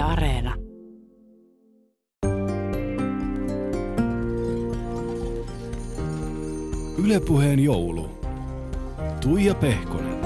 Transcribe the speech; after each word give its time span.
Yle 0.00 0.08
Areena. 0.08 0.54
Ylepuheen 6.98 7.60
joulu. 7.60 8.08
Tuija 9.20 9.54
Pehkonen. 9.54 10.20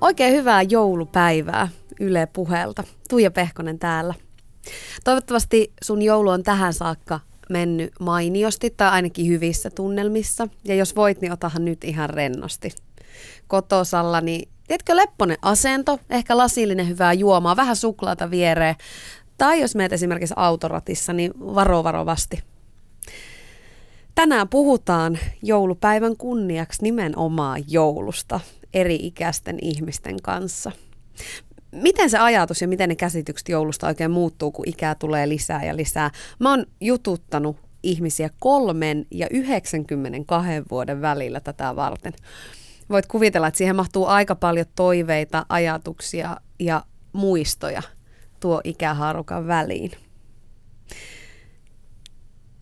Oikein 0.00 0.34
hyvää 0.34 0.62
joulupäivää 0.62 1.68
Yle 2.00 2.28
Puhelta. 2.32 2.84
Tuija 3.08 3.30
Pehkonen 3.30 3.78
täällä. 3.78 4.14
Toivottavasti 5.04 5.72
sun 5.82 6.02
joulu 6.02 6.30
on 6.30 6.42
tähän 6.42 6.74
saakka 6.74 7.20
mennyt 7.50 7.92
mainiosti 8.00 8.70
tai 8.76 8.90
ainakin 8.90 9.26
hyvissä 9.26 9.70
tunnelmissa. 9.70 10.48
Ja 10.64 10.74
jos 10.74 10.96
voit, 10.96 11.20
niin 11.20 11.32
otahan 11.32 11.64
nyt 11.64 11.84
ihan 11.84 12.10
rennosti. 12.10 12.70
Kotosalla, 13.48 14.20
niin 14.20 14.48
tiedätkö 14.66 14.96
lepponen 14.96 15.38
asento, 15.42 15.98
ehkä 16.10 16.36
lasillinen 16.36 16.88
hyvää 16.88 17.12
juomaa, 17.12 17.56
vähän 17.56 17.76
suklaata 17.76 18.30
viereen. 18.30 18.74
Tai 19.38 19.60
jos 19.60 19.74
meet 19.74 19.92
esimerkiksi 19.92 20.34
autoratissa, 20.36 21.12
niin 21.12 21.32
varo 21.38 21.84
varovasti. 21.84 22.42
Tänään 24.14 24.48
puhutaan 24.48 25.18
joulupäivän 25.42 26.16
kunniaksi 26.16 26.82
nimenomaan 26.82 27.64
joulusta 27.68 28.40
eri-ikäisten 28.74 29.58
ihmisten 29.62 30.16
kanssa. 30.22 30.72
Miten 31.72 32.10
se 32.10 32.18
ajatus 32.18 32.60
ja 32.60 32.68
miten 32.68 32.88
ne 32.88 32.96
käsitykset 32.96 33.48
joulusta 33.48 33.86
oikein 33.86 34.10
muuttuu, 34.10 34.50
kun 34.50 34.68
ikää 34.68 34.94
tulee 34.94 35.28
lisää 35.28 35.64
ja 35.64 35.76
lisää? 35.76 36.10
Mä 36.38 36.50
oon 36.50 36.66
jututtanut 36.80 37.56
ihmisiä 37.82 38.30
kolmen 38.38 39.06
ja 39.10 39.26
92 39.30 40.50
vuoden 40.70 41.02
välillä 41.02 41.40
tätä 41.40 41.76
varten. 41.76 42.12
Voit 42.90 43.06
kuvitella, 43.06 43.46
että 43.46 43.58
siihen 43.58 43.76
mahtuu 43.76 44.06
aika 44.06 44.34
paljon 44.34 44.66
toiveita, 44.74 45.46
ajatuksia 45.48 46.36
ja 46.58 46.84
muistoja 47.12 47.82
tuo 48.40 48.60
ikähaarukan 48.64 49.46
väliin. 49.46 49.90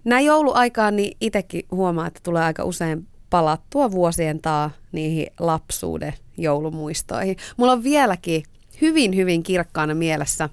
Näin 0.05 0.27
jouluaikaan 0.27 0.97
niin 0.97 1.17
itsekin 1.21 1.63
huomaa, 1.71 2.07
että 2.07 2.21
tulee 2.23 2.45
aika 2.45 2.65
usein 2.65 3.07
palattua 3.31 3.91
vuosien 3.91 4.41
taa 4.41 4.71
niihin 4.93 5.27
lapsuuden 5.39 6.15
joulumuistoihin. 6.37 7.37
Mulla 7.57 7.73
on 7.73 7.85
vieläkin 7.85 8.43
hyvin, 8.81 9.17
hyvin 9.17 9.43
kirkkaana 9.43 9.95
mielessä 9.95 10.49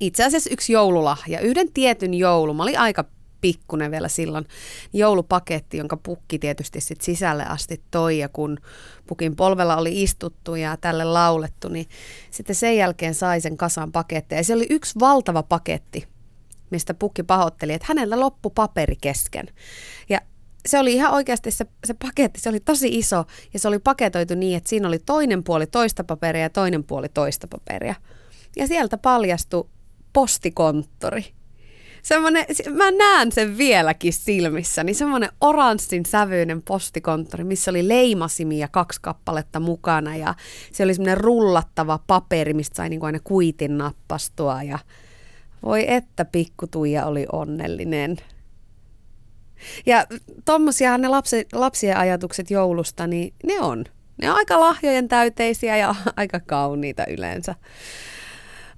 itse 0.00 0.24
asiassa 0.24 0.50
yksi 0.52 0.72
joululahja. 0.72 1.40
Yhden 1.40 1.72
tietyn 1.72 2.14
joulu. 2.14 2.54
Mä 2.54 2.62
olin 2.62 2.78
aika 2.78 3.04
pikkunen 3.40 3.90
vielä 3.90 4.08
silloin 4.08 4.46
joulupaketti, 4.92 5.76
jonka 5.76 5.96
pukki 5.96 6.38
tietysti 6.38 6.80
sit 6.80 7.00
sisälle 7.00 7.44
asti 7.44 7.82
toi 7.90 8.18
ja 8.18 8.28
kun 8.28 8.58
pukin 9.06 9.36
polvella 9.36 9.76
oli 9.76 10.02
istuttu 10.02 10.54
ja 10.54 10.76
tälle 10.76 11.04
laulettu, 11.04 11.68
niin 11.68 11.86
sitten 12.30 12.56
sen 12.56 12.76
jälkeen 12.76 13.14
sai 13.14 13.40
sen 13.40 13.56
kasan 13.56 13.92
paketteja. 13.92 14.40
Ja 14.40 14.44
se 14.44 14.54
oli 14.54 14.66
yksi 14.70 15.00
valtava 15.00 15.42
paketti, 15.42 16.08
mistä 16.70 16.94
pukki 16.94 17.22
pahoitteli, 17.22 17.72
että 17.72 17.86
hänellä 17.88 18.20
loppu 18.20 18.50
paperi 18.50 18.96
kesken. 19.00 19.48
Ja 20.08 20.20
se 20.66 20.78
oli 20.78 20.92
ihan 20.92 21.12
oikeasti 21.12 21.50
se, 21.50 21.66
se 21.84 21.94
paketti, 21.94 22.40
se 22.40 22.48
oli 22.48 22.60
tosi 22.60 22.98
iso 22.98 23.24
ja 23.52 23.58
se 23.58 23.68
oli 23.68 23.78
paketoitu 23.78 24.34
niin, 24.34 24.56
että 24.56 24.70
siinä 24.70 24.88
oli 24.88 24.98
toinen 24.98 25.44
puoli 25.44 25.66
toista 25.66 26.04
paperia 26.04 26.42
ja 26.42 26.50
toinen 26.50 26.84
puoli 26.84 27.08
toista 27.08 27.48
paperia. 27.48 27.94
Ja 28.56 28.66
sieltä 28.66 28.98
paljastui 28.98 29.68
postikonttori. 30.12 31.37
Semmoinen, 32.02 32.46
mä 32.70 32.90
näen 32.90 33.32
sen 33.32 33.58
vieläkin 33.58 34.12
silmissä, 34.12 34.84
niin 34.84 34.94
semmoinen 34.94 35.30
oranssin 35.40 36.06
sävyinen 36.06 36.62
postikonttori, 36.62 37.44
missä 37.44 37.70
oli 37.70 37.88
leimasimia 37.88 38.68
kaksi 38.68 39.00
kappaletta 39.02 39.60
mukana 39.60 40.16
ja 40.16 40.34
se 40.72 40.84
oli 40.84 40.94
semmoinen 40.94 41.18
rullattava 41.18 41.98
paperi, 42.06 42.54
mistä 42.54 42.76
sai 42.76 42.88
niin 42.88 43.00
kuin 43.00 43.08
aina 43.08 43.20
kuitin 43.24 43.78
nappastua 43.78 44.62
ja 44.62 44.78
voi 45.62 45.84
että 45.88 46.24
pikkutuija 46.24 47.06
oli 47.06 47.26
onnellinen. 47.32 48.16
Ja 49.86 50.06
tommosiahan 50.44 51.00
ne 51.00 51.08
lapsi, 51.08 51.46
lapsien 51.52 51.96
ajatukset 51.96 52.50
joulusta, 52.50 53.06
niin 53.06 53.34
ne 53.44 53.60
on. 53.60 53.84
Ne 54.22 54.30
on 54.30 54.36
aika 54.36 54.60
lahjojen 54.60 55.08
täyteisiä 55.08 55.76
ja 55.76 55.94
aika 56.16 56.40
kauniita 56.40 57.06
yleensä. 57.06 57.54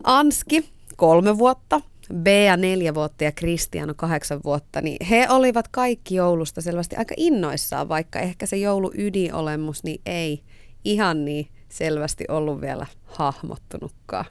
Anski, 0.04 0.68
kolme 0.96 1.38
vuotta, 1.38 1.80
Bea 2.14 2.56
neljä 2.56 2.94
vuotta 2.94 3.24
ja 3.24 3.32
Kristiano 3.32 3.94
kahdeksan 3.96 4.40
vuotta, 4.44 4.80
niin 4.80 5.06
he 5.06 5.26
olivat 5.30 5.68
kaikki 5.68 6.14
joulusta 6.14 6.60
selvästi 6.60 6.96
aika 6.96 7.14
innoissaan, 7.16 7.88
vaikka 7.88 8.18
ehkä 8.18 8.46
se 8.46 8.56
joulu 8.56 8.90
ydinolemus 8.94 9.84
niin 9.84 10.00
ei 10.06 10.42
ihan 10.84 11.24
niin 11.24 11.48
selvästi 11.68 12.24
ollut 12.28 12.60
vielä 12.60 12.86
hahmottunutkaan. 13.06 14.24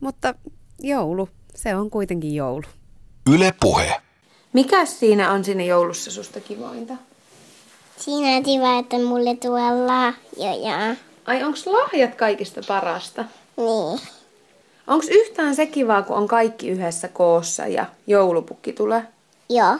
Mutta 0.00 0.34
joulu, 0.80 1.28
se 1.54 1.76
on 1.76 1.90
kuitenkin 1.90 2.34
joulu. 2.34 2.66
Yle 3.34 3.54
Puhe. 3.60 4.00
Mikä 4.52 4.86
siinä 4.86 5.32
on 5.32 5.44
siinä 5.44 5.62
joulussa 5.62 6.10
susta 6.10 6.40
kivointa? 6.40 6.94
Siinä 7.96 8.36
on 8.36 8.42
kiva, 8.42 8.78
että 8.78 8.98
mulle 8.98 9.36
tulee 9.36 9.86
lahjoja. 9.86 10.96
Ai 11.26 11.42
onks 11.42 11.66
lahjat 11.66 12.14
kaikista 12.14 12.60
parasta? 12.68 13.24
Niin. 13.56 14.00
Onks 14.86 15.08
yhtään 15.08 15.54
se 15.54 15.66
kivaa, 15.66 16.02
kun 16.02 16.16
on 16.16 16.28
kaikki 16.28 16.68
yhdessä 16.68 17.08
koossa 17.08 17.66
ja 17.66 17.86
joulupukki 18.06 18.72
tulee? 18.72 19.02
Joo. 19.48 19.76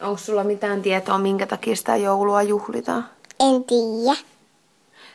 Onko 0.00 0.16
sulla 0.18 0.44
mitään 0.44 0.82
tietoa, 0.82 1.18
minkä 1.18 1.46
takia 1.46 1.76
sitä 1.76 1.96
joulua 1.96 2.42
juhlitaan? 2.42 3.08
En 3.40 3.64
tiedä. 3.64 4.16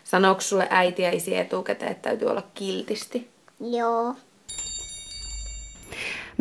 Sanooko 0.04 0.42
sulle 0.42 0.68
äiti 0.70 1.02
ja 1.02 1.12
isi 1.12 1.38
etukäteen, 1.38 1.92
että 1.92 2.10
täytyy 2.10 2.28
olla 2.28 2.44
kiltisti? 2.54 3.30
Joo. 3.60 4.16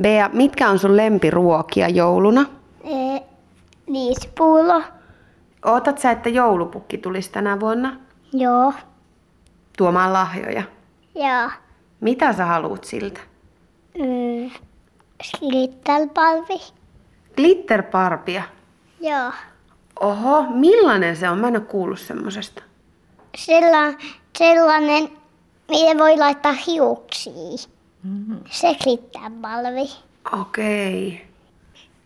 Bea, 0.00 0.30
mitkä 0.32 0.70
on 0.70 0.78
sun 0.78 0.96
lempiruokia 0.96 1.88
jouluna? 1.88 2.46
E, 2.84 3.20
viisipullo. 3.92 4.82
Ootat 5.64 5.98
sä, 5.98 6.10
että 6.10 6.28
joulupukki 6.28 6.98
tulisi 6.98 7.30
tänä 7.30 7.60
vuonna 7.60 7.96
Joo. 8.32 8.72
tuomaan 9.76 10.12
lahjoja? 10.12 10.62
Joo. 11.14 11.50
Mitä 12.00 12.32
sä 12.32 12.44
haluut 12.44 12.84
siltä? 12.84 13.20
Mm. 13.98 14.50
Slittelpalvi. 15.22 16.60
Glitterparpia. 17.36 18.42
Joo. 19.00 19.32
Oho, 20.00 20.42
millainen 20.50 21.16
se 21.16 21.28
on? 21.30 21.38
Mä 21.38 21.48
en 21.48 21.56
ole 21.56 21.64
kuullut 21.64 22.00
semmosesta. 22.00 22.62
Sella, 23.36 23.98
sellainen, 24.38 25.08
mitä 25.68 25.98
voi 25.98 26.16
laittaa 26.16 26.54
hiuksiin. 26.66 27.58
Mm-hmm. 28.02 28.38
Se 28.50 28.74
glitterpalvi. 28.84 29.90
Okei. 30.40 31.26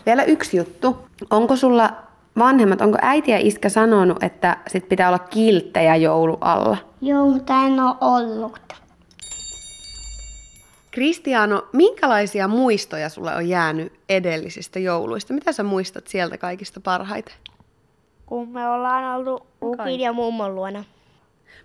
Vielä 0.06 0.24
yksi 0.24 0.56
juttu. 0.56 1.09
Onko 1.30 1.56
sulla 1.56 1.91
vanhemmat, 2.38 2.80
onko 2.80 2.98
äiti 3.03 3.30
ja 3.30 3.38
iskä 3.38 3.69
sanonut, 3.69 4.22
että 4.22 4.56
sit 4.66 4.88
pitää 4.88 5.09
olla 5.09 5.19
kilttejä 5.19 5.97
joulu 5.97 6.38
alla? 6.41 6.76
Joo, 7.00 7.28
mutta 7.28 7.54
en 7.54 7.80
ole 7.80 7.94
ollut. 8.00 8.59
Kristiano, 10.92 11.69
minkälaisia 11.72 12.48
muistoja 12.48 13.08
sulle 13.08 13.36
on 13.36 13.48
jäänyt 13.48 13.92
edellisistä 14.08 14.78
jouluista? 14.78 15.34
Mitä 15.34 15.53
sä 15.53 15.62
muistat 15.62 16.06
sieltä 16.06 16.38
kaikista 16.38 16.80
parhaiten? 16.80 17.34
kun 18.32 18.48
me 18.48 18.69
ollaan 18.69 19.04
oltu 19.16 19.47
ukin 19.62 20.00
ja 20.00 20.12
mummon 20.12 20.54
luona. 20.54 20.84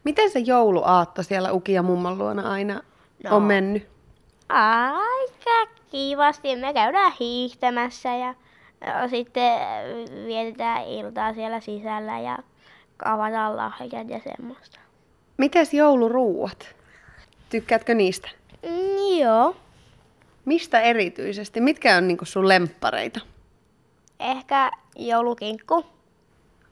Miten 0.03 0.29
se 0.29 0.39
jouluaatto 0.39 1.23
siellä 1.23 1.51
Uki 1.51 1.73
ja 1.73 1.83
mummon 1.83 2.17
luona 2.17 2.51
aina 2.51 2.81
No. 3.23 3.35
on 3.35 3.41
mennyt? 3.43 3.87
Aika 4.49 5.71
kivasti. 5.91 6.55
Me 6.55 6.73
käydään 6.73 7.11
hiihtämässä 7.19 8.09
ja, 8.15 8.35
ja 8.85 9.07
sitten 9.07 9.59
vietetään 10.25 10.83
iltaa 10.87 11.33
siellä 11.33 11.59
sisällä 11.59 12.19
ja 12.19 12.37
avataan 13.05 13.57
lahjat 13.57 14.09
ja 14.09 14.19
semmoista. 14.19 14.79
Mites 15.37 15.73
jouluruuat? 15.73 16.75
Tykkäätkö 17.49 17.93
niistä? 17.93 18.29
Mm, 18.63 19.19
joo. 19.19 19.55
Mistä 20.45 20.81
erityisesti? 20.81 21.61
Mitkä 21.61 21.97
on 21.97 22.07
niinku 22.07 22.25
sun 22.25 22.47
lemppareita? 22.47 23.19
Ehkä 24.19 24.71
joulukinkku. 24.95 25.85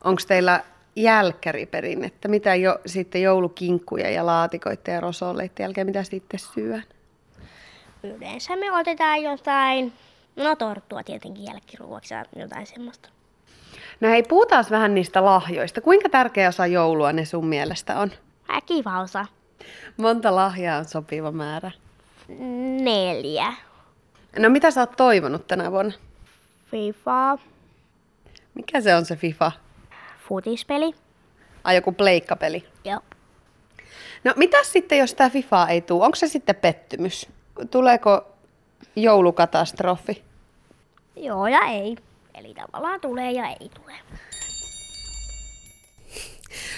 Onko 0.04 0.22
teillä 0.28 0.64
jälkkäriperinnettä? 0.96 2.28
Mitä 2.28 2.56
jo 2.56 2.80
sitten 2.86 3.22
joulukinkkuja 3.22 4.10
ja 4.10 4.26
laatikoita 4.26 4.92
ja 4.92 5.00
rosolleiden 5.00 5.64
jälkeen, 5.64 5.88
mitä 5.88 6.04
sitten 6.04 6.40
syön? 6.40 6.84
Yleensä 8.04 8.56
me 8.56 8.72
otetaan 8.72 9.22
jotain, 9.22 9.94
no 10.36 10.56
torttua 10.56 11.04
tietenkin 11.04 11.46
jälkiruoksi 11.46 12.14
ja 12.14 12.26
jotain 12.36 12.68
semmoista. 12.68 13.10
No 14.02 14.10
hei, 14.10 14.24
puhutaan 14.24 14.66
vähän 14.70 14.96
niistä 14.96 15.26
lahjoista. 15.26 15.81
Kuinka 15.81 16.10
tärkeä 16.10 16.50
osa 16.50 16.68
joulua 16.68 17.14
ne 17.14 17.26
sun 17.26 17.46
mielestä 17.46 18.00
on? 18.00 18.12
Ää, 18.48 18.62
kiva 18.62 19.02
osa. 19.02 19.26
Monta 19.98 20.36
lahjaa 20.36 20.78
on 20.80 20.86
sopiva 20.86 21.32
määrä. 21.32 21.72
Neljä. 22.82 23.54
No 24.40 24.50
mitä 24.50 24.72
sä 24.72 24.80
oot 24.82 24.92
toivonut 24.98 25.48
tänä 25.48 25.72
vuonna? 25.72 25.94
FIFA, 26.72 27.38
Mikä 28.54 28.82
se 28.82 28.96
on 28.96 29.06
se 29.06 29.16
FIFA? 29.16 29.52
futispeli, 30.28 30.94
Ai 31.64 31.76
joku 31.76 31.92
pleikkapeli. 31.92 32.68
Joo. 32.86 33.00
No 34.24 34.34
mitä 34.36 34.58
sitten, 34.64 34.98
jos 34.98 35.14
tämä 35.14 35.30
FIFA 35.30 35.68
ei 35.68 35.82
tule? 35.82 36.06
Onko 36.06 36.16
se 36.16 36.28
sitten 36.28 36.56
pettymys? 36.56 37.28
Tuleeko 37.72 38.28
joulukatastrofi? 38.96 40.24
Joo 41.16 41.48
ja 41.48 41.60
ei. 41.66 41.96
Eli 42.34 42.54
tavallaan 42.54 43.02
tulee 43.02 43.32
ja 43.32 43.48
ei 43.48 43.70
tule. 43.70 43.94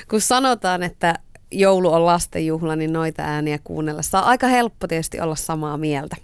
Kun 0.09 0.21
sanotaan, 0.21 0.83
että 0.83 1.15
joulu 1.51 1.93
on 1.93 2.05
lastenjuhla, 2.05 2.75
niin 2.75 2.93
noita 2.93 3.23
ääniä 3.23 3.59
kuunnellessa 3.63 4.19
on 4.19 4.25
aika 4.25 4.47
helppo 4.47 4.87
tietysti 4.87 5.19
olla 5.19 5.35
samaa 5.35 5.77
mieltä. 5.77 6.15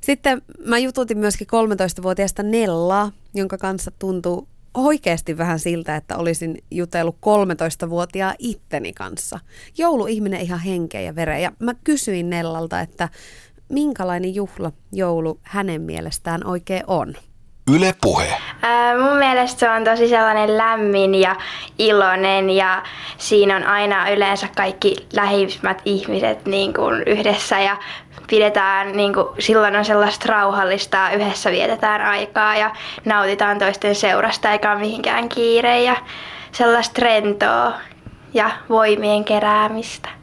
Sitten 0.00 0.42
mä 0.64 0.78
jututin 0.78 1.18
myöskin 1.18 1.46
13-vuotiaasta 1.46 2.42
Nellaa, 2.42 3.12
jonka 3.34 3.58
kanssa 3.58 3.90
tuntuu 3.98 4.48
oikeasti 4.74 5.38
vähän 5.38 5.58
siltä, 5.58 5.96
että 5.96 6.16
olisin 6.16 6.58
jutellut 6.70 7.16
13-vuotiaa 7.16 8.34
itteni 8.38 8.92
kanssa. 8.92 9.38
Jouluihminen 9.78 10.40
ihan 10.40 10.60
henkeä 10.60 11.00
ja 11.00 11.14
vereen. 11.14 11.42
Ja 11.42 11.52
mä 11.58 11.74
kysyin 11.84 12.30
Nellalta, 12.30 12.80
että 12.80 13.08
minkälainen 13.68 14.34
juhla 14.34 14.72
joulu 14.92 15.40
hänen 15.42 15.82
mielestään 15.82 16.46
oikein 16.46 16.82
on. 16.86 17.14
Yle 17.70 17.94
Puhe. 18.00 18.34
Ää, 18.62 18.98
mun 18.98 19.16
mielestä 19.16 19.60
se 19.60 19.70
on 19.70 19.84
tosi 19.84 20.08
sellainen 20.08 20.58
lämmin 20.58 21.14
ja 21.14 21.36
iloinen 21.78 22.50
ja 22.50 22.82
siinä 23.18 23.56
on 23.56 23.64
aina 23.66 24.10
yleensä 24.10 24.48
kaikki 24.56 24.96
lähimmät 25.12 25.82
ihmiset 25.84 26.46
niin 26.46 26.74
kuin 26.74 27.02
yhdessä 27.06 27.60
ja 27.60 27.76
pidetään, 28.26 28.96
niin 28.96 29.14
kuin, 29.14 29.26
silloin 29.38 29.76
on 29.76 29.84
sellaista 29.84 30.32
rauhallista, 30.32 31.10
yhdessä 31.10 31.50
vietetään 31.50 32.00
aikaa 32.00 32.56
ja 32.56 32.70
nautitaan 33.04 33.58
toisten 33.58 33.94
seurasta 33.94 34.52
eikä 34.52 34.72
ole 34.72 34.80
mihinkään 34.80 35.28
kiire 35.28 35.82
ja 35.82 35.96
sellaista 36.52 37.02
rentoa 37.02 37.72
ja 38.34 38.50
voimien 38.68 39.24
keräämistä. 39.24 40.21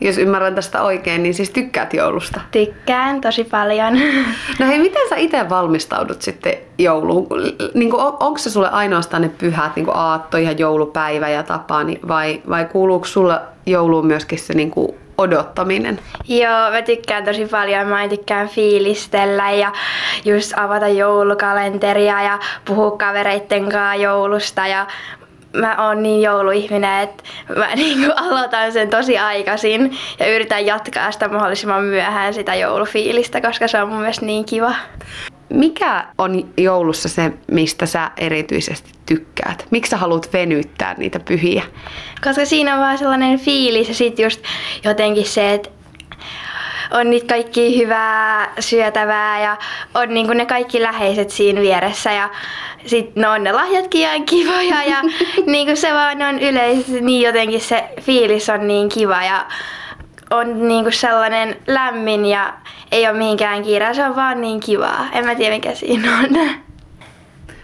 Jos 0.00 0.18
ymmärrän 0.18 0.54
tästä 0.54 0.82
oikein, 0.82 1.22
niin 1.22 1.34
siis 1.34 1.50
tykkäät 1.50 1.94
joulusta. 1.94 2.40
Tykkään 2.50 3.20
tosi 3.20 3.44
paljon. 3.44 3.98
No 4.58 4.66
hei, 4.66 4.78
miten 4.78 5.08
sä 5.08 5.16
itse 5.16 5.48
valmistaudut 5.48 6.22
sitten 6.22 6.54
jouluun? 6.78 7.26
Niin 7.74 7.90
kuin, 7.90 8.02
on, 8.02 8.16
onko 8.20 8.38
se 8.38 8.50
sulle 8.50 8.70
ainoastaan 8.70 9.22
ne 9.22 9.30
pyhät, 9.38 9.76
niin 9.76 9.86
kuin 9.86 9.96
aatto 9.96 10.38
ja 10.38 10.52
joulupäivä 10.52 11.28
ja 11.28 11.42
tapaani, 11.42 12.00
vai, 12.08 12.42
vai 12.48 12.64
kuuluuko 12.64 13.06
sulle 13.06 13.40
jouluun 13.66 14.06
myöskin 14.06 14.38
se 14.38 14.54
niin 14.54 14.70
kuin 14.70 14.94
odottaminen? 15.18 16.00
Joo, 16.28 16.70
mä 16.70 16.82
tykkään 16.82 17.24
tosi 17.24 17.46
paljon. 17.46 17.86
Mä 17.86 18.08
tykkään 18.08 18.48
fiilistellä 18.48 19.50
ja 19.50 19.72
just 20.24 20.52
avata 20.56 20.88
joulukalenteria 20.88 22.22
ja 22.22 22.38
puhua 22.64 22.90
kavereitten 22.90 23.62
kanssa 23.62 23.94
joulusta 23.94 24.66
ja 24.66 24.86
mä 25.54 25.86
oon 25.86 26.02
niin 26.02 26.22
jouluihminen, 26.22 27.00
että 27.00 27.24
mä 27.56 27.74
niin 27.76 28.18
aloitan 28.18 28.72
sen 28.72 28.90
tosi 28.90 29.18
aikaisin 29.18 29.96
ja 30.18 30.34
yritän 30.34 30.66
jatkaa 30.66 31.12
sitä 31.12 31.28
mahdollisimman 31.28 31.84
myöhään 31.84 32.34
sitä 32.34 32.54
joulufiilistä, 32.54 33.40
koska 33.40 33.68
se 33.68 33.82
on 33.82 33.88
mun 33.88 33.98
mielestä 33.98 34.26
niin 34.26 34.44
kiva. 34.44 34.74
Mikä 35.48 36.06
on 36.18 36.48
joulussa 36.56 37.08
se, 37.08 37.32
mistä 37.50 37.86
sä 37.86 38.10
erityisesti 38.16 38.90
tykkäät? 39.06 39.66
Miksi 39.70 39.90
sä 39.90 39.96
haluat 39.96 40.32
venyttää 40.32 40.94
niitä 40.98 41.20
pyhiä? 41.20 41.62
Koska 42.24 42.44
siinä 42.44 42.74
on 42.74 42.80
vaan 42.80 42.98
sellainen 42.98 43.38
fiilis 43.38 43.88
ja 43.88 43.94
sit 43.94 44.18
just 44.18 44.42
jotenkin 44.84 45.26
se, 45.26 45.54
että 45.54 45.70
on 46.90 47.10
niitä 47.10 47.26
kaikki 47.26 47.78
hyvää 47.78 48.52
syötävää 48.60 49.40
ja 49.40 49.56
on 49.94 50.14
niinku 50.14 50.32
ne 50.32 50.46
kaikki 50.46 50.82
läheiset 50.82 51.30
siinä 51.30 51.60
vieressä 51.60 52.12
ja 52.12 52.30
sit 52.86 53.16
no 53.16 53.32
on 53.32 53.44
ne 53.44 53.52
lahjatkin 53.52 54.00
ihan 54.00 54.24
kivoja 54.24 54.82
ja 54.82 54.96
niinku 55.46 55.76
se 55.76 55.92
vaan 55.92 56.22
on 56.22 56.38
yleisesti 56.38 57.00
niin 57.00 57.22
jotenkin 57.22 57.60
se 57.60 57.84
fiilis 58.00 58.48
on 58.48 58.68
niin 58.68 58.88
kiva 58.88 59.22
ja 59.22 59.46
on 60.30 60.68
niinku 60.68 60.90
sellainen 60.90 61.56
lämmin 61.66 62.26
ja 62.26 62.54
ei 62.92 63.08
ole 63.08 63.18
mihinkään 63.18 63.62
kiire, 63.62 63.94
se 63.94 64.04
on 64.04 64.16
vaan 64.16 64.40
niin 64.40 64.60
kivaa. 64.60 65.06
En 65.12 65.24
mä 65.24 65.34
tiedä 65.34 65.54
mikä 65.54 65.74
siinä 65.74 66.18
on. 66.18 66.50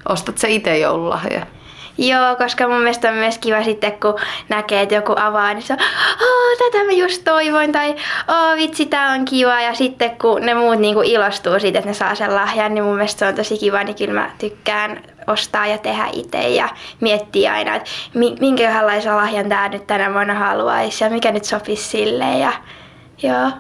Ostat 0.09 0.39
sä 0.39 0.49
itse 0.49 0.79
joululahja? 0.79 1.47
Joo, 2.01 2.37
koska 2.37 2.69
mun 2.69 2.79
mielestä 2.79 3.09
on 3.09 3.15
myös 3.15 3.39
kiva 3.39 3.63
sitten, 3.63 3.93
kun 3.93 4.15
näkee, 4.49 4.83
että 4.83 4.95
joku 4.95 5.15
avaa, 5.17 5.55
niin 5.55 5.63
se 5.63 5.73
on, 5.73 5.79
oh, 6.23 6.59
tätä 6.59 6.85
mä 6.85 6.93
just 6.93 7.25
toivoin, 7.25 7.73
tai 7.73 7.91
oh, 8.29 8.57
vitsi, 8.57 8.87
tää 8.87 9.13
on 9.13 9.25
kiva. 9.25 9.61
Ja 9.61 9.75
sitten 9.75 10.19
kun 10.21 10.41
ne 10.41 10.55
muut 10.55 10.79
niin 10.79 10.95
kuin 10.95 11.09
ilostuu 11.09 11.61
siitä, 11.61 11.79
että 11.79 11.91
ne 11.91 11.95
saa 11.95 12.15
sen 12.15 12.35
lahjan, 12.35 12.75
niin 12.75 12.85
mun 12.85 12.95
mielestä 12.95 13.19
se 13.19 13.27
on 13.27 13.35
tosi 13.35 13.59
kiva, 13.59 13.85
niin 13.85 13.97
kyllä 13.97 14.15
mä 14.15 14.31
tykkään 14.39 15.03
ostaa 15.27 15.67
ja 15.67 15.79
tehdä 15.79 16.07
itse 16.13 16.49
ja 16.49 16.69
miettiä 17.01 17.53
aina, 17.53 17.75
että 17.75 17.91
minkälaisen 18.41 19.17
lahjan 19.17 19.49
tää 19.49 19.69
nyt 19.69 19.87
tänä 19.87 20.13
vuonna 20.13 20.35
haluaisi 20.35 21.05
ja 21.05 21.11
mikä 21.11 21.33
nyt 21.33 21.45
sopisi 21.45 21.89
sille. 21.89 22.39
Ja, 22.39 22.53
joo. 23.23 23.51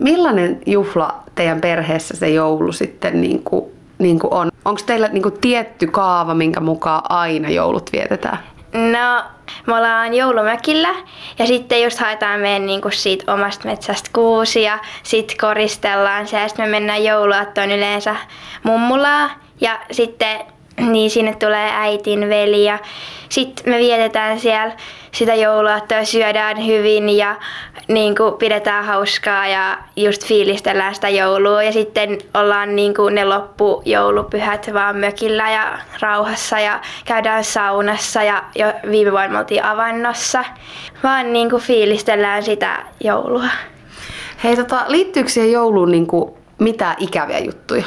Millainen 0.00 0.60
juhla 0.66 1.22
teidän 1.34 1.60
perheessä 1.60 2.16
se 2.16 2.28
joulu 2.28 2.72
sitten 2.72 3.20
niin 3.20 3.42
kuin, 3.42 3.79
niin 4.00 4.18
kuin 4.18 4.32
on? 4.34 4.50
Onko 4.64 4.80
teillä 4.86 5.08
niin 5.08 5.22
kuin 5.22 5.40
tietty 5.40 5.86
kaava, 5.86 6.34
minkä 6.34 6.60
mukaan 6.60 7.02
aina 7.08 7.50
joulut 7.50 7.92
vietetään? 7.92 8.38
No, 8.72 9.22
me 9.66 9.76
ollaan 9.76 10.14
joulumökillä 10.14 10.94
ja 11.38 11.46
sitten 11.46 11.82
just 11.82 11.98
haetaan 11.98 12.40
meidän 12.40 12.66
niin 12.66 12.80
kuin 12.80 12.92
siitä 12.92 13.34
omasta 13.34 13.68
metsästä 13.68 14.10
kuusia, 14.12 14.78
sitten 15.02 15.36
koristellaan 15.40 16.26
se 16.26 16.40
ja 16.40 16.48
sitten 16.48 16.66
me 16.66 16.70
mennään 16.70 17.04
jouluaattoon 17.04 17.70
yleensä 17.70 18.16
mummulaa 18.62 19.30
ja 19.60 19.78
sitten 19.90 20.40
niin 20.76 21.10
sinne 21.10 21.34
tulee 21.34 21.70
äitin 21.72 22.28
veli 22.28 22.64
ja 22.64 22.78
sitten 23.28 23.72
me 23.72 23.78
vietetään 23.78 24.40
siellä 24.40 24.72
sitä 25.12 25.34
jouluaattoa, 25.34 26.04
syödään 26.04 26.66
hyvin 26.66 27.16
ja 27.16 27.36
niin 27.90 28.16
kuin 28.16 28.34
pidetään 28.34 28.84
hauskaa 28.84 29.46
ja 29.46 29.78
just 29.96 30.26
fiilistellään 30.26 30.94
sitä 30.94 31.08
joulua 31.08 31.62
ja 31.62 31.72
sitten 31.72 32.18
ollaan 32.34 32.76
niin 32.76 32.94
kuin 32.94 33.14
ne 33.14 33.24
loppujoulupyhät 33.24 34.70
vaan 34.74 34.96
mökillä 34.96 35.50
ja 35.50 35.78
rauhassa 36.00 36.60
ja 36.60 36.80
käydään 37.04 37.44
saunassa 37.44 38.22
ja 38.22 38.44
jo 38.54 38.66
viime 38.90 39.12
vuonna 39.12 39.38
oltiin 39.38 39.64
avannossa. 39.64 40.44
Vaan 41.02 41.32
niin 41.32 41.50
kuin 41.50 41.62
fiilistellään 41.62 42.42
sitä 42.42 42.76
joulua. 43.04 43.48
Hei, 44.44 44.56
tota, 44.56 44.84
liittyykö 44.88 45.30
siihen 45.30 45.52
jouluun 45.52 45.90
niin 45.90 46.06
kuin 46.06 46.34
mitään 46.58 46.96
ikäviä 46.98 47.38
juttuja? 47.38 47.84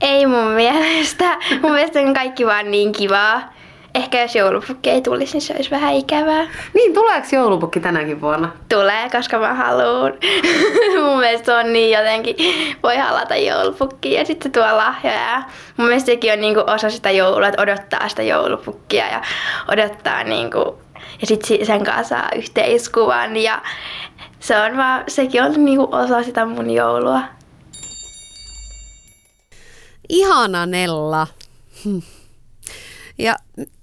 Ei 0.00 0.26
mun 0.26 0.46
mielestä. 0.46 1.38
Mun 1.62 1.72
mielestä 1.72 2.00
on 2.00 2.14
kaikki 2.14 2.46
vaan 2.46 2.70
niin 2.70 2.92
kivaa. 2.92 3.57
Ehkä 3.94 4.22
jos 4.22 4.34
joulupukki 4.34 4.90
ei 4.90 5.02
tulisi, 5.02 5.32
niin 5.32 5.42
se 5.42 5.54
olisi 5.54 5.70
vähän 5.70 5.94
ikävää. 5.94 6.46
Niin, 6.74 6.94
tuleeko 6.94 7.26
joulupukki 7.32 7.80
tänäkin 7.80 8.20
vuonna? 8.20 8.52
Tulee, 8.68 9.10
koska 9.10 9.38
mä 9.38 9.54
haluun. 9.54 10.12
mun 11.04 11.18
mielestä 11.18 11.56
on 11.56 11.72
niin 11.72 11.98
jotenkin, 11.98 12.36
voi 12.82 12.96
halata 12.96 13.36
joulupukki 13.36 14.12
ja 14.12 14.24
sitten 14.24 14.52
tuo 14.52 14.62
lahjoja. 14.62 15.42
Mun 15.76 15.86
mielestä 15.86 16.06
sekin 16.06 16.32
on 16.32 16.40
niinku 16.40 16.64
osa 16.66 16.90
sitä 16.90 17.10
joulua, 17.10 17.48
että 17.48 17.62
odottaa 17.62 18.08
sitä 18.08 18.22
joulupukkia 18.22 19.06
ja 19.06 19.22
odottaa 19.72 20.24
niinku, 20.24 20.78
ja 21.20 21.26
sitten 21.26 21.66
sen 21.66 21.84
kanssa 21.84 22.16
saa 22.16 22.28
yhteiskuvan 22.36 23.36
ja 23.36 23.62
se 24.40 24.60
on 24.60 24.76
vaan, 24.76 25.04
sekin 25.08 25.42
on 25.42 25.64
niinku 25.64 25.88
osa 25.92 26.22
sitä 26.22 26.46
mun 26.46 26.70
joulua. 26.70 27.20
Ihana 30.08 30.66
Nella. 30.66 31.26
Ja 33.18 33.36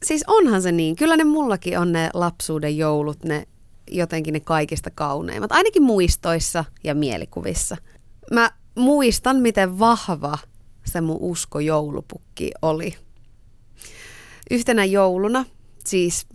siis 0.04 0.24
onhan 0.28 0.62
se 0.62 0.72
niin. 0.72 0.96
Kyllä 0.96 1.18
ne 1.18 1.24
mullakin 1.24 1.80
on 1.80 1.92
ne 1.92 2.10
lapsuuden 2.14 2.78
joulut, 2.78 3.24
ne 3.24 3.48
jotenkin 3.92 4.34
ne 4.34 4.40
kaikista 4.40 4.90
kauneimmat. 4.96 5.52
Ainakin 5.52 5.84
muistoissa 5.84 6.66
ja 6.84 6.96
mielikuvissa. 6.96 7.78
Mä 8.32 8.52
muistan, 8.76 9.38
miten 9.38 9.80
vahva 9.80 10.38
se 10.86 11.02
mun 11.02 11.18
usko 11.20 11.60
joulupukki 11.60 12.52
oli. 12.62 12.96
Yhtenä 14.52 14.86
jouluna, 14.86 15.46
siis 15.86 16.28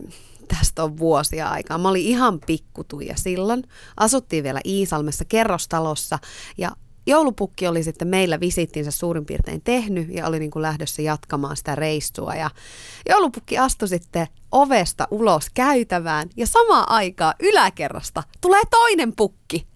tästä 0.47 0.83
on 0.83 0.97
vuosia 0.97 1.49
aikaa. 1.49 1.77
Mä 1.77 1.89
olin 1.89 2.05
ihan 2.05 2.39
pikkutuja 2.39 3.15
silloin. 3.17 3.63
Asuttiin 3.97 4.43
vielä 4.43 4.61
Iisalmessa 4.65 5.25
kerrostalossa 5.25 6.19
ja 6.57 6.71
joulupukki 7.11 7.67
oli 7.67 7.83
sitten 7.83 8.07
meillä 8.07 8.39
visittinsä 8.39 8.91
suurin 8.91 9.25
piirtein 9.25 9.61
tehnyt 9.61 10.09
ja 10.09 10.27
oli 10.27 10.39
niin 10.39 10.51
kuin 10.51 10.61
lähdössä 10.61 11.01
jatkamaan 11.01 11.57
sitä 11.57 11.75
reissua. 11.75 12.35
Ja 12.35 12.49
joulupukki 13.09 13.57
astui 13.57 13.87
sitten 13.87 14.27
ovesta 14.51 15.07
ulos 15.11 15.47
käytävään 15.53 16.29
ja 16.37 16.47
samaan 16.47 16.89
aikaan 16.89 17.33
yläkerrasta 17.39 18.23
tulee 18.41 18.61
toinen 18.69 19.15
pukki. 19.15 19.67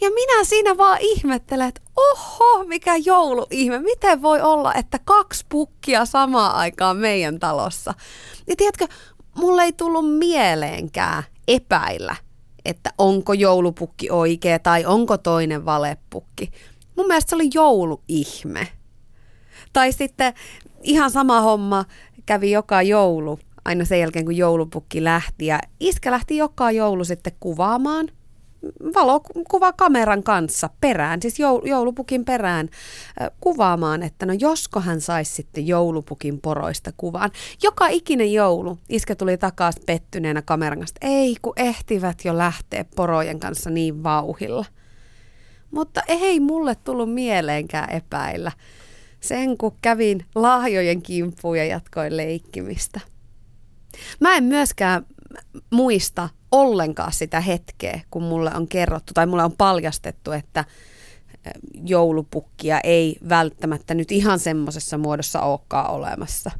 Ja 0.00 0.10
minä 0.10 0.44
siinä 0.44 0.76
vaan 0.76 0.98
ihmettelen, 1.00 1.68
että 1.68 1.80
oho, 1.96 2.64
mikä 2.64 2.96
jouluihme, 2.96 3.78
miten 3.78 4.22
voi 4.22 4.40
olla, 4.40 4.74
että 4.74 4.98
kaksi 5.04 5.46
pukkia 5.48 6.04
samaan 6.04 6.54
aikaan 6.54 6.96
meidän 6.96 7.38
talossa. 7.38 7.94
Ja 8.46 8.56
tiedätkö, 8.56 8.86
mulle 9.34 9.62
ei 9.62 9.72
tullut 9.72 10.18
mieleenkään 10.18 11.22
epäillä, 11.48 12.16
että 12.64 12.92
onko 12.98 13.32
joulupukki 13.32 14.10
oikea 14.10 14.58
tai 14.58 14.86
onko 14.86 15.18
toinen 15.18 15.64
valepukki. 15.64 16.50
Mun 16.96 17.06
mielestä 17.06 17.30
se 17.30 17.36
oli 17.36 17.50
jouluihme. 17.54 18.68
Tai 19.72 19.92
sitten 19.92 20.34
ihan 20.82 21.10
sama 21.10 21.40
homma 21.40 21.84
kävi 22.26 22.50
joka 22.50 22.82
joulu 22.82 23.38
aina 23.64 23.84
sen 23.84 24.00
jälkeen, 24.00 24.24
kun 24.24 24.36
joulupukki 24.36 25.04
lähti. 25.04 25.46
Ja 25.46 25.58
iskä 25.80 26.10
lähti 26.10 26.36
joka 26.36 26.70
joulu 26.70 27.04
sitten 27.04 27.32
kuvaamaan 27.40 28.08
valokuvakameran 28.94 30.22
kanssa 30.22 30.70
perään, 30.80 31.22
siis 31.22 31.38
joulupukin 31.64 32.24
perään 32.24 32.68
kuvaamaan, 33.40 34.02
että 34.02 34.26
no 34.26 34.32
josko 34.38 34.80
hän 34.80 35.00
saisi 35.00 35.34
sitten 35.34 35.66
joulupukin 35.66 36.40
poroista 36.40 36.90
kuvan. 36.96 37.30
Joka 37.62 37.88
ikinen 37.88 38.32
joulu 38.32 38.78
iskä 38.88 39.14
tuli 39.14 39.38
takaisin 39.38 39.82
pettyneenä 39.86 40.42
kameran 40.42 40.78
kanssa, 40.78 40.96
ei 41.00 41.36
kun 41.42 41.52
ehtivät 41.56 42.24
jo 42.24 42.38
lähteä 42.38 42.84
porojen 42.96 43.40
kanssa 43.40 43.70
niin 43.70 44.02
vauhilla. 44.02 44.64
Mutta 45.70 46.02
ei 46.08 46.40
mulle 46.40 46.74
tullut 46.74 47.14
mieleenkään 47.14 47.90
epäillä. 47.90 48.52
Sen 49.20 49.58
kun 49.58 49.76
kävin 49.82 50.24
lahjojen 50.34 51.02
kimppuun 51.02 51.58
ja 51.58 51.64
jatkoin 51.64 52.16
leikkimistä. 52.16 53.00
Mä 54.20 54.36
en 54.36 54.44
myöskään 54.44 55.06
muista 55.70 56.28
ollenkaan 56.54 57.12
sitä 57.12 57.40
hetkeä, 57.40 58.00
kun 58.10 58.22
mulle 58.22 58.50
on 58.54 58.68
kerrottu 58.68 59.14
tai 59.14 59.26
mulle 59.26 59.44
on 59.44 59.52
paljastettu, 59.52 60.32
että 60.32 60.64
joulupukkia 61.84 62.80
ei 62.80 63.16
välttämättä 63.28 63.94
nyt 63.94 64.12
ihan 64.12 64.38
semmoisessa 64.38 64.98
muodossa 64.98 65.40
olekaan 65.40 65.90
olemassa. 65.90 66.50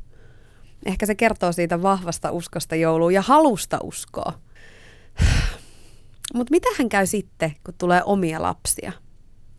Ehkä 0.87 1.07
se 1.07 1.15
kertoo 1.15 1.53
siitä 1.53 1.83
vahvasta 1.83 2.31
uskosta 2.31 2.77
jouluun 2.77 3.15
ja 3.15 3.23
halusta 3.23 3.79
uskoa. 3.83 4.33
Mutta 6.35 6.51
mitä 6.51 6.69
hän 6.79 6.89
käy 6.89 7.07
sitten, 7.07 7.53
kun 7.65 7.75
tulee 7.79 8.03
omia 8.05 8.43
lapsia? 8.43 8.93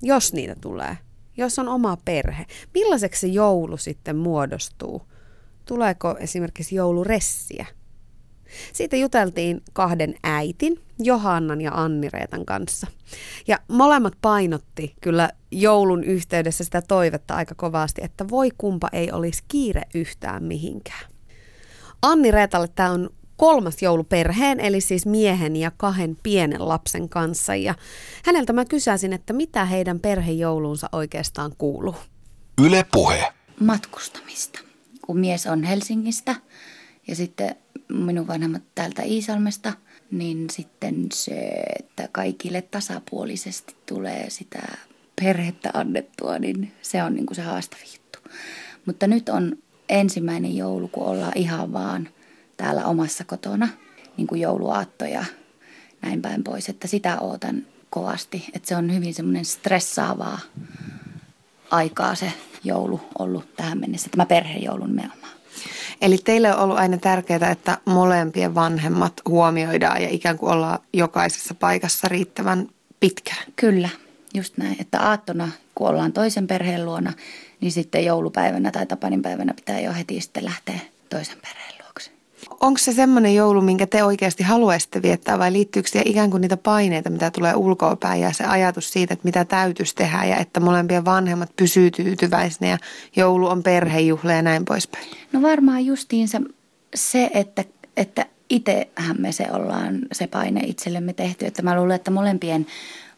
Jos 0.02 0.34
niitä 0.34 0.56
tulee. 0.62 0.98
Jos 1.38 1.60
on 1.60 1.70
oma 1.70 1.98
perhe. 2.06 2.46
Millaiseksi 2.74 3.20
se 3.22 3.28
joulu 3.28 3.78
sitten 3.78 4.16
muodostuu? 4.16 5.02
Tuleeko 5.66 6.16
esimerkiksi 6.20 6.76
jouluressiä? 6.76 7.66
Siitä 8.74 8.96
juteltiin 8.96 9.62
kahden 9.74 10.16
äitin, 10.24 10.82
Johannan 11.00 11.62
ja 11.62 11.72
Anni 11.74 12.10
Reetan 12.10 12.46
kanssa. 12.46 12.88
Ja 13.48 13.60
molemmat 13.68 14.14
painotti 14.22 14.96
kyllä 15.02 15.30
joulun 15.52 16.04
yhteydessä 16.04 16.64
sitä 16.64 16.82
toivetta 16.82 17.36
aika 17.36 17.56
kovasti, 17.56 18.02
että 18.04 18.30
voi 18.30 18.50
kumpa 18.58 18.90
ei 18.94 19.12
olisi 19.12 19.44
kiire 19.48 19.82
yhtään 19.94 20.44
mihinkään. 20.44 21.12
Anni 22.02 22.32
Reetalle 22.32 22.68
tämä 22.68 22.92
on 22.92 23.10
kolmas 23.38 23.82
joulu 23.82 24.04
perheen, 24.04 24.60
eli 24.60 24.82
siis 24.82 25.06
miehen 25.06 25.56
ja 25.56 25.72
kahden 25.78 26.18
pienen 26.24 26.68
lapsen 26.70 27.10
kanssa. 27.10 27.56
Ja 27.56 27.76
häneltä 28.26 28.54
mä 28.54 28.66
kysäisin, 28.66 29.14
että 29.14 29.34
mitä 29.34 29.66
heidän 29.66 30.00
perhejouluunsa 30.00 30.90
oikeastaan 30.92 31.52
kuuluu. 31.58 31.96
Yle 32.66 32.86
Puhe. 32.92 33.34
Matkustamista. 33.60 34.60
Kun 35.02 35.20
mies 35.20 35.48
on 35.48 35.64
Helsingistä 35.64 36.36
ja 37.08 37.16
sitten 37.16 37.56
minun 37.90 38.28
vanhemmat 38.28 38.64
täältä 38.76 39.02
Iisalmesta, 39.02 39.74
niin 40.12 40.50
sitten 40.50 41.06
se, 41.14 41.50
että 41.80 42.10
kaikille 42.12 42.62
tasapuolisesti 42.62 43.76
tulee 43.86 44.30
sitä 44.30 44.62
perhettä 45.22 45.70
annettua, 45.74 46.40
niin 46.40 46.72
se 46.82 47.04
on 47.04 47.14
niin 47.14 47.26
kuin 47.26 47.36
se 47.36 47.42
haastava 47.42 47.82
juttu. 47.94 48.20
Mutta 48.86 49.08
nyt 49.08 49.30
on 49.30 49.58
ensimmäinen 49.90 50.58
joulu, 50.58 50.88
kun 50.88 51.04
ollaan 51.04 51.32
ihan 51.36 51.74
vaan 51.74 52.10
täällä 52.58 52.86
omassa 52.86 53.24
kotona, 53.24 53.70
niin 54.18 54.28
kuin 54.28 54.42
jouluaatto 54.42 55.06
ja 55.06 55.26
näin 56.02 56.22
päin 56.22 56.44
pois. 56.44 56.70
Että 56.70 56.88
sitä 56.88 57.20
ootan 57.20 57.66
kovasti, 57.90 58.46
että 58.54 58.68
se 58.68 58.76
on 58.76 58.96
hyvin 58.96 59.14
semmoinen 59.14 59.46
stressaavaa 59.46 60.40
aikaa 61.72 62.16
se 62.16 62.34
joulu 62.64 63.02
ollut 63.20 63.56
tähän 63.56 63.80
mennessä, 63.80 64.10
tämä 64.10 64.26
perhejoulun 64.26 64.96
nimenomaan. 64.96 65.34
Eli 66.02 66.18
teille 66.18 66.56
on 66.56 66.60
ollut 66.60 66.78
aina 66.78 66.98
tärkeää, 66.98 67.52
että 67.52 67.78
molempien 67.86 68.56
vanhemmat 68.56 69.14
huomioidaan 69.30 70.02
ja 70.02 70.10
ikään 70.10 70.38
kuin 70.38 70.52
ollaan 70.52 70.80
jokaisessa 70.94 71.54
paikassa 71.54 72.08
riittävän 72.08 72.68
pitkään. 73.00 73.46
Kyllä, 73.56 73.90
just 74.34 74.58
näin. 74.58 74.76
Että 74.80 75.02
aattona, 75.02 75.50
kun 75.76 75.88
ollaan 75.88 76.14
toisen 76.14 76.48
perheen 76.48 76.86
luona, 76.86 77.14
niin 77.62 77.72
sitten 77.72 78.06
joulupäivänä 78.06 78.72
tai 78.72 78.86
tapaninpäivänä 78.86 79.54
pitää 79.54 79.80
jo 79.80 79.94
heti 79.94 80.22
sitten 80.22 80.46
lähteä 80.46 80.80
toisen 81.10 81.38
perheen 81.42 81.65
Onko 82.60 82.78
se 82.78 82.94
semmoinen 82.94 83.36
joulu, 83.36 83.62
minkä 83.62 83.88
te 83.88 84.04
oikeasti 84.04 84.44
haluaisitte 84.44 85.02
viettää 85.02 85.40
vai 85.40 85.54
liittyykö 85.54 85.90
siihen 85.90 86.08
ikään 86.08 86.32
kuin 86.32 86.42
niitä 86.42 86.58
paineita, 86.58 87.10
mitä 87.10 87.32
tulee 87.32 87.56
ulkoapäin 87.56 88.22
ja 88.22 88.34
se 88.34 88.44
ajatus 88.44 88.92
siitä, 88.92 89.14
että 89.14 89.26
mitä 89.26 89.46
täytyisi 89.46 89.96
tehdä 89.96 90.24
ja 90.24 90.38
että 90.38 90.60
molempien 90.60 91.06
vanhemmat 91.06 91.50
pysyy 91.56 91.92
tyytyväisenä 91.92 92.72
ja 92.72 92.78
joulu 93.16 93.48
on 93.48 93.64
perhejuhla 93.64 94.32
ja 94.32 94.42
näin 94.42 94.66
poispäin? 94.66 95.06
No 95.32 95.42
varmaan 95.42 95.86
justiinsa 95.86 96.42
se, 96.96 97.30
että, 97.34 97.64
että 97.98 98.26
itsehän 98.50 99.16
me 99.20 99.32
se 99.32 99.48
ollaan 99.52 100.00
se 100.12 100.28
paine 100.28 100.62
itsellemme 100.66 101.14
tehty, 101.14 101.46
että 101.46 101.62
mä 101.62 101.76
luulen, 101.76 101.96
että 101.96 102.12
molempien 102.12 102.66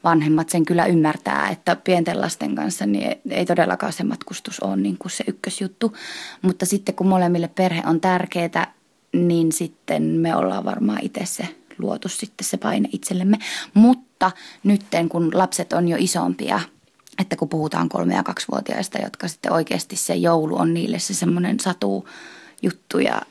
vanhemmat 0.04 0.50
sen 0.50 0.66
kyllä 0.66 0.86
ymmärtää, 0.86 1.50
että 1.50 1.76
pienten 1.76 2.22
lasten 2.22 2.56
kanssa 2.56 2.86
niin 2.86 3.16
ei 3.30 3.46
todellakaan 3.46 3.94
se 3.94 4.04
matkustus 4.04 4.60
ole 4.60 4.76
niin 4.76 4.98
kuin 4.98 5.12
se 5.12 5.24
ykkösjuttu. 5.28 5.94
Mutta 6.42 6.66
sitten 6.66 6.96
kun 6.96 7.08
molemmille 7.08 7.48
perhe 7.48 7.84
on 7.86 8.02
tärkeää, 8.02 8.74
niin 9.14 9.52
sitten 9.52 10.04
me 10.04 10.36
ollaan 10.36 10.66
varmaan 10.66 11.00
itse 11.02 11.26
se 11.26 11.48
luotu 11.78 12.10
sitten 12.10 12.48
se 12.48 12.58
paine 12.58 12.90
itsellemme. 12.92 13.38
Mutta 13.74 14.32
nytten 14.64 15.10
kun 15.10 15.32
lapset 15.34 15.74
on 15.74 15.88
jo 15.88 15.98
isompia, 16.00 16.60
että 17.20 17.36
kun 17.36 17.50
puhutaan 17.50 17.90
kolme- 17.90 18.16
ja 18.16 18.24
kaksivuotiaista, 18.24 18.98
jotka 18.98 19.28
sitten 19.28 19.52
oikeasti 19.52 19.96
se 19.96 20.16
joulu 20.16 20.58
on 20.58 20.74
niille 20.74 21.00
se 21.00 21.14
semmoinen 21.14 21.60
satu 21.60 22.08
juttu 22.62 23.00
ja 23.00 23.22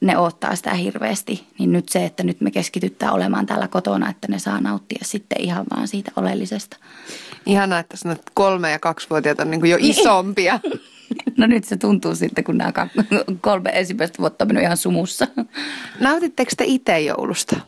ne 0.00 0.18
odottaa 0.18 0.56
sitä 0.56 0.74
hirveästi, 0.74 1.46
niin 1.58 1.72
nyt 1.72 1.88
se, 1.88 2.04
että 2.04 2.22
nyt 2.22 2.40
me 2.40 2.50
keskityttää 2.50 3.12
olemaan 3.12 3.46
täällä 3.46 3.68
kotona, 3.68 4.10
että 4.10 4.28
ne 4.28 4.38
saa 4.38 4.60
nauttia 4.60 4.98
sitten 5.02 5.40
ihan 5.40 5.66
vaan 5.70 5.88
siitä 5.88 6.10
oleellisesta. 6.16 6.76
Ihanaa, 7.46 7.78
että 7.78 7.96
sanot, 7.96 8.18
että 8.18 8.32
kolme- 8.34 8.70
ja 8.70 8.78
kaksivuotiaat 8.78 9.40
on 9.40 9.50
niin 9.50 9.66
jo 9.66 9.76
isompia. 9.92 10.60
No 11.36 11.46
nyt 11.46 11.64
se 11.64 11.76
tuntuu 11.76 12.14
sitten, 12.14 12.44
kun 12.44 12.58
nämä 12.58 12.72
kolme 13.40 13.70
ensimmäistä 13.74 14.18
vuotta 14.18 14.44
on 14.44 14.48
mennyt 14.48 14.64
ihan 14.64 14.76
sumussa. 14.76 15.26
Nautitteko 16.00 16.50
te 16.56 16.64
itse 16.66 17.00
joulusta? 17.00 17.60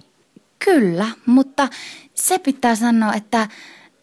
Kyllä, 0.64 1.06
mutta 1.26 1.68
se 2.14 2.38
pitää 2.38 2.74
sanoa, 2.74 3.14
että, 3.14 3.48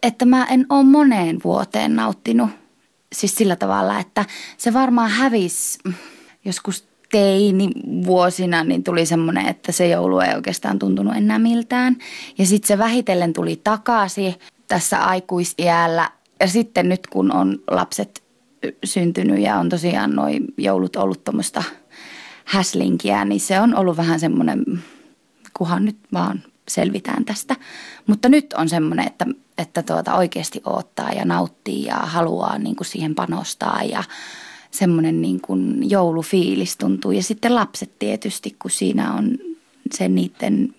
että 0.04 0.26
mä 0.26 0.46
en 0.46 0.66
ole 0.70 0.84
moneen 0.84 1.40
vuoteen 1.44 1.96
nauttinut. 1.96 2.50
Siis 3.14 3.36
sillä 3.36 3.56
tavalla, 3.56 4.00
että 4.00 4.26
se 4.58 4.74
varmaan 4.74 5.12
hävisi 5.12 5.80
joskus 6.46 6.92
teini 7.12 7.70
vuosina, 8.06 8.64
niin 8.64 8.84
tuli 8.84 9.06
semmoinen, 9.06 9.48
että 9.48 9.72
se 9.72 9.88
joulu 9.88 10.20
ei 10.20 10.36
oikeastaan 10.36 10.80
tuntunut 10.80 11.16
enää 11.16 11.40
miltään. 11.40 11.98
Ja 12.38 12.46
sitten 12.46 12.68
se 12.68 12.78
vähitellen 12.78 13.34
tuli 13.34 13.62
takaisin 13.64 14.36
tässä 14.68 15.04
aikuisiällä. 15.06 16.10
Ja 16.40 16.48
sitten 16.48 16.90
nyt 16.90 17.08
kun 17.08 17.32
on 17.32 17.60
lapset 17.72 18.24
syntynyt 18.84 19.40
ja 19.40 19.58
on 19.58 19.70
tosiaan 19.70 20.16
noin 20.16 20.46
joulut 20.58 20.96
ollut 20.96 21.24
tuommoista 21.24 21.64
häslinkiä, 22.46 23.26
niin 23.26 23.40
se 23.40 23.60
on 23.60 23.76
ollut 23.76 23.98
vähän 23.98 24.20
semmoinen, 24.20 24.84
kuhan 25.54 25.86
nyt 25.86 25.98
vaan 26.14 26.44
selvitään 26.68 27.26
tästä. 27.26 27.56
Mutta 28.08 28.30
nyt 28.30 28.54
on 28.54 28.70
semmoinen, 28.70 29.08
että, 29.08 29.26
että 29.58 29.84
tuota 29.84 30.16
oikeasti 30.16 30.62
odottaa 30.66 31.12
ja 31.12 31.26
nauttii 31.26 31.86
ja 31.86 31.96
haluaa 31.96 32.58
niin 32.58 32.76
kuin 32.76 32.88
siihen 32.88 33.16
panostaa 33.16 33.84
ja 33.84 34.04
semmoinen 34.72 35.22
niin 35.22 35.42
kuin 35.42 35.90
joulufiilis 35.90 36.78
tuntuu. 36.78 37.12
Ja 37.12 37.24
sitten 37.24 37.56
lapset 37.56 38.00
tietysti, 38.00 38.56
kun 38.60 38.72
siinä 38.72 39.14
on 39.14 39.38
se 39.94 40.08
niiden 40.08 40.76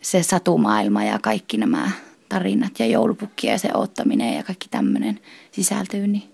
se 0.00 0.22
satumaailma 0.22 1.04
ja 1.04 1.18
kaikki 1.18 1.56
nämä 1.56 1.90
tarinat 2.28 2.78
ja 2.78 2.86
joulupukki 2.86 3.46
ja 3.46 3.58
se 3.58 3.68
ottaminen 3.74 4.36
ja 4.36 4.42
kaikki 4.42 4.68
tämmöinen 4.70 5.20
sisältyy, 5.52 6.06
niin 6.06 6.31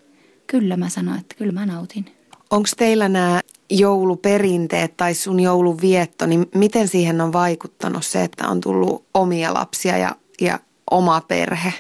kyllä 0.50 0.76
mä 0.76 0.88
sanoin, 0.88 1.20
että 1.20 1.34
kyllä 1.34 1.52
mä 1.52 1.66
nautin. 1.66 2.04
Onko 2.50 2.68
teillä 2.76 3.08
nämä 3.08 3.40
jouluperinteet 3.70 4.96
tai 4.96 5.14
sun 5.14 5.40
jouluvietto, 5.40 6.26
niin 6.26 6.46
miten 6.54 6.88
siihen 6.88 7.20
on 7.20 7.32
vaikuttanut 7.32 8.04
se, 8.04 8.24
että 8.24 8.48
on 8.48 8.60
tullut 8.60 9.04
omia 9.14 9.54
lapsia 9.54 9.98
ja, 9.98 10.16
ja 10.40 10.60
oma 10.90 11.20
perhe? 11.20 11.72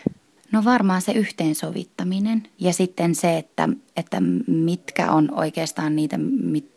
No 0.52 0.64
varmaan 0.64 1.02
se 1.02 1.12
yhteensovittaminen 1.12 2.42
ja 2.58 2.72
sitten 2.72 3.14
se, 3.14 3.38
että, 3.38 3.68
että 3.96 4.20
mitkä 4.46 5.12
on 5.12 5.34
oikeastaan 5.34 5.96
niitä, 5.96 6.18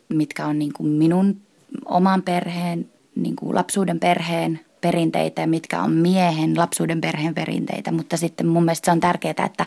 mitkä 0.08 0.46
on 0.46 0.58
niin 0.58 0.72
kuin 0.72 0.88
minun 0.88 1.40
oman 1.84 2.22
perheen, 2.22 2.90
niin 3.14 3.36
kuin 3.36 3.54
lapsuuden 3.54 4.00
perheen 4.00 4.60
perinteitä 4.82 5.40
ja 5.40 5.46
mitkä 5.46 5.82
on 5.82 5.92
miehen 5.92 6.58
lapsuuden 6.58 7.00
perheen 7.00 7.34
perinteitä, 7.34 7.92
mutta 7.92 8.16
sitten 8.16 8.46
mun 8.46 8.64
mielestä 8.64 8.84
se 8.84 8.90
on 8.90 9.00
tärkeää, 9.00 9.44
että 9.46 9.66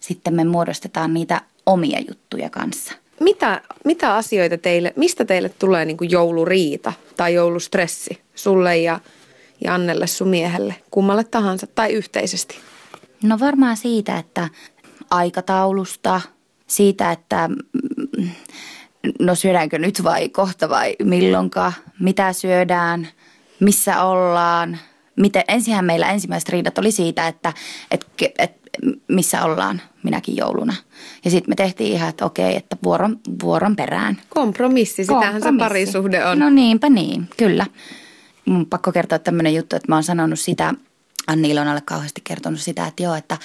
sitten 0.00 0.34
me 0.34 0.44
muodostetaan 0.44 1.14
niitä 1.14 1.40
omia 1.66 2.00
juttuja 2.08 2.50
kanssa. 2.50 2.92
Mitä, 3.20 3.60
mitä 3.84 4.14
asioita 4.14 4.58
teille, 4.58 4.92
mistä 4.96 5.24
teille 5.24 5.48
tulee 5.48 5.84
niin 5.84 5.96
kuin 5.96 6.10
jouluriita 6.10 6.92
tai 7.16 7.34
joulustressi 7.34 8.20
sulle 8.34 8.76
ja, 8.76 9.00
ja 9.64 9.74
Annelle 9.74 10.06
sun 10.06 10.28
miehelle, 10.28 10.74
kummalle 10.90 11.24
tahansa 11.24 11.66
tai 11.66 11.92
yhteisesti? 11.92 12.58
No 13.22 13.38
varmaan 13.38 13.76
siitä, 13.76 14.18
että 14.18 14.48
aikataulusta, 15.10 16.20
siitä, 16.66 17.12
että 17.12 17.50
no 19.18 19.34
syödäänkö 19.34 19.78
nyt 19.78 20.04
vai 20.04 20.28
kohta 20.28 20.68
vai 20.68 20.96
milloinka, 21.04 21.72
mitä 22.00 22.32
syödään, 22.32 23.08
missä 23.60 24.02
ollaan. 24.02 24.78
Miten, 25.16 25.44
ensinhän 25.48 25.84
meillä 25.84 26.10
ensimmäiset 26.10 26.48
riidat 26.48 26.78
oli 26.78 26.92
siitä, 26.92 27.28
että, 27.28 27.52
että, 27.90 28.06
että 28.38 28.68
missä 29.08 29.44
ollaan 29.44 29.80
minäkin 30.02 30.36
jouluna. 30.36 30.74
Ja 31.24 31.30
sitten 31.30 31.50
me 31.50 31.54
tehtiin 31.54 31.92
ihan, 31.92 32.08
että 32.08 32.24
okei, 32.24 32.56
että 32.56 32.76
vuoron, 32.84 33.20
vuoron 33.42 33.76
perään. 33.76 34.18
Kompromissi, 34.28 35.04
sitähän 35.04 35.20
Kompromissi. 35.22 35.58
se 35.58 35.68
parisuhde 35.68 36.26
on. 36.26 36.38
No 36.38 36.50
niinpä 36.50 36.88
niin, 36.88 37.28
kyllä. 37.36 37.66
Mun 38.44 38.66
pakko 38.66 38.92
kertoa 38.92 39.18
tämmöinen 39.18 39.54
juttu, 39.54 39.76
että 39.76 39.88
mä 39.88 39.96
oon 39.96 40.04
sanonut 40.04 40.38
sitä, 40.38 40.74
Anni 41.26 41.50
Ilonalle 41.50 41.80
kauheasti 41.80 42.20
kertonut 42.24 42.60
sitä, 42.60 42.86
että 42.86 43.02
joo, 43.02 43.14
että, 43.14 43.38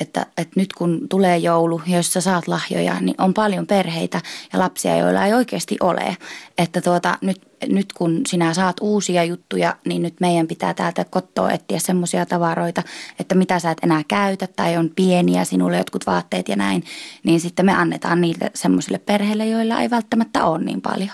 että, 0.00 0.26
että 0.36 0.60
nyt 0.60 0.72
kun 0.72 1.08
tulee 1.08 1.38
joulu, 1.38 1.82
jossa 1.86 2.20
saat 2.20 2.48
lahjoja, 2.48 3.00
niin 3.00 3.14
on 3.18 3.34
paljon 3.34 3.66
perheitä 3.66 4.20
ja 4.52 4.58
lapsia, 4.58 4.96
joilla 4.96 5.26
ei 5.26 5.34
oikeasti 5.34 5.76
ole. 5.80 6.16
Että 6.58 6.80
tuota, 6.80 7.18
nyt, 7.20 7.48
nyt 7.68 7.92
kun 7.92 8.20
sinä 8.28 8.54
saat 8.54 8.76
uusia 8.80 9.24
juttuja, 9.24 9.76
niin 9.84 10.02
nyt 10.02 10.14
meidän 10.20 10.48
pitää 10.48 10.74
täältä 10.74 11.04
kotoa 11.04 11.50
etsiä 11.50 11.78
semmoisia 11.78 12.26
tavaroita, 12.26 12.82
että 13.18 13.34
mitä 13.34 13.58
sä 13.58 13.70
et 13.70 13.78
enää 13.82 14.02
käytä 14.08 14.48
tai 14.56 14.76
on 14.76 14.90
pieniä 14.96 15.44
sinulle 15.44 15.78
jotkut 15.78 16.06
vaatteet 16.06 16.48
ja 16.48 16.56
näin, 16.56 16.84
niin 17.24 17.40
sitten 17.40 17.66
me 17.66 17.72
annetaan 17.74 18.20
niille 18.20 18.50
semmoisille 18.54 18.98
perheille, 18.98 19.46
joilla 19.46 19.80
ei 19.80 19.90
välttämättä 19.90 20.44
ole 20.44 20.64
niin 20.64 20.80
paljon. 20.80 21.10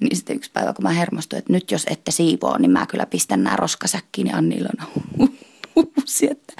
Niin 0.00 0.16
sitten 0.16 0.36
yksi 0.36 0.50
päivä, 0.50 0.72
kun 0.72 0.82
mä 0.82 0.90
hermostuin, 0.90 1.38
että 1.38 1.52
nyt 1.52 1.70
jos 1.70 1.86
ette 1.90 2.10
siivoo, 2.10 2.58
niin 2.58 2.70
mä 2.70 2.86
kyllä 2.86 3.06
pistän 3.06 3.44
nämä 3.44 3.56
roskasäkkiin, 3.56 4.24
niin 4.24 4.36
Anni 4.36 4.58
huusi, 5.76 6.28
että 6.30 6.54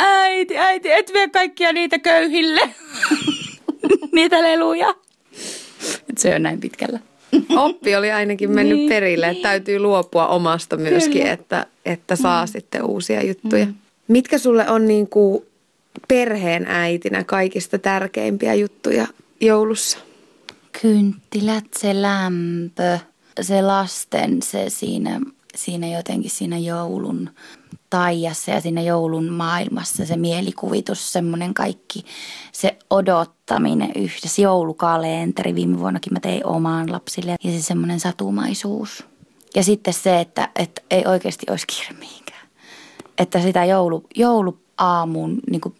äiti, 0.00 0.58
äiti, 0.58 0.92
et 0.92 1.12
vie 1.12 1.28
kaikkia 1.28 1.72
niitä 1.72 1.98
köyhille, 1.98 2.60
niitä 4.14 4.42
leluja. 4.42 4.94
Et 6.10 6.18
se 6.18 6.34
on 6.34 6.42
näin 6.42 6.60
pitkällä. 6.60 6.98
Oppi 7.56 7.96
oli 7.96 8.12
ainakin 8.12 8.50
mennyt 8.50 8.78
Niin. 8.78 8.88
perille, 8.88 9.28
että 9.28 9.42
täytyy 9.42 9.78
luopua 9.78 10.26
omasta 10.26 10.76
myöskin, 10.76 11.12
Kyllä. 11.20 11.32
että, 11.32 11.66
että 11.84 12.16
saa 12.16 12.46
sitten 12.46 12.84
uusia 12.84 13.26
juttuja. 13.26 13.66
Mitkä 14.08 14.38
sulle 14.38 14.68
on 14.70 14.88
niin 14.88 15.08
kuin 15.08 15.44
perheen 16.08 16.66
äitinä 16.68 17.24
kaikista 17.24 17.78
tärkeimpiä 17.78 18.54
juttuja 18.54 19.06
joulussa? 19.40 19.98
Kynttilät, 20.82 21.64
se 21.78 22.02
lämpö, 22.02 22.98
se 23.40 23.62
lasten, 23.62 24.42
se 24.42 24.64
siinä, 24.68 25.20
siinä 25.54 25.86
jotenkin 25.96 26.30
siinä 26.30 26.58
joulun 26.58 27.30
taijassa 27.94 28.50
ja 28.50 28.60
siinä 28.60 28.80
joulun 28.80 29.28
maailmassa, 29.28 30.06
se 30.06 30.16
mielikuvitus, 30.16 31.12
semmoinen 31.12 31.54
kaikki, 31.54 32.04
se 32.52 32.78
odottaminen 32.90 33.92
yhdessä, 33.96 34.42
joulukalenteri, 34.42 35.54
viime 35.54 35.78
vuonnakin 35.78 36.12
mä 36.12 36.20
tein 36.20 36.46
omaan 36.46 36.92
lapsille 36.92 37.36
ja 37.44 37.50
se 37.50 37.62
semmoinen 37.62 38.00
satumaisuus. 38.00 39.04
Ja 39.54 39.64
sitten 39.64 39.94
se, 39.94 40.20
että, 40.20 40.48
että 40.56 40.82
ei 40.90 41.06
oikeasti 41.06 41.46
olisi 41.50 41.66
kiire 41.66 42.00
mihinkään. 42.00 42.48
Että 43.18 43.40
sitä 43.40 43.64
joulu, 43.64 44.06
jouluaamun, 44.16 45.40
niin 45.50 45.60
kuin 45.60 45.74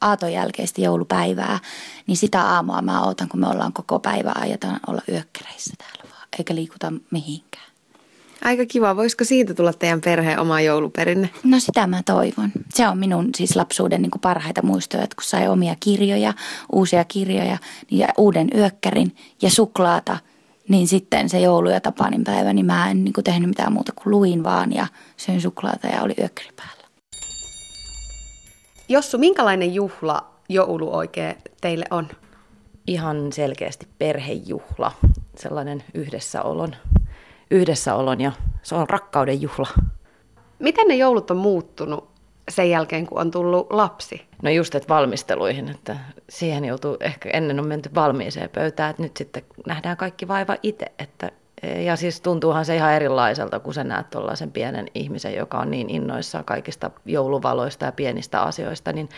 aaton 0.00 0.32
jälkeistä 0.32 0.80
joulupäivää, 0.80 1.58
niin 2.06 2.16
sitä 2.16 2.42
aamua 2.42 2.82
mä 2.82 3.04
ootan, 3.04 3.28
kun 3.28 3.40
me 3.40 3.48
ollaan 3.48 3.72
koko 3.72 3.98
päivä 3.98 4.32
ajetaan 4.34 4.80
olla 4.86 5.02
yökkäreissä 5.08 5.74
täällä 5.78 6.14
vaan, 6.14 6.28
eikä 6.38 6.54
liikuta 6.54 6.92
mihinkään. 7.10 7.71
Aika 8.44 8.66
kiva. 8.66 8.96
Voisiko 8.96 9.24
siitä 9.24 9.54
tulla 9.54 9.72
teidän 9.72 10.00
perheen 10.00 10.38
oma 10.38 10.60
jouluperinne? 10.60 11.30
No 11.44 11.60
sitä 11.60 11.86
mä 11.86 12.02
toivon. 12.06 12.50
Se 12.74 12.88
on 12.88 12.98
minun 12.98 13.28
siis 13.36 13.56
lapsuuden 13.56 14.02
niin 14.02 14.10
kuin 14.10 14.20
parhaita 14.20 14.62
muistoja, 14.62 15.02
että 15.04 15.16
kun 15.16 15.24
sai 15.24 15.48
omia 15.48 15.76
kirjoja, 15.80 16.34
uusia 16.72 17.04
kirjoja 17.04 17.58
niin 17.90 17.98
ja 17.98 18.08
uuden 18.18 18.48
yökkärin 18.56 19.16
ja 19.42 19.50
suklaata, 19.50 20.18
niin 20.68 20.88
sitten 20.88 21.28
se 21.28 21.40
joulu- 21.40 21.70
ja 21.70 21.80
tapanin 21.80 22.24
päivä, 22.24 22.52
niin 22.52 22.66
mä 22.66 22.90
en 22.90 23.04
niin 23.04 23.12
kuin 23.12 23.24
tehnyt 23.24 23.48
mitään 23.48 23.72
muuta 23.72 23.92
kuin 23.92 24.10
luin 24.10 24.44
vaan 24.44 24.72
ja 24.72 24.86
söin 25.16 25.40
suklaata 25.40 25.86
ja 25.86 26.02
oli 26.02 26.14
yökkäri 26.18 26.50
päällä. 26.56 26.82
Jossu, 28.88 29.18
minkälainen 29.18 29.74
juhla 29.74 30.32
joulu 30.48 30.94
oikein 30.96 31.36
teille 31.60 31.84
on? 31.90 32.08
ihan 32.86 33.32
selkeästi 33.32 33.86
perhejuhla, 33.98 34.92
sellainen 35.36 35.84
yhdessäolon, 35.94 36.76
yhdessäolon 37.52 38.20
ja 38.20 38.32
se 38.62 38.74
on 38.74 38.88
rakkauden 38.88 39.42
juhla. 39.42 39.68
Miten 40.58 40.88
ne 40.88 40.94
joulut 40.94 41.30
on 41.30 41.36
muuttunut 41.36 42.08
sen 42.48 42.70
jälkeen, 42.70 43.06
kun 43.06 43.20
on 43.20 43.30
tullut 43.30 43.66
lapsi? 43.70 44.26
No 44.42 44.50
just, 44.50 44.74
että 44.74 44.88
valmisteluihin, 44.88 45.68
että 45.68 45.96
siihen 46.28 46.64
joutuu, 46.64 46.96
ehkä 47.00 47.30
ennen 47.32 47.60
on 47.60 47.66
menty 47.66 47.90
valmiiseen 47.94 48.50
pöytään, 48.50 48.90
että 48.90 49.02
nyt 49.02 49.16
sitten 49.16 49.42
nähdään 49.66 49.96
kaikki 49.96 50.28
vaiva 50.28 50.56
itse, 50.62 50.86
että 50.98 51.30
ja 51.62 51.96
siis 51.96 52.20
tuntuuhan 52.20 52.64
se 52.64 52.76
ihan 52.76 52.92
erilaiselta, 52.92 53.60
kun 53.60 53.74
sä 53.74 53.84
näet 53.84 54.10
tuollaisen 54.10 54.52
pienen 54.52 54.86
ihmisen, 54.94 55.34
joka 55.34 55.58
on 55.58 55.70
niin 55.70 55.90
innoissaan 55.90 56.44
kaikista 56.44 56.90
jouluvaloista 57.04 57.84
ja 57.84 57.92
pienistä 57.92 58.42
asioista, 58.42 58.92
niin 58.92 59.08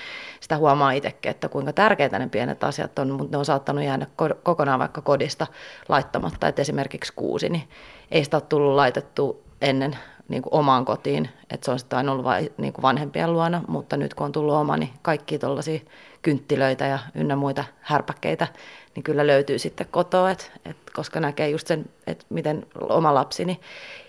sitä 0.40 0.56
huomaa 0.56 0.92
itsekin, 0.92 1.30
että 1.30 1.48
kuinka 1.48 1.72
tärkeitä 1.72 2.18
ne 2.18 2.28
pienet 2.28 2.64
asiat 2.64 2.98
on, 2.98 3.10
mutta 3.10 3.30
ne 3.30 3.38
on 3.38 3.44
saattanut 3.44 3.84
jäädä 3.84 4.06
ko- 4.22 4.38
kokonaan 4.42 4.80
vaikka 4.80 5.00
kodista 5.00 5.46
laittamatta, 5.88 6.48
että 6.48 6.62
esimerkiksi 6.62 7.12
kuusi, 7.16 7.48
niin 7.48 7.68
ei 8.10 8.24
sitä 8.24 8.36
ole 8.36 8.44
tullut 8.48 8.74
laitettu 8.74 9.42
ennen 9.60 9.96
niin 10.28 10.42
kuin 10.42 10.54
omaan 10.54 10.84
kotiin, 10.84 11.28
että 11.50 11.64
se 11.64 11.70
on 11.70 11.78
sitten 11.78 11.96
aina 11.96 12.12
ollut 12.12 12.24
vain 12.24 12.52
niin 12.58 12.72
kuin 12.72 12.82
vanhempien 12.82 13.32
luona, 13.32 13.62
mutta 13.68 13.96
nyt 13.96 14.14
kun 14.14 14.24
on 14.24 14.32
tullut 14.32 14.54
oma, 14.54 14.76
niin 14.76 14.90
kaikki 15.02 15.38
tuollaisia 15.38 15.80
kynttilöitä 16.22 16.86
ja 16.86 16.98
ynnä 17.14 17.36
muita 17.36 17.64
härpäkkeitä, 17.80 18.46
niin 18.94 19.02
kyllä 19.02 19.26
löytyy 19.26 19.58
sitten 19.58 19.86
kotoa, 19.90 20.30
et, 20.30 20.52
et, 20.64 20.76
koska 20.92 21.20
näkee 21.20 21.48
just 21.48 21.66
sen, 21.66 21.86
että 22.06 22.24
miten 22.28 22.66
oma 22.80 23.14
lapsini 23.14 23.60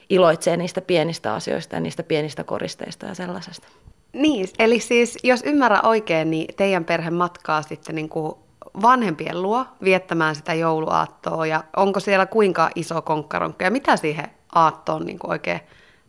iloitsee 0.09 0.57
niistä 0.57 0.81
pienistä 0.81 1.33
asioista 1.33 1.75
ja 1.75 1.79
niistä 1.79 2.03
pienistä 2.03 2.43
koristeista 2.43 3.05
ja 3.05 3.13
sellaisesta. 3.13 3.67
Niin, 4.13 4.47
eli 4.59 4.79
siis 4.79 5.17
jos 5.23 5.43
ymmärrän 5.45 5.85
oikein, 5.85 6.31
niin 6.31 6.55
teidän 6.55 6.85
perhe 6.85 7.09
matkaa 7.09 7.61
sitten 7.61 7.95
niin 7.95 8.09
kuin 8.09 8.35
vanhempien 8.81 9.41
luo 9.41 9.65
viettämään 9.83 10.35
sitä 10.35 10.53
jouluaattoa 10.53 11.45
ja 11.45 11.63
onko 11.75 11.99
siellä 11.99 12.25
kuinka 12.25 12.69
iso 12.75 13.01
konkkaronkka 13.01 13.65
ja 13.65 13.71
mitä 13.71 13.97
siihen 13.97 14.27
aattoon 14.55 15.05
niin 15.05 15.19
kuin 15.19 15.31
oikein 15.31 15.59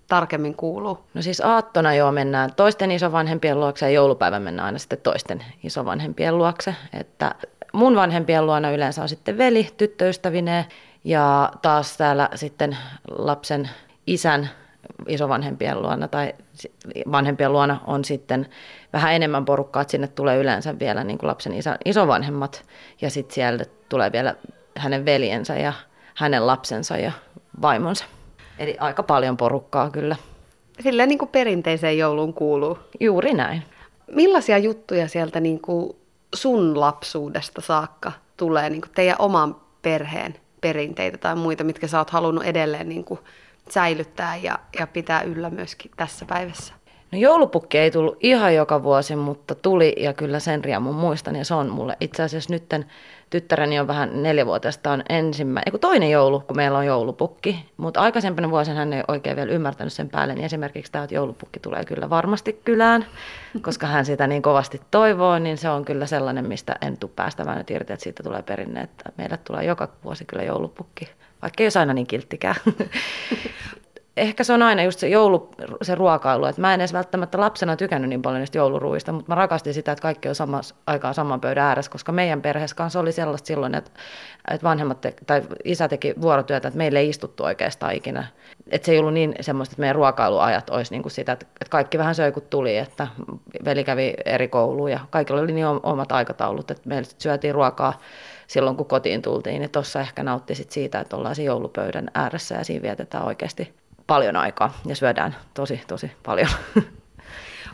tarkemmin 0.08 0.54
kuuluu? 0.54 0.98
No 1.14 1.22
siis 1.22 1.40
aattona 1.40 1.94
jo 1.94 2.12
mennään 2.12 2.54
toisten 2.54 2.90
isovanhempien 2.90 3.60
luokse 3.60 3.86
ja 3.86 3.90
joulupäivä 3.90 4.40
mennään 4.40 4.66
aina 4.66 4.78
sitten 4.78 4.98
toisten 5.02 5.44
isovanhempien 5.64 6.38
luokse. 6.38 6.74
Että 6.92 7.34
mun 7.76 7.96
vanhempien 7.96 8.46
luona 8.46 8.70
yleensä 8.70 9.02
on 9.02 9.08
sitten 9.08 9.38
veli 9.38 9.68
tyttöystävineen 9.76 10.64
ja 11.04 11.52
taas 11.62 11.96
täällä 11.96 12.28
sitten 12.34 12.76
lapsen 13.18 13.70
isän 14.06 14.50
isovanhempien 15.08 15.82
luona 15.82 16.08
tai 16.08 16.34
vanhempien 17.12 17.52
luona 17.52 17.80
on 17.86 18.04
sitten 18.04 18.46
vähän 18.92 19.12
enemmän 19.12 19.44
porukkaa, 19.44 19.82
että 19.82 19.90
sinne 19.90 20.08
tulee 20.08 20.38
yleensä 20.38 20.78
vielä 20.78 21.04
niin 21.04 21.18
kuin 21.18 21.28
lapsen 21.28 21.52
isä, 21.52 21.78
isovanhemmat 21.84 22.64
ja 23.00 23.10
sitten 23.10 23.34
siellä 23.34 23.64
tulee 23.88 24.12
vielä 24.12 24.34
hänen 24.76 25.04
veljensä 25.04 25.56
ja 25.56 25.72
hänen 26.14 26.46
lapsensa 26.46 26.96
ja 26.96 27.12
vaimonsa. 27.62 28.04
Eli 28.58 28.76
aika 28.80 29.02
paljon 29.02 29.36
porukkaa 29.36 29.90
kyllä. 29.90 30.16
Silleen 30.80 31.08
niin 31.08 31.18
kuin 31.18 31.28
perinteiseen 31.28 31.98
jouluun 31.98 32.34
kuuluu. 32.34 32.78
Juuri 33.00 33.34
näin. 33.34 33.62
Millaisia 34.12 34.58
juttuja 34.58 35.08
sieltä 35.08 35.40
niin 35.40 35.60
kuin 35.60 35.96
sun 36.34 36.80
lapsuudesta 36.80 37.60
saakka 37.60 38.12
tulee 38.36 38.70
niin 38.70 38.80
kuin 38.80 38.92
teidän 38.94 39.16
oman 39.18 39.56
perheen 39.82 40.34
perinteitä 40.60 41.18
tai 41.18 41.36
muita, 41.36 41.64
mitkä 41.64 41.86
sä 41.86 41.98
oot 41.98 42.10
halunnut 42.10 42.44
edelleen 42.44 42.88
niin 42.88 43.04
kuin 43.04 43.20
säilyttää 43.70 44.36
ja, 44.36 44.58
ja 44.78 44.86
pitää 44.86 45.22
yllä 45.22 45.50
myöskin 45.50 45.90
tässä 45.96 46.24
päivässä? 46.24 46.74
No 47.12 47.18
joulupukki 47.18 47.78
ei 47.78 47.90
tullut 47.90 48.16
ihan 48.20 48.54
joka 48.54 48.82
vuosi, 48.82 49.16
mutta 49.16 49.54
tuli 49.54 49.94
ja 49.96 50.12
kyllä 50.12 50.40
sen 50.40 50.64
riemun 50.64 50.94
muistan 50.94 51.36
ja 51.36 51.44
se 51.44 51.54
on 51.54 51.68
mulle 51.68 51.96
itse 52.00 52.22
asiassa 52.22 52.52
nytten 52.52 52.86
tyttäreni 53.30 53.80
on 53.80 53.86
vähän 53.86 54.22
neljävuotiaasta 54.22 54.90
on 54.90 55.02
ensimmäinen, 55.08 55.70
kun 55.70 55.80
toinen 55.80 56.10
joulu, 56.10 56.40
kun 56.40 56.56
meillä 56.56 56.78
on 56.78 56.86
joulupukki, 56.86 57.66
mutta 57.76 58.00
aikaisempana 58.00 58.50
vuosina 58.50 58.76
hän 58.76 58.92
ei 58.92 59.02
oikein 59.08 59.36
vielä 59.36 59.52
ymmärtänyt 59.52 59.92
sen 59.92 60.08
päälle, 60.08 60.34
niin 60.34 60.44
esimerkiksi 60.44 60.92
tämä, 60.92 61.04
että 61.04 61.14
joulupukki 61.14 61.60
tulee 61.60 61.84
kyllä 61.84 62.10
varmasti 62.10 62.60
kylään, 62.64 63.06
koska 63.62 63.86
hän 63.86 64.04
sitä 64.04 64.26
niin 64.26 64.42
kovasti 64.42 64.80
toivoo, 64.90 65.38
niin 65.38 65.58
se 65.58 65.68
on 65.68 65.84
kyllä 65.84 66.06
sellainen, 66.06 66.48
mistä 66.48 66.76
en 66.80 66.98
tule 66.98 67.10
päästämään 67.16 67.58
nyt 67.58 67.70
irti, 67.70 67.92
että 67.92 68.04
siitä 68.04 68.22
tulee 68.22 68.42
perinne, 68.42 68.80
että 68.80 69.12
meille 69.18 69.36
tulee 69.36 69.64
joka 69.64 69.88
vuosi 70.04 70.24
kyllä 70.24 70.42
joulupukki, 70.42 71.08
vaikka 71.42 71.62
ei 71.62 71.64
olisi 71.64 71.78
aina 71.78 71.94
niin 71.94 72.06
kilttikään. 72.06 72.56
ehkä 74.16 74.44
se 74.44 74.52
on 74.52 74.62
aina 74.62 74.82
just 74.82 74.98
se 74.98 75.08
joulu, 75.08 75.50
se 75.82 75.94
ruokailu, 75.94 76.44
että 76.44 76.60
mä 76.60 76.74
en 76.74 76.80
edes 76.80 76.92
välttämättä 76.92 77.40
lapsena 77.40 77.76
tykännyt 77.76 78.08
niin 78.08 78.22
paljon 78.22 78.40
niistä 78.40 78.58
jouluruuista, 78.58 79.12
mutta 79.12 79.32
mä 79.32 79.34
rakastin 79.34 79.74
sitä, 79.74 79.92
että 79.92 80.02
kaikki 80.02 80.28
on 80.28 80.34
samassa 80.34 80.74
aikaan 80.86 81.14
saman 81.14 81.40
pöydän 81.40 81.64
ääressä, 81.64 81.90
koska 81.90 82.12
meidän 82.12 82.42
perheessä 82.42 82.76
kanssa 82.76 83.00
oli 83.00 83.12
sellaista 83.12 83.46
silloin, 83.46 83.74
että, 83.74 83.90
että 84.50 84.64
vanhemmat 84.64 85.00
te, 85.00 85.14
tai 85.26 85.42
isä 85.64 85.88
teki 85.88 86.14
vuorotyötä, 86.20 86.68
että 86.68 86.78
meille 86.78 86.98
ei 86.98 87.08
istuttu 87.08 87.44
oikeastaan 87.44 87.94
ikinä. 87.94 88.26
Että 88.70 88.86
se 88.86 88.92
ei 88.92 88.98
ollut 88.98 89.14
niin 89.14 89.34
semmoista, 89.40 89.72
että 89.72 89.80
meidän 89.80 89.96
ruokailuajat 89.96 90.70
olisi 90.70 90.94
niin 90.94 91.02
kuin 91.02 91.12
sitä, 91.12 91.32
että 91.32 91.46
kaikki 91.70 91.98
vähän 91.98 92.14
söi 92.14 92.32
kun 92.32 92.42
tuli, 92.50 92.76
että 92.76 93.06
veli 93.64 93.84
kävi 93.84 94.14
eri 94.24 94.48
kouluun 94.48 94.90
ja 94.90 95.00
kaikilla 95.10 95.40
oli 95.40 95.52
niin 95.52 95.66
omat 95.66 96.12
aikataulut, 96.12 96.70
että 96.70 96.88
meillä 96.88 97.08
syötiin 97.18 97.54
ruokaa 97.54 98.00
silloin 98.46 98.76
kun 98.76 98.86
kotiin 98.86 99.22
tultiin, 99.22 99.60
niin 99.60 99.70
tuossa 99.70 100.00
ehkä 100.00 100.22
nautti 100.22 100.54
siitä, 100.54 101.00
että 101.00 101.16
ollaan 101.16 101.34
siinä 101.34 101.46
joulupöydän 101.46 102.10
ääressä 102.14 102.54
ja 102.54 102.64
siinä 102.64 102.82
vietetään 102.82 103.24
oikeasti 103.24 103.85
paljon 104.06 104.36
aikaa 104.36 104.78
ja 104.86 104.96
syödään 104.96 105.36
tosi, 105.54 105.80
tosi 105.86 106.12
paljon. 106.22 106.48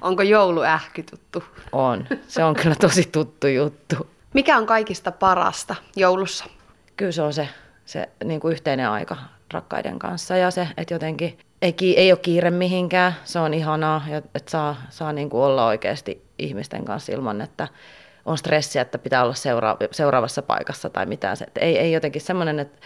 Onko 0.01 0.23
jouluähky 0.23 1.03
tuttu? 1.03 1.45
On. 1.73 2.07
Se 2.29 2.45
on 2.45 2.55
kyllä 2.55 2.75
tosi 2.75 3.09
tuttu 3.13 3.47
juttu. 3.47 4.11
Mikä 4.35 4.57
on 4.57 4.67
kaikista 4.67 5.13
parasta 5.13 5.75
joulussa? 5.97 6.45
Kyllä 6.97 7.13
se 7.13 7.23
on 7.23 7.33
se, 7.33 7.49
se 7.85 8.09
niin 8.25 8.41
kuin 8.41 8.53
yhteinen 8.53 8.89
aika 8.89 9.17
rakkaiden 9.53 9.99
kanssa 9.99 10.37
ja 10.37 10.51
se, 10.51 10.69
että 10.77 10.95
jotenkin 10.95 11.39
ei, 11.63 11.75
ei 11.97 12.13
ole 12.13 12.19
kiire 12.19 12.51
mihinkään. 12.51 13.15
Se 13.25 13.39
on 13.39 13.55
ihanaa, 13.55 14.05
että 14.35 14.51
saa, 14.51 14.77
saa 14.91 15.13
niin 15.13 15.31
kuin 15.31 15.43
olla 15.43 15.67
oikeasti 15.67 16.25
ihmisten 16.39 16.85
kanssa 16.85 17.13
ilman, 17.13 17.41
että 17.41 17.69
on 18.25 18.39
stressiä, 18.39 18.83
että 18.83 18.99
pitää 18.99 19.23
olla 19.23 19.35
seura- 19.35 19.77
seuraavassa 19.91 20.43
paikassa 20.43 20.91
tai 20.91 21.07
mitään. 21.07 21.37
Se, 21.37 21.47
ei, 21.61 21.79
ei 21.79 21.93
jotenkin 21.93 22.23
semmoinen, 22.23 22.59
että 22.59 22.79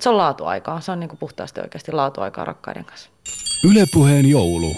se 0.00 0.08
on 0.08 0.16
laatuaikaa. 0.16 0.80
Se 0.80 0.92
on 0.92 1.00
niin 1.00 1.08
kuin 1.08 1.18
puhtaasti 1.18 1.60
oikeasti 1.60 1.92
laatuaikaa 1.92 2.44
rakkaiden 2.44 2.84
kanssa. 2.84 3.10
Ylepuheen 3.64 4.30
joulu. 4.30 4.76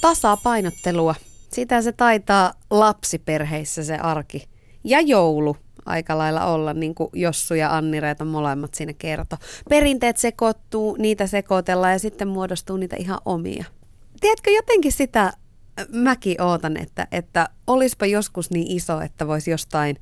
Tasapainottelua. 0.00 1.14
Sitä 1.52 1.82
se 1.82 1.92
taitaa 1.92 2.52
lapsiperheissä 2.70 3.84
se 3.84 3.96
arki. 3.96 4.48
Ja 4.84 5.00
joulu 5.00 5.56
aika 5.86 6.18
lailla 6.18 6.44
olla, 6.44 6.72
niin 6.72 6.94
kuin 6.94 7.10
Jossu 7.12 7.54
ja 7.54 7.76
Anni 7.76 8.00
Reeta 8.00 8.24
molemmat 8.24 8.74
siinä 8.74 8.92
kertoo. 8.92 9.38
Perinteet 9.68 10.16
sekoittuu, 10.16 10.96
niitä 10.98 11.26
sekoitellaan 11.26 11.92
ja 11.92 11.98
sitten 11.98 12.28
muodostuu 12.28 12.76
niitä 12.76 12.96
ihan 12.96 13.18
omia. 13.24 13.64
Tiedätkö 14.20 14.50
jotenkin 14.50 14.92
sitä, 14.92 15.32
mäkin 15.92 16.42
ootan, 16.42 16.76
että, 16.76 17.06
että 17.12 17.48
olispa 17.66 18.06
joskus 18.06 18.50
niin 18.50 18.76
iso, 18.76 19.00
että 19.00 19.26
voisi 19.26 19.50
jostain 19.50 19.96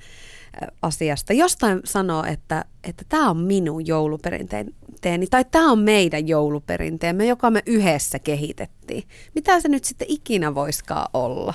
asiasta, 0.83 1.33
jostain 1.33 1.81
sanoa, 1.85 2.27
että 2.27 2.65
että 2.85 3.05
tämä 3.09 3.31
on 3.31 3.37
minun 3.37 3.87
jouluperinteeni 3.87 5.27
tai 5.31 5.45
tämä 5.51 5.73
on 5.73 5.79
meidän 5.79 6.29
jouluperinteemme, 6.29 7.27
joka 7.27 7.51
me 7.51 7.63
yhdessä 7.67 8.19
kehitettiin. 8.19 9.05
Mitä 9.35 9.61
se 9.61 9.69
nyt 9.69 9.85
sitten 9.85 10.07
ikinä 10.11 10.55
voiskaan 10.55 11.09
olla? 11.15 11.55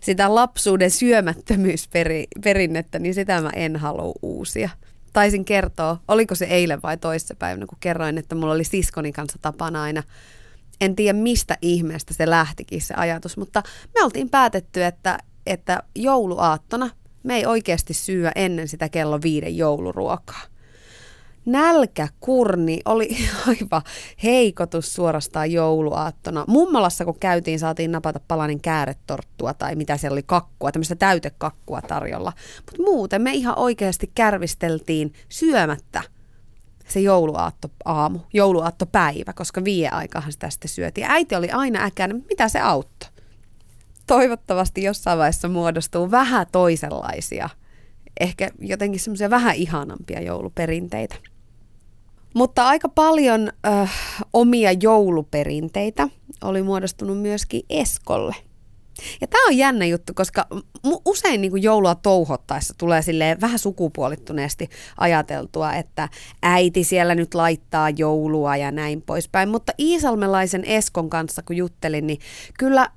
Sitä 0.00 0.34
lapsuuden 0.34 0.90
syömättömyysperinnettä, 0.90 2.98
niin 2.98 3.14
sitä 3.14 3.40
mä 3.40 3.50
en 3.54 3.76
halua 3.76 4.12
uusia. 4.22 4.70
Taisin 5.12 5.44
kertoa, 5.44 5.96
oliko 6.08 6.34
se 6.34 6.44
eilen 6.44 6.82
vai 6.82 6.96
toissapäivänä, 6.96 7.66
kun 7.66 7.78
kerroin, 7.80 8.18
että 8.18 8.34
mulla 8.34 8.52
oli 8.52 8.64
siskoni 8.64 9.12
kanssa 9.12 9.38
tapana 9.42 9.82
aina 9.82 10.02
en 10.82 10.96
tiedä 10.96 11.18
mistä 11.18 11.58
ihmeestä 11.62 12.14
se 12.14 12.30
lähtikin 12.30 12.82
se 12.82 12.94
ajatus, 12.94 13.36
mutta 13.36 13.62
me 13.94 14.04
oltiin 14.04 14.30
päätetty, 14.30 14.84
että, 14.84 15.18
että 15.46 15.82
jouluaattona 15.94 16.90
me 17.22 17.36
ei 17.36 17.46
oikeasti 17.46 17.94
syö 17.94 18.30
ennen 18.34 18.68
sitä 18.68 18.88
kello 18.88 19.18
viiden 19.22 19.56
jouluruokaa. 19.56 20.42
Nälkäkurni 21.46 22.80
oli 22.84 23.16
aivan 23.48 23.82
heikotus 24.22 24.94
suorastaan 24.94 25.52
jouluaattona. 25.52 26.44
Mummalassa 26.48 27.04
kun 27.04 27.18
käytiin, 27.20 27.58
saatiin 27.58 27.92
napata 27.92 28.20
palanen 28.28 28.60
kääretorttua 28.60 29.54
tai 29.54 29.74
mitä 29.74 29.96
siellä 29.96 30.14
oli 30.14 30.22
kakkua, 30.22 30.72
tämmöistä 30.72 30.96
täytekakkua 30.96 31.82
tarjolla. 31.82 32.32
Mutta 32.56 32.82
muuten 32.82 33.22
me 33.22 33.32
ihan 33.32 33.58
oikeasti 33.58 34.10
kärvisteltiin 34.14 35.12
syömättä 35.28 36.02
se 36.88 37.00
jouluaatto 37.00 37.68
aamu, 37.84 38.18
jouluaattopäivä, 38.32 39.32
koska 39.32 39.64
vie 39.64 39.88
aikahan 39.88 40.32
sitä 40.32 40.50
sitten 40.50 40.68
syötiin. 40.68 41.06
Äiti 41.10 41.34
oli 41.34 41.50
aina 41.50 41.84
äkäinen, 41.84 42.24
mitä 42.28 42.48
se 42.48 42.60
auttoi? 42.60 43.11
Toivottavasti 44.12 44.82
jossain 44.82 45.18
vaiheessa 45.18 45.48
muodostuu 45.48 46.10
vähän 46.10 46.46
toisenlaisia, 46.52 47.48
ehkä 48.20 48.50
jotenkin 48.58 49.00
semmoisia 49.00 49.30
vähän 49.30 49.54
ihanampia 49.54 50.20
jouluperinteitä. 50.20 51.14
Mutta 52.34 52.66
aika 52.66 52.88
paljon 52.88 53.52
äh, 53.66 53.92
omia 54.32 54.72
jouluperinteitä 54.72 56.08
oli 56.44 56.62
muodostunut 56.62 57.18
myöskin 57.18 57.62
Eskolle. 57.70 58.34
Ja 59.20 59.26
tämä 59.26 59.46
on 59.46 59.56
jännä 59.56 59.84
juttu, 59.86 60.14
koska 60.14 60.46
usein 61.04 61.40
niin 61.40 61.50
kuin 61.50 61.62
joulua 61.62 61.94
touhottaessa 61.94 62.74
tulee 62.78 63.02
silleen 63.02 63.40
vähän 63.40 63.58
sukupuolittuneesti 63.58 64.68
ajateltua, 64.96 65.72
että 65.72 66.08
äiti 66.42 66.84
siellä 66.84 67.14
nyt 67.14 67.34
laittaa 67.34 67.90
joulua 67.90 68.56
ja 68.56 68.70
näin 68.70 69.02
poispäin. 69.02 69.48
Mutta 69.48 69.72
Iisalmelaisen 69.78 70.64
Eskon 70.64 71.10
kanssa 71.10 71.42
kun 71.42 71.56
juttelin, 71.56 72.06
niin 72.06 72.18
kyllä 72.58 72.88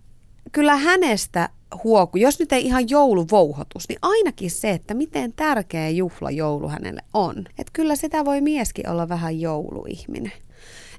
kyllä 0.55 0.75
hänestä 0.75 1.49
huoku, 1.83 2.17
jos 2.17 2.39
nyt 2.39 2.51
ei 2.51 2.65
ihan 2.65 2.89
jouluvouhotus, 2.89 3.89
niin 3.89 3.99
ainakin 4.01 4.51
se, 4.51 4.71
että 4.71 4.93
miten 4.93 5.33
tärkeä 5.33 5.89
juhla 5.89 6.31
joulu 6.31 6.67
hänelle 6.69 7.01
on. 7.13 7.37
Että 7.37 7.71
kyllä 7.73 7.95
sitä 7.95 8.25
voi 8.25 8.41
mieskin 8.41 8.89
olla 8.89 9.09
vähän 9.09 9.39
jouluihminen. 9.39 10.31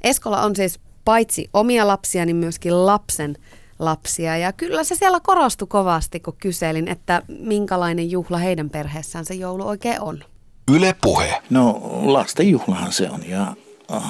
Eskola 0.02 0.42
on 0.42 0.56
siis 0.56 0.80
paitsi 1.04 1.50
omia 1.52 1.86
lapsia, 1.86 2.26
niin 2.26 2.36
myöskin 2.36 2.86
lapsen 2.86 3.36
lapsia. 3.78 4.36
Ja 4.36 4.52
kyllä 4.52 4.84
se 4.84 4.94
siellä 4.94 5.20
korostui 5.20 5.68
kovasti, 5.68 6.20
kun 6.20 6.36
kyselin, 6.40 6.88
että 6.88 7.22
minkälainen 7.28 8.10
juhla 8.10 8.38
heidän 8.38 8.70
perheessään 8.70 9.24
se 9.24 9.34
joulu 9.34 9.68
oikein 9.68 10.00
on. 10.00 10.24
Yle 10.70 10.96
puhe. 11.02 11.42
No 11.50 11.80
lasten 12.02 12.50
juhlahan 12.50 12.92
se 12.92 13.10
on 13.10 13.28
ja 13.28 13.54
uh, 13.92 14.02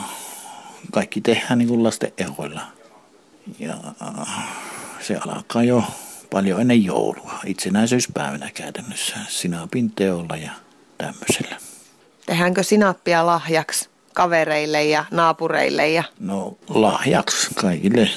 kaikki 0.92 1.20
tehdään 1.20 1.58
niin 1.58 1.68
kuin 1.68 1.82
lasten 1.82 2.12
ehoilla. 2.18 2.60
Ja 3.58 3.74
uh, 4.20 4.28
se 5.00 5.16
alkaa 5.26 5.62
jo 5.62 5.84
paljon 6.30 6.60
ennen 6.60 6.84
joulua, 6.84 7.40
itsenäisyyspäivänä 7.46 8.50
käytännössä, 8.54 9.16
sinapin 9.28 9.90
teolla 9.90 10.36
ja 10.36 10.50
tämmöisellä. 10.98 11.56
Tehdäänkö 12.26 12.62
sinappia 12.62 13.26
lahjaksi 13.26 13.88
kavereille 14.14 14.84
ja 14.84 15.04
naapureille? 15.10 15.88
Ja... 15.88 16.04
No 16.20 16.56
lahjaksi 16.68 17.48
kaikille 17.54 18.08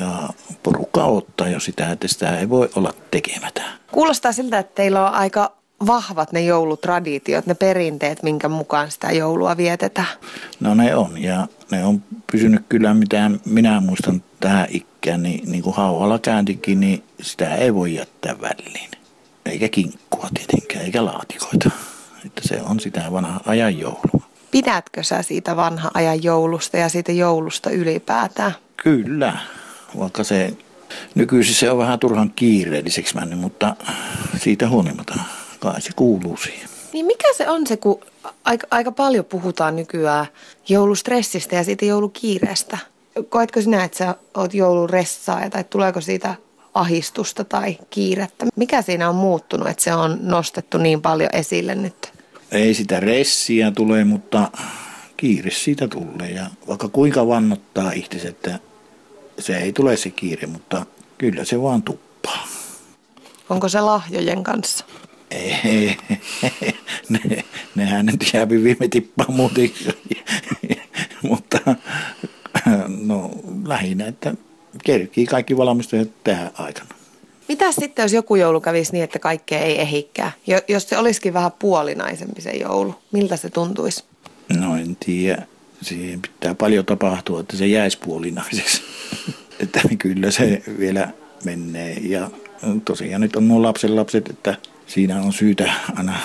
ja 0.00 0.28
porukka 0.62 1.04
ottaa 1.04 1.48
jo 1.48 1.60
sitä, 1.60 1.90
että 1.90 2.08
sitä 2.08 2.38
ei 2.38 2.48
voi 2.48 2.70
olla 2.76 2.94
tekemättä. 3.10 3.62
Kuulostaa 3.92 4.32
siltä, 4.32 4.58
että 4.58 4.74
teillä 4.74 5.06
on 5.06 5.14
aika 5.14 5.52
vahvat 5.86 6.32
ne 6.32 6.40
joulutraditiot, 6.40 7.46
ne 7.46 7.54
perinteet, 7.54 8.22
minkä 8.22 8.48
mukaan 8.48 8.90
sitä 8.90 9.12
joulua 9.12 9.56
vietetään? 9.56 10.08
No 10.60 10.74
ne 10.74 10.96
on 10.96 11.22
ja 11.22 11.48
ne 11.70 11.84
on 11.84 12.02
pysynyt 12.32 12.62
kyllä, 12.68 12.94
mitä 12.94 13.30
minä 13.44 13.80
muistan 13.80 14.22
tähän 14.42 14.66
ikään, 14.70 15.22
niin, 15.22 15.50
niin 15.50 15.62
kuin 15.62 15.76
hauvalla 15.76 16.18
kääntikin, 16.18 16.80
niin 16.80 17.04
sitä 17.20 17.54
ei 17.54 17.74
voi 17.74 17.94
jättää 17.94 18.40
väliin. 18.40 18.90
Eikä 19.46 19.68
kinkkua 19.68 20.28
tietenkään, 20.34 20.84
eikä 20.84 21.04
laatikoita. 21.04 21.70
Että 22.26 22.40
se 22.44 22.60
on 22.62 22.80
sitä 22.80 23.12
vanha 23.12 23.40
ajan 23.46 23.78
joulua. 23.78 24.26
Pidätkö 24.50 25.02
sä 25.02 25.22
siitä 25.22 25.56
vanha 25.56 25.90
ajan 25.94 26.22
joulusta 26.22 26.76
ja 26.76 26.88
siitä 26.88 27.12
joulusta 27.12 27.70
ylipäätään? 27.70 28.52
Kyllä, 28.76 29.38
vaikka 29.98 30.24
se 30.24 30.56
nykyisin 31.14 31.54
se 31.54 31.70
on 31.70 31.78
vähän 31.78 31.98
turhan 31.98 32.32
kiireelliseksi 32.36 33.14
mennyt, 33.14 33.38
mutta 33.38 33.76
siitä 34.36 34.68
huolimatta 34.68 35.14
kai 35.60 35.80
se 35.80 35.90
kuuluu 35.96 36.36
siihen. 36.36 36.68
Niin 36.92 37.06
mikä 37.06 37.34
se 37.36 37.48
on 37.48 37.66
se, 37.66 37.76
kun 37.76 38.00
aika, 38.44 38.66
aika 38.70 38.92
paljon 38.92 39.24
puhutaan 39.24 39.76
nykyään 39.76 40.26
joulustressistä 40.68 41.56
ja 41.56 41.64
siitä 41.64 41.84
joulukiireestä? 41.84 42.78
Koetko 43.28 43.60
sinä, 43.60 43.84
että 43.84 43.98
sä 43.98 44.14
oot 44.34 44.54
jouluressaa 44.54 45.50
tai 45.50 45.64
tuleeko 45.64 46.00
siitä 46.00 46.34
ahistusta 46.74 47.44
tai 47.44 47.78
kiirettä? 47.90 48.46
Mikä 48.56 48.82
siinä 48.82 49.08
on 49.08 49.14
muuttunut, 49.14 49.68
että 49.68 49.82
se 49.82 49.94
on 49.94 50.18
nostettu 50.22 50.78
niin 50.78 51.02
paljon 51.02 51.30
esille 51.32 51.74
nyt? 51.74 52.12
Ei 52.52 52.74
sitä 52.74 53.00
ressiä 53.00 53.70
tule, 53.70 54.04
mutta 54.04 54.50
kiire 55.16 55.50
siitä 55.50 55.88
tulee. 55.88 56.30
Ja 56.30 56.46
vaikka 56.68 56.88
kuinka 56.88 57.26
vannottaa 57.26 57.92
itse, 57.92 58.28
että 58.28 58.58
se 59.38 59.56
ei 59.56 59.72
tule 59.72 59.96
se 59.96 60.10
kiire, 60.10 60.46
mutta 60.46 60.86
kyllä 61.18 61.44
se 61.44 61.62
vaan 61.62 61.82
tuppaa. 61.82 62.48
Onko 63.48 63.68
se 63.68 63.80
lahjojen 63.80 64.42
kanssa? 64.44 64.84
Ei, 65.30 65.96
ne, 67.08 67.44
nehän 67.74 68.06
nyt 68.06 68.30
jää 68.34 68.48
viime 68.48 68.88
tippaa 68.90 69.26
muuten. 69.28 69.70
No 73.06 73.30
lähinnä, 73.64 74.06
että 74.06 74.34
kerkii 74.84 75.26
kaikki 75.26 75.56
valmistajat 75.56 76.08
tähän 76.24 76.50
aikana. 76.54 76.94
Mitä 77.48 77.72
sitten, 77.72 78.02
jos 78.02 78.12
joku 78.12 78.34
joulu 78.34 78.60
kävisi 78.60 78.92
niin, 78.92 79.04
että 79.04 79.18
kaikkea 79.18 79.60
ei 79.60 79.80
ehikään? 79.80 80.32
Jos 80.68 80.88
se 80.88 80.98
olisikin 80.98 81.34
vähän 81.34 81.52
puolinaisempi 81.58 82.40
se 82.40 82.50
joulu, 82.50 82.94
miltä 83.12 83.36
se 83.36 83.50
tuntuisi? 83.50 84.04
No 84.58 84.76
en 84.76 84.96
tiedä. 84.96 85.46
Siihen 85.82 86.22
pitää 86.22 86.54
paljon 86.54 86.86
tapahtua, 86.86 87.40
että 87.40 87.56
se 87.56 87.66
jäisi 87.66 87.98
puolinaiseksi. 87.98 88.82
että 89.60 89.80
kyllä 89.98 90.30
se 90.30 90.62
vielä 90.78 91.08
menee. 91.44 91.92
Ja 91.94 92.30
tosiaan 92.84 93.20
nyt 93.20 93.36
on 93.36 93.48
nuo 93.48 93.62
lapsen 93.62 93.96
lapset, 93.96 94.30
että 94.30 94.56
siinä 94.86 95.22
on 95.22 95.32
syytä 95.32 95.72
aina 95.96 96.18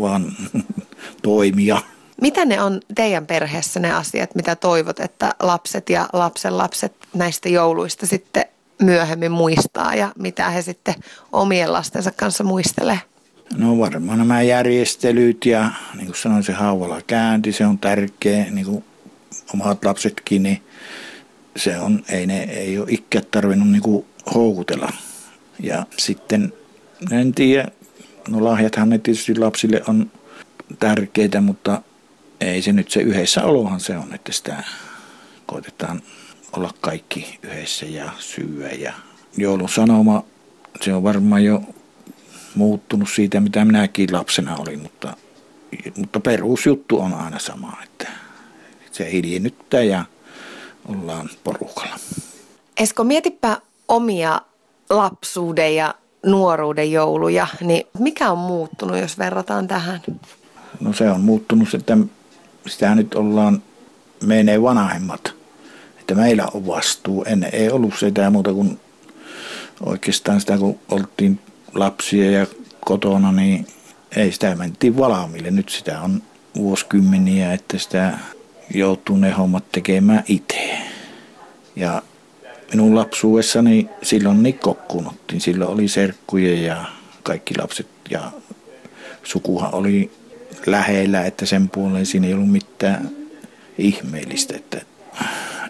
vaan 0.00 0.32
toimia. 1.22 1.82
Mitä 2.22 2.44
ne 2.44 2.62
on 2.62 2.80
teidän 2.94 3.26
perheessä 3.26 3.80
ne 3.80 3.92
asiat, 3.92 4.34
mitä 4.34 4.56
toivot, 4.56 5.00
että 5.00 5.34
lapset 5.40 5.90
ja 5.90 6.08
lapsen 6.12 6.58
lapset 6.58 6.92
näistä 7.14 7.48
jouluista 7.48 8.06
sitten 8.06 8.44
myöhemmin 8.82 9.32
muistaa 9.32 9.94
ja 9.94 10.12
mitä 10.18 10.50
he 10.50 10.62
sitten 10.62 10.94
omien 11.32 11.72
lastensa 11.72 12.10
kanssa 12.10 12.44
muistelee? 12.44 12.98
No 13.56 13.78
varmaan 13.78 14.18
nämä 14.18 14.42
järjestelyt 14.42 15.46
ja 15.46 15.70
niin 15.94 16.06
kuin 16.06 16.16
sanoin, 16.16 16.42
se 16.42 16.52
hauvalla 16.52 17.02
käynti, 17.06 17.52
se 17.52 17.66
on 17.66 17.78
tärkeä, 17.78 18.46
niin 18.50 18.66
kuin 18.66 18.84
omat 19.54 19.84
lapsetkin, 19.84 20.42
niin 20.42 20.62
se 21.56 21.78
on, 21.78 22.02
ei, 22.08 22.26
ne, 22.26 22.42
ei 22.42 22.78
ole 22.78 22.86
ikään 22.90 23.24
tarvinnut 23.30 23.70
niin 23.70 23.82
kuin 23.82 24.06
houkutella. 24.34 24.92
Ja 25.60 25.86
sitten, 25.96 26.52
en 27.10 27.34
tiedä, 27.34 27.68
no 28.28 28.44
lahjathan 28.44 28.88
ne 28.90 28.98
tietysti 28.98 29.38
lapsille 29.38 29.82
on 29.88 30.10
tärkeitä, 30.78 31.40
mutta 31.40 31.82
ei 32.42 32.62
se 32.62 32.72
nyt 32.72 32.90
se 32.90 33.00
yhdessä 33.00 33.44
olohan 33.44 33.80
se 33.80 33.96
on, 33.96 34.14
että 34.14 34.32
sitä 34.32 34.64
koitetaan 35.46 36.02
olla 36.52 36.70
kaikki 36.80 37.38
yhdessä 37.42 37.86
ja 37.86 38.12
syödä. 38.18 38.68
Ja 38.68 38.92
joulun 39.36 39.68
sanoma, 39.68 40.24
se 40.80 40.94
on 40.94 41.02
varmaan 41.02 41.44
jo 41.44 41.62
muuttunut 42.54 43.08
siitä, 43.14 43.40
mitä 43.40 43.64
minäkin 43.64 44.12
lapsena 44.12 44.56
olin, 44.56 44.82
mutta, 44.82 45.16
mutta 45.96 46.20
perusjuttu 46.20 47.00
on 47.00 47.14
aina 47.14 47.38
sama, 47.38 47.76
että 47.82 48.08
se 48.92 49.12
hiljennyttää 49.12 49.82
ja 49.82 50.04
ollaan 50.88 51.30
porukalla. 51.44 51.96
Esko, 52.76 53.04
mietipä 53.04 53.56
omia 53.88 54.40
lapsuuden 54.90 55.76
ja 55.76 55.94
nuoruuden 56.26 56.92
jouluja, 56.92 57.46
niin 57.60 57.86
mikä 57.98 58.30
on 58.30 58.38
muuttunut, 58.38 58.98
jos 58.98 59.18
verrataan 59.18 59.68
tähän? 59.68 60.00
No 60.80 60.92
se 60.92 61.10
on 61.10 61.20
muuttunut, 61.20 61.74
että 61.74 61.96
sitä 62.66 62.94
nyt 62.94 63.14
ollaan 63.14 63.62
menee 64.24 64.62
vanhemmat, 64.62 65.34
että 66.00 66.14
meillä 66.14 66.46
on 66.54 66.66
vastuu. 66.66 67.24
Ennen 67.24 67.50
ei 67.52 67.70
ollut 67.70 67.94
sitä 67.98 68.30
muuta 68.30 68.52
kuin 68.52 68.80
oikeastaan 69.86 70.40
sitä, 70.40 70.58
kun 70.58 70.78
oltiin 70.90 71.40
lapsia 71.74 72.30
ja 72.30 72.46
kotona, 72.84 73.32
niin 73.32 73.66
ei 74.16 74.32
sitä 74.32 74.54
mentiin 74.54 74.96
valmiille. 74.96 75.50
Nyt 75.50 75.68
sitä 75.68 76.00
on 76.00 76.22
vuosikymmeniä, 76.56 77.52
että 77.52 77.78
sitä 77.78 78.18
joutuu 78.74 79.16
ne 79.16 79.30
hommat 79.30 79.64
tekemään 79.72 80.24
itse. 80.28 80.78
Ja 81.76 82.02
minun 82.72 82.94
lapsuudessani 82.94 83.88
silloin 84.02 84.42
niin 84.42 84.58
kokkunuttiin. 84.58 85.40
Silloin 85.40 85.70
oli 85.70 85.88
serkkuja 85.88 86.54
ja 86.54 86.84
kaikki 87.22 87.54
lapset 87.58 87.88
ja 88.10 88.32
sukuhan 89.22 89.74
oli 89.74 90.10
lähellä, 90.66 91.24
että 91.24 91.46
sen 91.46 91.68
puoleen 91.68 92.06
siinä 92.06 92.26
ei 92.26 92.34
ollut 92.34 92.50
mitään 92.50 93.10
ihmeellistä. 93.78 94.56
Että 94.56 94.80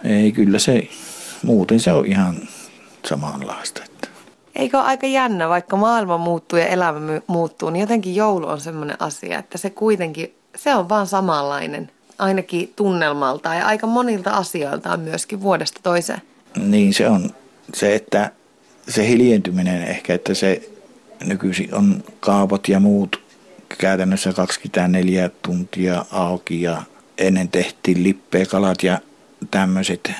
ei, 0.04 0.32
kyllä 0.32 0.58
se, 0.58 0.88
muuten 1.42 1.80
se 1.80 1.92
on 1.92 2.06
ihan 2.06 2.36
samanlaista. 3.08 3.82
Että. 3.84 4.08
Eikö 4.54 4.78
ole 4.78 4.86
aika 4.86 5.06
jännä, 5.06 5.48
vaikka 5.48 5.76
maailma 5.76 6.18
muuttuu 6.18 6.58
ja 6.58 6.66
elämä 6.66 7.20
muuttuu, 7.26 7.70
niin 7.70 7.80
jotenkin 7.80 8.14
joulu 8.14 8.46
on 8.46 8.60
semmoinen 8.60 8.96
asia, 8.98 9.38
että 9.38 9.58
se 9.58 9.70
kuitenkin, 9.70 10.34
se 10.56 10.74
on 10.74 10.88
vaan 10.88 11.06
samanlainen, 11.06 11.90
ainakin 12.18 12.72
tunnelmalta 12.76 13.54
ja 13.54 13.66
aika 13.66 13.86
monilta 13.86 14.30
asioilta 14.30 14.96
myöskin 14.96 15.42
vuodesta 15.42 15.80
toiseen. 15.82 16.22
Niin 16.56 16.94
se 16.94 17.08
on 17.08 17.30
se, 17.74 17.94
että 17.94 18.30
se 18.88 19.08
hiljentyminen 19.08 19.82
ehkä, 19.82 20.14
että 20.14 20.34
se 20.34 20.70
nykyisin 21.24 21.74
on 21.74 22.04
kaupat 22.20 22.68
ja 22.68 22.80
muut 22.80 23.21
käytännössä 23.78 24.32
24 24.32 25.30
tuntia 25.42 26.04
auki 26.10 26.62
ja 26.62 26.82
ennen 27.18 27.48
tehtiin 27.48 28.02
lippeä 28.02 28.46
kalat 28.46 28.82
ja 28.82 28.98
tämmöiset. 29.50 30.12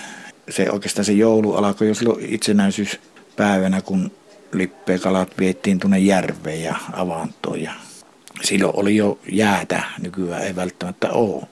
Se 0.51 0.71
oikeastaan 0.71 1.05
se 1.05 1.13
joulu 1.13 1.55
alkoi 1.55 1.89
jo 1.89 1.95
silloin 1.95 2.35
itsenäisyyspäivänä, 2.35 3.83
kun 3.83 4.13
lippeä 4.53 4.99
kalat 4.99 5.39
viettiin 5.39 5.79
tuonne 5.79 5.99
järveen 5.99 6.63
ja 6.63 6.77
avantoon. 6.93 7.63
Ja 7.63 7.73
silloin 8.43 8.77
oli 8.77 8.97
jo 8.97 9.19
jäätä, 9.33 9.83
nykyään 10.03 10.43
ei 10.43 10.57
välttämättä 10.57 11.11
ole 11.11 11.43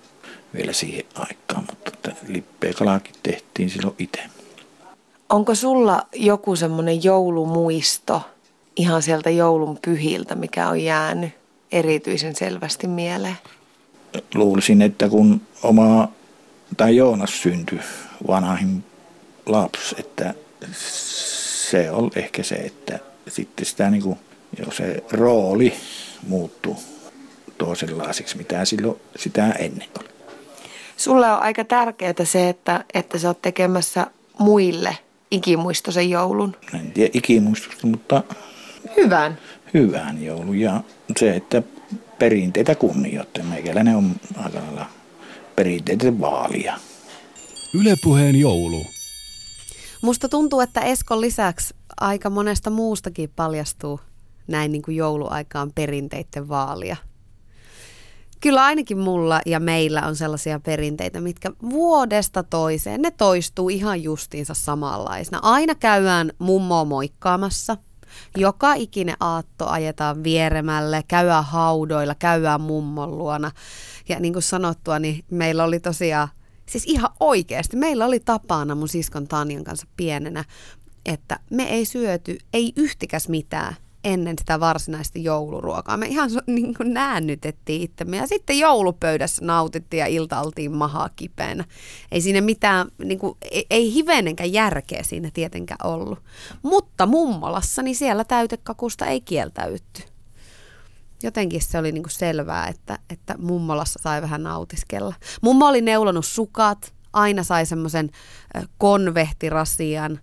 vielä 0.54 0.72
siihen 0.72 1.04
aikaan, 1.14 1.64
mutta 1.70 2.10
lippeä 2.28 2.72
kalakin 2.72 3.14
tehtiin 3.22 3.70
silloin 3.70 3.94
itse. 3.98 4.20
Onko 5.28 5.54
sulla 5.54 6.06
joku 6.12 6.56
semmoinen 6.56 7.04
joulumuisto 7.04 8.22
ihan 8.76 9.02
sieltä 9.02 9.30
joulun 9.30 9.78
pyhiltä, 9.84 10.34
mikä 10.34 10.68
on 10.68 10.80
jäänyt 10.80 11.39
erityisen 11.72 12.34
selvästi 12.34 12.86
mieleen? 12.86 13.38
Luulisin, 14.34 14.82
että 14.82 15.08
kun 15.08 15.40
oma 15.62 16.08
tai 16.76 16.96
Joonas 16.96 17.42
syntyi 17.42 17.80
vanhin 18.26 18.84
lapsi, 19.46 19.96
että 19.98 20.34
se 20.74 21.90
on 21.90 22.10
ehkä 22.16 22.42
se, 22.42 22.54
että 22.54 22.98
sitten 23.28 23.66
sitä 23.66 23.90
niin 23.90 24.02
kuin, 24.02 24.18
jo 24.58 24.72
se 24.72 25.04
rooli 25.12 25.74
muuttuu 26.28 26.76
toisenlaiseksi, 27.58 28.36
mitä 28.36 28.64
silloin 28.64 29.00
sitä 29.16 29.52
ennen 29.52 29.88
oli. 29.98 30.08
Sulle 30.96 31.32
on 31.32 31.42
aika 31.42 31.64
tärkeää 31.64 32.14
se, 32.24 32.48
että, 32.48 32.84
että 32.94 33.18
sä 33.18 33.28
oot 33.28 33.42
tekemässä 33.42 34.06
muille 34.38 34.98
ikimuistoisen 35.30 36.10
joulun. 36.10 36.56
En 36.74 36.92
tiedä 36.92 37.10
ikimuistosta, 37.14 37.86
mutta... 37.86 38.22
Hyvän. 38.96 39.38
Hyvän 39.74 40.24
joulun 40.24 40.58
ja 40.58 40.82
se, 41.18 41.36
että 41.36 41.62
perinteitä 42.18 42.74
kunnioittaa. 42.74 43.44
Meikäläinen 43.44 43.96
on 43.96 44.16
aika 44.36 44.58
lailla 44.58 44.86
perinteitä 45.56 46.20
vaalia. 46.20 46.78
Ylepuheen 47.74 48.40
joulu. 48.40 48.86
Musta 50.02 50.28
tuntuu, 50.28 50.60
että 50.60 50.80
Eskon 50.80 51.20
lisäksi 51.20 51.74
aika 52.00 52.30
monesta 52.30 52.70
muustakin 52.70 53.30
paljastuu 53.36 54.00
näin 54.46 54.72
niin 54.72 54.82
kuin 54.82 54.96
jouluaikaan 54.96 55.72
perinteiden 55.74 56.48
vaalia. 56.48 56.96
Kyllä 58.40 58.64
ainakin 58.64 58.98
mulla 58.98 59.40
ja 59.46 59.60
meillä 59.60 60.06
on 60.06 60.16
sellaisia 60.16 60.60
perinteitä, 60.60 61.20
mitkä 61.20 61.50
vuodesta 61.70 62.42
toiseen, 62.42 63.02
ne 63.02 63.10
toistuu 63.10 63.68
ihan 63.68 64.02
justiinsa 64.02 64.54
samanlaisena. 64.54 65.38
Aina 65.42 65.74
käydään 65.74 66.32
mummoa 66.38 66.84
moikkaamassa. 66.84 67.76
Joka 68.36 68.74
ikinen 68.74 69.16
aatto 69.20 69.66
ajetaan 69.66 70.24
vieremälle, 70.24 71.04
käydään 71.08 71.44
haudoilla, 71.44 72.14
käydään 72.14 72.60
mummon 72.60 73.18
luona. 73.18 73.50
Ja 74.08 74.20
niin 74.20 74.32
kuin 74.32 74.42
sanottua, 74.42 74.98
niin 74.98 75.24
meillä 75.30 75.64
oli 75.64 75.80
tosiaan, 75.80 76.28
siis 76.66 76.84
ihan 76.86 77.10
oikeasti, 77.20 77.76
meillä 77.76 78.06
oli 78.06 78.20
tapana 78.20 78.74
mun 78.74 78.88
siskon 78.88 79.28
Tanjan 79.28 79.64
kanssa 79.64 79.86
pienenä, 79.96 80.44
että 81.06 81.38
me 81.50 81.62
ei 81.62 81.84
syöty, 81.84 82.38
ei 82.52 82.72
yhtikäs 82.76 83.28
mitään 83.28 83.76
ennen 84.04 84.36
sitä 84.38 84.60
varsinaista 84.60 85.18
jouluruokaa. 85.18 85.96
Me 85.96 86.06
ihan 86.06 86.30
niin 86.46 86.74
kuin 86.74 86.94
näännytettiin 86.94 87.82
itsemme 87.82 88.16
ja 88.16 88.26
sitten 88.26 88.58
joulupöydässä 88.58 89.44
nautittiin 89.44 89.98
ja 89.98 90.06
ilta 90.06 90.40
oltiin 90.40 90.76
mahaa 90.76 91.08
kipeänä. 91.16 91.64
Ei 92.12 92.20
siinä 92.20 92.40
mitään, 92.40 92.88
niin 93.04 93.18
kuin, 93.18 93.36
ei, 93.50 93.66
ei 93.70 93.94
hivenenkään 93.94 94.52
järkeä 94.52 95.02
siinä 95.02 95.30
tietenkään 95.34 95.86
ollut. 95.86 96.18
Mutta 96.62 97.06
mummolassa, 97.06 97.82
niin 97.82 97.96
siellä 97.96 98.24
täytekakusta 98.24 99.06
ei 99.06 99.20
kieltäytty. 99.20 100.02
Jotenkin 101.22 101.62
se 101.62 101.78
oli 101.78 101.92
niin 101.92 102.02
kuin 102.02 102.12
selvää, 102.12 102.68
että, 102.68 102.98
että 103.10 103.34
mummolassa 103.38 104.00
sai 104.02 104.22
vähän 104.22 104.42
nautiskella. 104.42 105.14
Mummo 105.42 105.66
oli 105.66 105.80
neulonut 105.80 106.26
sukat, 106.26 106.94
aina 107.12 107.42
sai 107.42 107.66
semmoisen 107.66 108.10
konvehtirasian. 108.78 110.20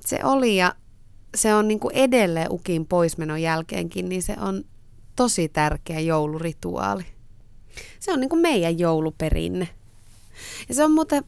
Se 0.00 0.18
oli 0.24 0.56
ja 0.56 0.74
se 1.34 1.54
on 1.54 1.68
niin 1.68 1.80
kuin 1.80 1.94
edelleen 1.94 2.52
ukin 2.52 2.86
poismenon 2.86 3.42
jälkeenkin, 3.42 4.08
niin 4.08 4.22
se 4.22 4.36
on 4.40 4.64
tosi 5.16 5.48
tärkeä 5.48 6.00
joulurituaali. 6.00 7.04
Se 8.00 8.12
on 8.12 8.20
niin 8.20 8.28
kuin 8.28 8.42
meidän 8.42 8.78
jouluperinne. 8.78 9.68
Ja 10.68 10.74
se 10.74 10.84
on 10.84 10.92
muuten 10.92 11.24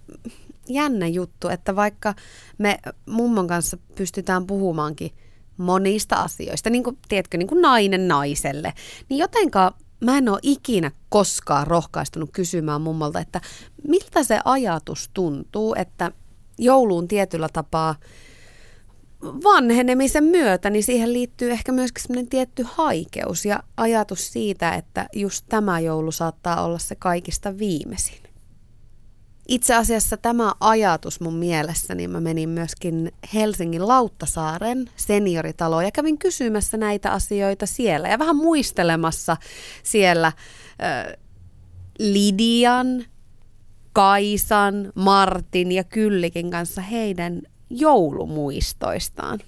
jännä 0.69 1.07
juttu, 1.07 1.49
että 1.49 1.77
vaikka 1.77 2.15
me 2.59 2.79
mummon 3.07 3.47
kanssa 3.47 3.77
pystytään 3.95 4.47
puhumaankin 4.47 5.11
monista 5.57 6.17
asioista, 6.17 6.71
niin 6.71 6.85
kuin, 6.85 6.99
tiedätkö, 7.09 7.39
niin 7.39 7.49
kuin 7.49 7.63
nainen 7.63 8.09
naiselle, 8.09 8.73
niin 9.09 9.19
jotenka 9.19 9.75
mä 10.01 10.19
en 10.19 10.29
ole 10.29 10.39
ikinä 10.43 10.91
koskaan 11.09 11.67
rohkaistunut 11.67 12.31
kysymään 12.33 12.81
mummolta, 12.81 13.21
että 13.21 13.41
miltä 13.89 14.25
se 14.25 14.41
ajatus 14.45 15.11
tuntuu, 15.15 15.75
että 15.79 16.13
jouluun 16.59 17.09
tietyllä 17.09 17.49
tapaa– 17.53 17.95
vanhenemisen 19.25 20.25
myötä, 20.25 20.71
niin 20.71 20.83
siihen 20.83 21.13
liittyy 21.13 21.51
ehkä 21.51 21.73
myöskin 21.73 22.03
semmoinen 22.03 22.29
tietty 22.29 22.65
haikeus 22.69 23.45
ja 23.45 23.63
ajatus 23.77 24.33
siitä, 24.33 24.75
että 24.75 25.07
just 25.13 25.45
tämä 25.49 25.81
joulu 25.81 26.13
saattaa 26.13 26.65
olla 26.65 26.79
se 26.79 26.95
kaikista 26.95 27.59
viimeisin. 27.59 28.25
Itse 29.49 29.75
asiassa 29.75 30.17
tämä 30.17 30.53
ajatus 30.61 31.21
mun 31.21 31.35
mielessäni, 31.35 31.97
niin 31.97 32.11
mä 32.11 32.21
menin 32.21 32.49
myöskin 32.49 33.13
Helsingin 33.35 33.89
Lauttasaaren 33.89 34.91
senioritaloon 34.97 35.85
ja 35.85 35.91
kävin 35.91 36.19
kysymässä 36.19 36.77
näitä 36.77 37.13
asioita 37.13 37.67
siellä 37.67 38.09
ja 38.09 38.19
vähän 38.19 38.37
muistelemassa 38.37 39.37
siellä 39.83 40.27
äh, 40.27 40.35
Lidian, 41.99 43.05
Kaisan, 43.93 44.93
Martin 44.95 45.73
ja 45.73 45.85
Kyllikin 45.85 46.51
kanssa 46.51 46.81
heidän 46.81 47.43
joulumuistoistaan. 47.71 49.39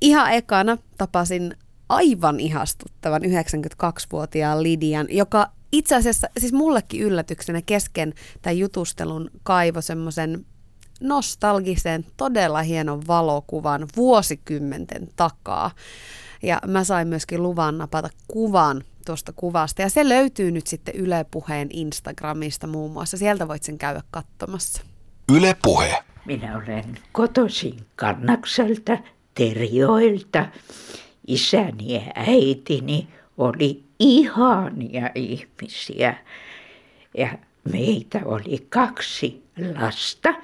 Ihan 0.00 0.32
ekana 0.32 0.78
tapasin 0.98 1.56
aivan 1.88 2.40
ihastuttavan 2.40 3.22
92-vuotiaan 3.22 4.62
Lidian, 4.62 5.06
joka 5.10 5.50
itse 5.72 5.94
asiassa, 5.96 6.28
siis 6.38 6.52
mullekin 6.52 7.00
yllätyksenä 7.00 7.62
kesken 7.66 8.14
tämän 8.42 8.58
jutustelun 8.58 9.30
kaivo 9.42 9.80
semmoisen 9.80 10.46
nostalgisen, 11.00 12.06
todella 12.16 12.62
hienon 12.62 13.06
valokuvan 13.06 13.88
vuosikymmenten 13.96 15.08
takaa. 15.16 15.70
Ja 16.42 16.60
mä 16.66 16.84
sain 16.84 17.08
myöskin 17.08 17.42
luvan 17.42 17.78
napata 17.78 18.10
kuvan 18.28 18.84
tuosta 19.06 19.32
kuvasta. 19.32 19.82
Ja 19.82 19.90
se 19.90 20.08
löytyy 20.08 20.50
nyt 20.50 20.66
sitten 20.66 20.94
Yle 20.96 21.26
Puheen 21.30 21.68
Instagramista 21.70 22.66
muun 22.66 22.92
muassa. 22.92 23.16
Sieltä 23.16 23.48
voit 23.48 23.62
sen 23.62 23.78
käydä 23.78 24.02
katsomassa. 24.10 24.82
Yle 25.32 25.56
Puhe. 25.62 26.04
Minä 26.24 26.56
olen 26.56 26.84
kotoisin 27.12 27.76
Kannakselta, 27.96 28.98
Terjoilta. 29.34 30.46
Isäni 31.26 31.94
ja 31.94 32.00
äitini 32.14 33.08
oli 33.38 33.82
ihania 33.98 35.10
ihmisiä. 35.14 36.14
Ja 37.18 37.38
meitä 37.72 38.20
oli 38.24 38.66
kaksi 38.68 39.42
lasta, 39.80 40.34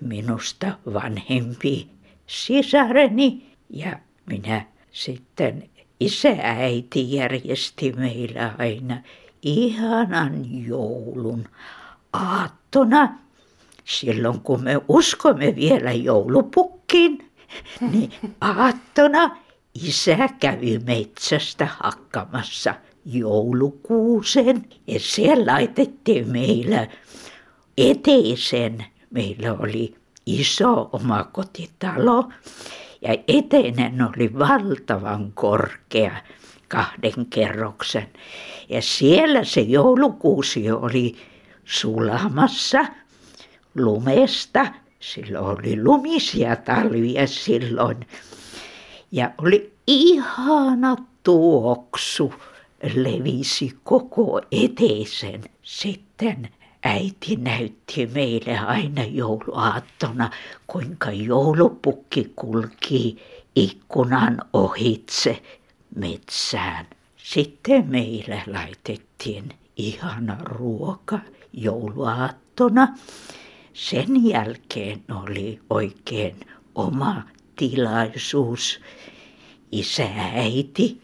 minusta 0.00 0.78
vanhempi 0.92 1.88
sisareni 2.26 3.46
ja 3.70 3.98
minä 4.26 4.66
sitten 4.90 5.70
isä 6.00 6.36
äiti 6.42 7.12
järjesti 7.12 7.92
meillä 7.92 8.54
aina 8.58 9.02
ihanan 9.42 10.64
joulun 10.66 11.48
aattona. 12.12 13.23
Silloin 13.84 14.40
kun 14.40 14.64
me 14.64 14.80
uskomme 14.88 15.56
vielä 15.56 15.92
joulupukkiin, 15.92 17.30
niin 17.92 18.12
aattona 18.40 19.36
isä 19.74 20.28
kävi 20.40 20.78
metsästä 20.78 21.68
hakkamassa 21.80 22.74
joulukuusen 23.04 24.64
ja 24.86 25.00
siellä 25.00 25.52
laitettiin 25.52 26.32
meillä 26.32 26.86
eteisen. 27.78 28.84
Meillä 29.10 29.52
oli 29.52 29.94
iso 30.26 30.90
omakotitalo 30.92 32.28
ja 33.02 33.16
eteinen 33.28 34.02
oli 34.02 34.38
valtavan 34.38 35.32
korkea 35.32 36.16
kahden 36.68 37.26
kerroksen. 37.30 38.08
Ja 38.68 38.82
siellä 38.82 39.44
se 39.44 39.60
joulukuusi 39.60 40.70
oli 40.70 41.16
sulamassa 41.64 42.86
lumesta. 43.74 44.66
Silloin 45.00 45.58
oli 45.58 45.82
lumisia 45.82 46.56
talvia 46.56 47.26
silloin. 47.26 48.06
Ja 49.12 49.30
oli 49.38 49.72
ihana 49.86 50.96
tuoksu 51.22 52.34
levisi 52.94 53.76
koko 53.84 54.40
eteisen. 54.52 55.44
Sitten 55.62 56.48
äiti 56.84 57.36
näytti 57.36 58.06
meille 58.06 58.58
aina 58.58 59.04
jouluaattona, 59.04 60.30
kuinka 60.66 61.10
joulupukki 61.10 62.32
kulki 62.36 63.16
ikkunan 63.56 64.38
ohitse 64.52 65.42
metsään. 65.96 66.86
Sitten 67.16 67.86
meille 67.86 68.42
laitettiin 68.46 69.48
ihana 69.76 70.36
ruoka 70.44 71.18
jouluaattona. 71.52 72.88
Sen 73.74 74.26
jälkeen 74.28 75.02
oli 75.22 75.60
oikein 75.70 76.36
oma 76.74 77.22
tilaisuus. 77.56 78.80
Isä 79.72 80.02
ja 80.02 80.24
äiti 80.34 81.02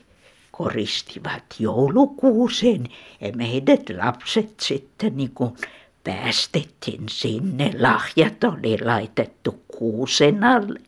koristivat 0.50 1.44
joulukuusen 1.58 2.86
ja 3.20 3.32
meidät 3.32 3.80
lapset 4.02 4.60
sitten 4.60 5.16
niin 5.16 5.30
kuin 5.34 5.56
päästettiin 6.04 7.08
sinne. 7.10 7.72
Lahjat 7.78 8.44
oli 8.44 8.78
laitettu 8.84 9.62
kuusen 9.78 10.44
alle 10.44 10.80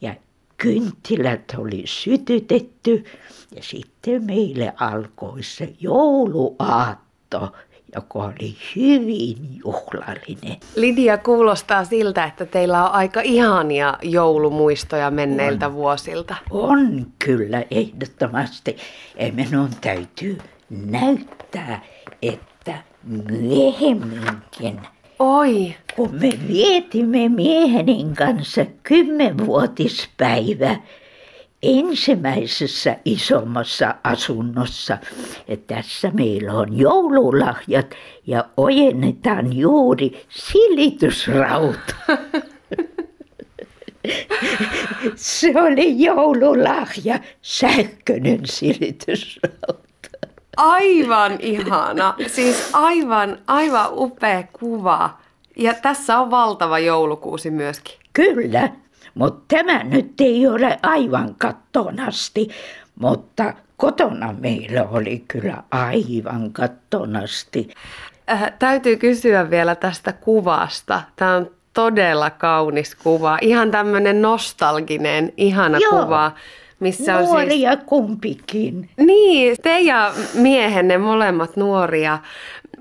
ja 0.00 0.14
kynttilät 0.56 1.54
oli 1.58 1.82
sytytetty 1.86 3.04
ja 3.56 3.62
sitten 3.62 4.24
meille 4.24 4.72
alkoi 4.80 5.42
se 5.42 5.74
jouluaatto 5.80 7.52
joka 7.96 8.18
oli 8.18 8.56
hyvin 8.76 9.36
juhlallinen. 9.64 10.56
Lidia 10.76 11.18
kuulostaa 11.18 11.84
siltä, 11.84 12.24
että 12.24 12.46
teillä 12.46 12.84
on 12.84 12.92
aika 12.92 13.20
ihania 13.20 13.94
joulumuistoja 14.02 15.10
menneiltä 15.10 15.66
on. 15.66 15.74
vuosilta. 15.74 16.36
On 16.50 17.06
kyllä, 17.24 17.64
ehdottomasti. 17.70 18.76
Ja 19.18 19.32
minun 19.32 19.68
täytyy 19.80 20.38
näyttää, 20.70 21.82
että 22.22 22.78
myöhemminkin 23.04 24.80
Oi. 25.18 25.74
kun 25.96 26.14
me 26.14 26.30
vietimme 26.48 27.28
miehenin 27.28 28.14
kanssa 28.14 28.66
kymmenvuotispäivä 28.82 30.76
ensimmäisessä 31.66 32.96
isommassa 33.04 33.94
asunnossa. 34.04 34.98
Ja 35.48 35.56
tässä 35.56 36.10
meillä 36.10 36.52
on 36.52 36.78
joululahjat 36.78 37.94
ja 38.26 38.44
ojennetaan 38.56 39.56
juuri 39.56 40.26
silitysrauta. 40.28 41.94
Se 45.14 45.52
oli 45.62 46.04
joululahja, 46.04 47.20
sähköinen 47.42 48.40
silitysrauta. 48.44 49.86
Aivan 50.56 51.36
ihana. 51.40 52.14
Siis 52.26 52.70
aivan, 52.72 53.38
aivan 53.46 53.88
upea 53.92 54.42
kuva. 54.52 55.18
Ja 55.56 55.74
tässä 55.74 56.18
on 56.18 56.30
valtava 56.30 56.78
joulukuusi 56.78 57.50
myöskin. 57.50 57.94
Kyllä, 58.12 58.68
mutta 59.16 59.56
tämä 59.56 59.84
nyt 59.84 60.20
ei 60.20 60.46
ole 60.46 60.78
aivan 60.82 61.34
kattoon 61.38 62.00
asti, 62.00 62.48
mutta 63.00 63.54
kotona 63.76 64.34
meillä 64.38 64.84
oli 64.90 65.24
kyllä 65.28 65.62
aivan 65.70 66.52
kattoon 66.52 67.16
asti. 67.16 67.68
Äh, 68.30 68.52
täytyy 68.58 68.96
kysyä 68.96 69.50
vielä 69.50 69.74
tästä 69.74 70.12
kuvasta. 70.12 71.02
Tämä 71.16 71.36
on 71.36 71.50
todella 71.74 72.30
kaunis 72.30 72.94
kuva. 72.94 73.38
Ihan 73.40 73.70
tämmöinen 73.70 74.22
nostalginen, 74.22 75.32
ihana 75.36 75.78
Joo. 75.78 75.90
kuva. 75.90 76.32
Missä 76.80 77.16
on 77.16 77.18
siis... 77.18 77.30
Nuoria 77.30 77.76
kumpikin. 77.76 78.90
Niin, 78.96 79.56
te 79.62 79.80
ja 79.80 80.12
miehenne 80.34 80.98
molemmat 80.98 81.56
nuoria. 81.56 82.18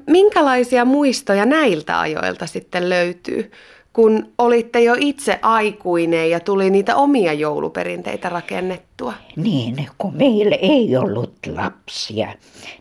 Minkälaisia 0.08 0.86
muistoja 0.86 1.45
näiltä 1.45 2.00
ajoilta 2.00 2.45
sitten 2.45 2.89
löytyy, 2.89 3.52
kun 3.95 4.34
olitte 4.38 4.84
jo 4.84 4.95
itse 4.99 5.39
aikuinen 5.41 6.29
ja 6.29 6.39
tuli 6.39 6.69
niitä 6.69 6.95
omia 6.95 7.34
jouluperinteitä 7.34 8.29
rakennettua? 8.29 9.13
Niin, 9.36 9.88
kun 9.97 10.15
meillä 10.15 10.55
ei 10.55 10.97
ollut 10.97 11.34
lapsia, 11.55 12.34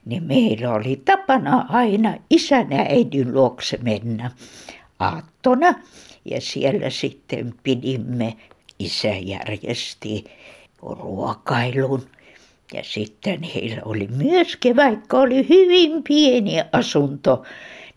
niin 0.04 0.22
meillä 0.22 0.74
oli 0.74 1.02
tapana 1.04 1.66
aina 1.68 2.14
isän 2.30 2.70
ja 2.70 2.78
äidin 2.78 3.34
luokse 3.34 3.78
mennä 3.82 4.30
aattona. 4.98 5.74
Ja 6.24 6.40
siellä 6.40 6.90
sitten 6.90 7.54
pidimme, 7.62 8.36
isä 8.78 9.14
järjesti 9.22 10.24
ruokailun. 10.82 12.02
Ja 12.72 12.82
sitten 12.84 13.42
heillä 13.42 13.82
oli 13.84 14.08
myöskin, 14.16 14.76
vaikka 14.76 15.18
oli 15.18 15.48
hyvin 15.48 16.02
pieni 16.02 16.54
asunto, 16.72 17.42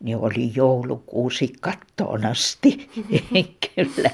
niin 0.03 0.17
oli 0.17 0.51
joulukuusi 0.55 1.53
kattoon 1.61 2.25
asti. 2.25 2.89
Kyllä. 3.75 4.09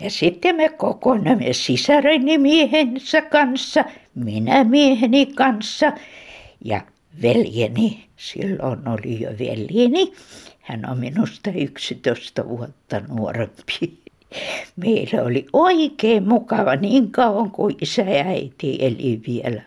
Ja 0.00 0.10
sitten 0.10 0.56
me 0.56 0.68
kokonamme 0.68 1.52
sisareni 1.52 2.38
miehensä 2.38 3.22
kanssa, 3.22 3.84
minä 4.14 4.64
mieheni 4.64 5.26
kanssa 5.26 5.92
ja 6.64 6.80
veljeni. 7.22 8.04
Silloin 8.16 8.88
oli 8.88 9.20
jo 9.20 9.30
veljeni. 9.38 10.12
Hän 10.60 10.90
on 10.90 10.98
minusta 10.98 11.50
11 11.50 12.48
vuotta 12.48 13.00
nuorempi. 13.08 13.98
Meillä 14.76 15.22
oli 15.22 15.46
oikein 15.52 16.28
mukava 16.28 16.76
niin 16.76 17.10
kauan 17.10 17.50
kuin 17.50 17.76
isä 17.80 18.02
ja 18.02 18.24
äiti 18.24 18.78
eli 18.80 19.20
vielä. 19.26 19.62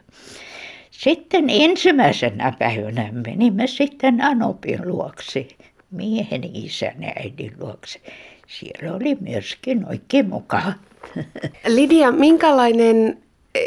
Sitten 1.04 1.50
ensimmäisenä 1.50 2.54
päivänä 2.60 3.10
menimme 3.12 3.68
sitten 3.68 4.22
Anopin 4.22 4.88
luokse, 4.88 5.48
miehen 5.92 6.42
isän 6.54 7.04
ja 7.04 7.14
äidin 7.16 7.54
luokse. 7.60 8.02
Siellä 8.48 8.96
oli 8.96 9.18
myöskin 9.20 9.88
oikein 9.90 10.30
mukava. 10.30 10.74
Lidia, 11.68 12.12
minkälainen 12.12 13.18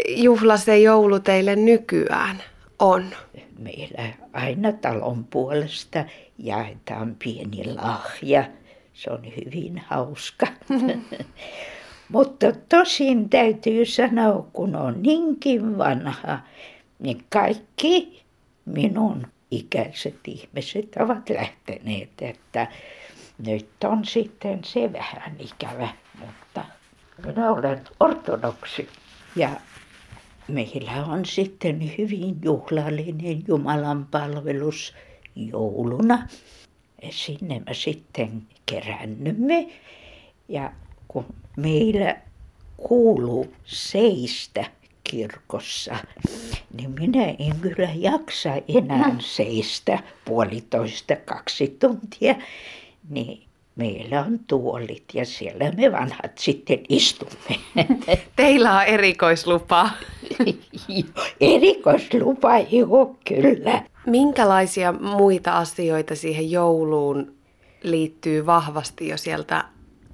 juhla 0.08 0.56
se 0.56 0.78
joulu 0.78 1.20
teille 1.20 1.56
nykyään 1.56 2.42
on? 2.78 3.04
Meillä 3.58 4.08
aina 4.32 4.72
talon 4.72 5.24
puolesta 5.24 6.04
jaetaan 6.38 7.16
pieni 7.24 7.74
lahja. 7.74 8.44
Se 8.92 9.10
on 9.10 9.22
hyvin 9.36 9.82
hauska. 9.86 10.46
Mutta 12.12 12.46
tosin 12.68 13.28
täytyy 13.30 13.84
sanoa, 13.84 14.46
kun 14.52 14.76
on 14.76 15.02
niinkin 15.02 15.78
vanha, 15.78 16.38
niin 17.04 17.24
kaikki 17.28 18.22
minun 18.64 19.26
ikäiset 19.50 20.18
ihmiset 20.28 20.96
ovat 21.00 21.30
lähteneet, 21.30 22.10
että 22.20 22.66
nyt 23.46 23.68
on 23.84 24.04
sitten 24.04 24.64
se 24.64 24.92
vähän 24.92 25.36
ikävä, 25.38 25.88
mutta 26.20 26.64
minä 27.26 27.50
olen 27.52 27.80
ortodoksi. 28.00 28.88
Ja 29.36 29.50
meillä 30.48 31.04
on 31.06 31.24
sitten 31.24 31.92
hyvin 31.98 32.36
juhlallinen 32.44 33.42
Jumalan 33.48 34.06
palvelus 34.06 34.94
jouluna. 35.36 36.28
Ja 37.02 37.08
sinne 37.10 37.62
me 37.66 37.74
sitten 37.74 38.42
kerännymme. 38.66 39.68
Ja 40.48 40.72
kun 41.08 41.26
meillä 41.56 42.16
kuuluu 42.76 43.54
seistä 43.64 44.64
kirkossa, 45.14 45.96
niin 46.76 46.90
minä 46.90 47.24
en 47.24 47.56
kyllä 47.60 47.88
jaksa 47.94 48.50
enää 48.68 49.16
seistä 49.18 49.98
puolitoista 50.24 51.16
kaksi 51.16 51.76
tuntia. 51.80 52.34
Niin 53.10 53.42
meillä 53.76 54.20
on 54.20 54.40
tuolit 54.46 55.04
ja 55.14 55.24
siellä 55.24 55.72
me 55.72 55.92
vanhat 55.92 56.38
sitten 56.38 56.78
istumme. 56.88 57.56
Teillä 58.36 58.76
on 58.76 58.84
erikoislupa. 58.84 59.90
Erikoislupa, 61.40 62.58
joo, 62.58 63.16
kyllä. 63.28 63.82
Minkälaisia 64.06 64.92
muita 64.92 65.58
asioita 65.58 66.16
siihen 66.16 66.50
jouluun 66.50 67.34
liittyy 67.82 68.46
vahvasti 68.46 69.08
jo 69.08 69.16
sieltä 69.16 69.64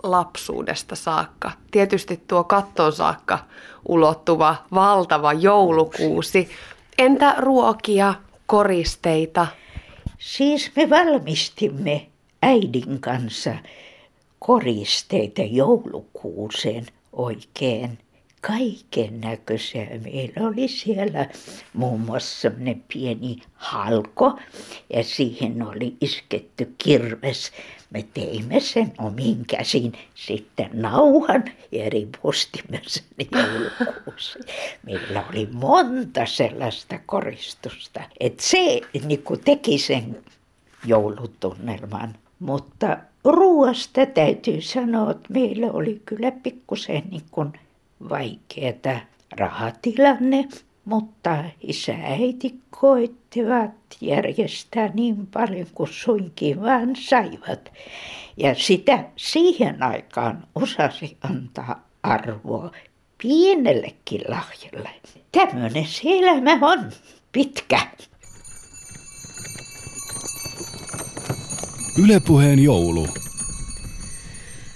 lapsuudesta 0.02 0.96
saakka? 0.96 1.50
Tietysti 1.70 2.20
tuo 2.28 2.44
kattoon 2.44 2.92
saakka 2.92 3.38
ulottuva 3.88 4.56
valtava 4.74 5.32
joulukuusi. 5.32 6.50
Entä 6.98 7.34
ruokia, 7.38 8.14
koristeita? 8.46 9.46
Siis 10.18 10.72
me 10.76 10.90
valmistimme 10.90 12.06
äidin 12.42 13.00
kanssa 13.00 13.54
koristeita 14.38 15.42
joulukuuseen 15.42 16.86
oikein 17.12 17.98
kaiken 18.40 19.20
näköisiä. 19.20 19.86
Meillä 20.04 20.48
oli 20.48 20.68
siellä 20.68 21.26
muun 21.72 22.00
muassa 22.00 22.50
pieni 22.88 23.36
halko 23.54 24.38
ja 24.92 25.04
siihen 25.04 25.62
oli 25.62 25.96
isketty 26.00 26.74
kirves. 26.78 27.52
Me 27.90 28.04
teimme 28.14 28.60
sen 28.60 28.92
omin 28.98 29.46
käsin 29.46 29.92
sitten 30.14 30.70
nauhan 30.72 31.44
ja 31.72 31.90
ripustimme 31.90 32.80
sen 32.86 33.04
joulukuusi. 33.32 34.38
Meillä 34.86 35.24
oli 35.32 35.48
monta 35.52 36.26
sellaista 36.26 36.98
koristusta, 37.06 38.00
että 38.20 38.42
se 38.42 38.80
niin 39.06 39.24
teki 39.44 39.78
sen 39.78 40.22
joulutunnelman. 40.86 42.14
Mutta 42.38 42.98
ruoasta 43.24 44.06
täytyy 44.06 44.60
sanoa, 44.60 45.10
että 45.10 45.32
meillä 45.32 45.66
oli 45.72 46.02
kyllä 46.06 46.30
pikkusen 46.30 47.02
niin 47.10 47.24
kuin 47.30 47.52
vaikeata 48.08 49.00
rahatilanne, 49.30 50.48
mutta 50.84 51.44
isä 51.60 51.94
äiti 52.02 52.54
koittivat 52.80 53.70
järjestää 54.00 54.90
niin 54.94 55.26
paljon 55.26 55.66
kuin 55.74 55.92
suinkin 55.92 56.62
vaan 56.62 56.96
saivat. 56.96 57.72
Ja 58.36 58.54
sitä 58.54 59.04
siihen 59.16 59.82
aikaan 59.82 60.46
osasi 60.54 61.16
antaa 61.22 61.88
arvoa 62.02 62.70
pienellekin 63.22 64.20
lahjalle. 64.28 64.90
Tämmöinen 65.32 65.86
se 65.86 66.02
elämä 66.04 66.58
on 66.62 66.92
pitkä. 67.32 67.80
Ylepuheen 72.04 72.58
joulu. 72.58 73.08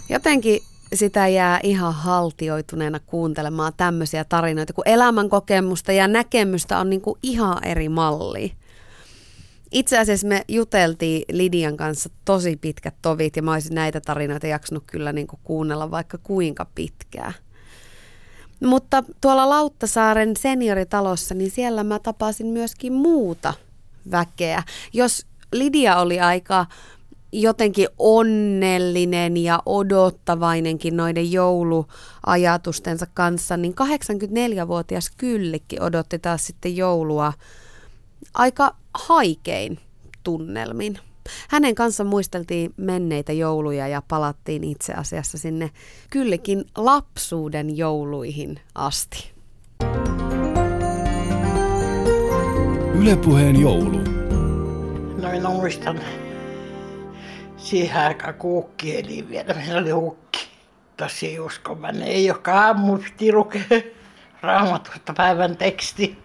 Jotenkin 0.08 0.60
sitä 0.96 1.28
jää 1.28 1.60
ihan 1.62 1.94
haltioituneena 1.94 3.00
kuuntelemaan 3.00 3.72
tämmöisiä 3.76 4.24
tarinoita, 4.24 4.72
kun 4.72 4.88
elämänkokemusta 4.88 5.92
ja 5.92 6.08
näkemystä 6.08 6.78
on 6.78 6.90
niin 6.90 7.00
kuin 7.00 7.18
ihan 7.22 7.64
eri 7.64 7.88
malli. 7.88 8.52
Itse 9.72 9.98
asiassa 9.98 10.26
me 10.26 10.44
juteltiin 10.48 11.24
Lidian 11.32 11.76
kanssa 11.76 12.10
tosi 12.24 12.56
pitkät 12.56 12.94
tovit 13.02 13.36
ja 13.36 13.42
mä 13.42 13.52
olisin 13.52 13.74
näitä 13.74 14.00
tarinoita 14.00 14.46
jaksanut 14.46 14.84
kyllä 14.86 15.12
niin 15.12 15.26
kuin 15.26 15.40
kuunnella 15.44 15.90
vaikka 15.90 16.18
kuinka 16.18 16.66
pitkää. 16.74 17.32
Mutta 18.64 19.04
tuolla 19.20 19.48
Lauttasaaren 19.48 20.36
senioritalossa, 20.36 21.34
niin 21.34 21.50
siellä 21.50 21.84
mä 21.84 21.98
tapasin 21.98 22.46
myöskin 22.46 22.92
muuta 22.92 23.54
väkeä. 24.10 24.62
Jos 24.92 25.26
Lidia 25.52 25.96
oli 25.96 26.20
aika 26.20 26.66
jotenkin 27.42 27.88
onnellinen 27.98 29.36
ja 29.36 29.62
odottavainenkin 29.66 30.96
noiden 30.96 31.32
jouluajatustensa 31.32 33.06
kanssa, 33.14 33.56
niin 33.56 33.74
84-vuotias 33.74 35.10
Kyllikki 35.16 35.76
odotti 35.80 36.18
taas 36.18 36.46
sitten 36.46 36.76
joulua 36.76 37.32
aika 38.34 38.76
haikein 38.94 39.78
tunnelmin. 40.22 40.98
Hänen 41.48 41.74
kanssa 41.74 42.04
muisteltiin 42.04 42.74
menneitä 42.76 43.32
jouluja 43.32 43.88
ja 43.88 44.02
palattiin 44.08 44.64
itse 44.64 44.92
asiassa 44.92 45.38
sinne 45.38 45.70
Kyllikin 46.10 46.64
lapsuuden 46.76 47.76
jouluihin 47.76 48.60
asti. 48.74 49.32
Ylepuheen 52.94 53.60
joulu. 53.60 53.98
No 55.22 55.30
minä 55.30 55.48
muistan 55.48 56.00
siihen 57.64 58.02
aikaan 58.02 58.34
kuukki 58.34 58.98
eli 58.98 59.28
vielä. 59.28 59.54
Meillä 59.54 59.80
oli 59.80 59.90
hukki. 59.90 60.48
Tosi 60.96 61.40
uskomainen. 61.40 62.02
Ei 62.02 62.26
joka 62.26 62.60
aamu 62.60 62.98
piti 62.98 63.32
lukea 63.32 63.62
raamatusta 64.42 65.12
päivän 65.16 65.56
teksti 65.56 66.18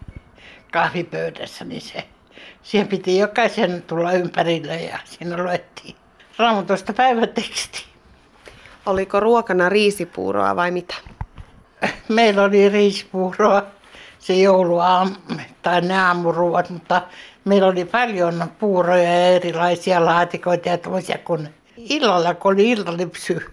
kahvipöydässä, 0.71 1.65
niin 1.65 1.81
se, 1.81 2.07
siihen 2.63 2.87
piti 2.87 3.17
jokaisen 3.17 3.81
tulla 3.81 4.11
ympärille 4.11 4.75
ja 4.75 4.99
siinä 5.05 5.43
luettiin 5.43 5.95
raamatusta 6.37 6.93
päivän 6.93 7.29
teksti. 7.29 7.85
Oliko 8.85 9.19
ruokana 9.19 9.69
riisipuuroa 9.69 10.55
vai 10.55 10.71
mitä? 10.71 10.95
Meillä 12.07 12.43
oli 12.43 12.69
riisipuuroa 12.69 13.63
se 14.19 14.33
jouluaamu 14.33 15.15
tai 15.69 15.81
ne 15.81 16.01
aamuruuat, 16.01 16.69
mutta 16.69 17.01
meillä 17.45 17.67
oli 17.67 17.85
paljon 17.85 18.43
puuroja 18.59 19.03
ja 19.03 19.27
erilaisia 19.27 20.05
laatikoita 20.05 20.69
ja 20.69 20.77
tämmöisiä, 20.77 21.17
kun 21.17 21.49
illalla, 21.77 22.33
kun 22.33 22.53
oli 22.53 22.71
illalipsy, 22.71 23.45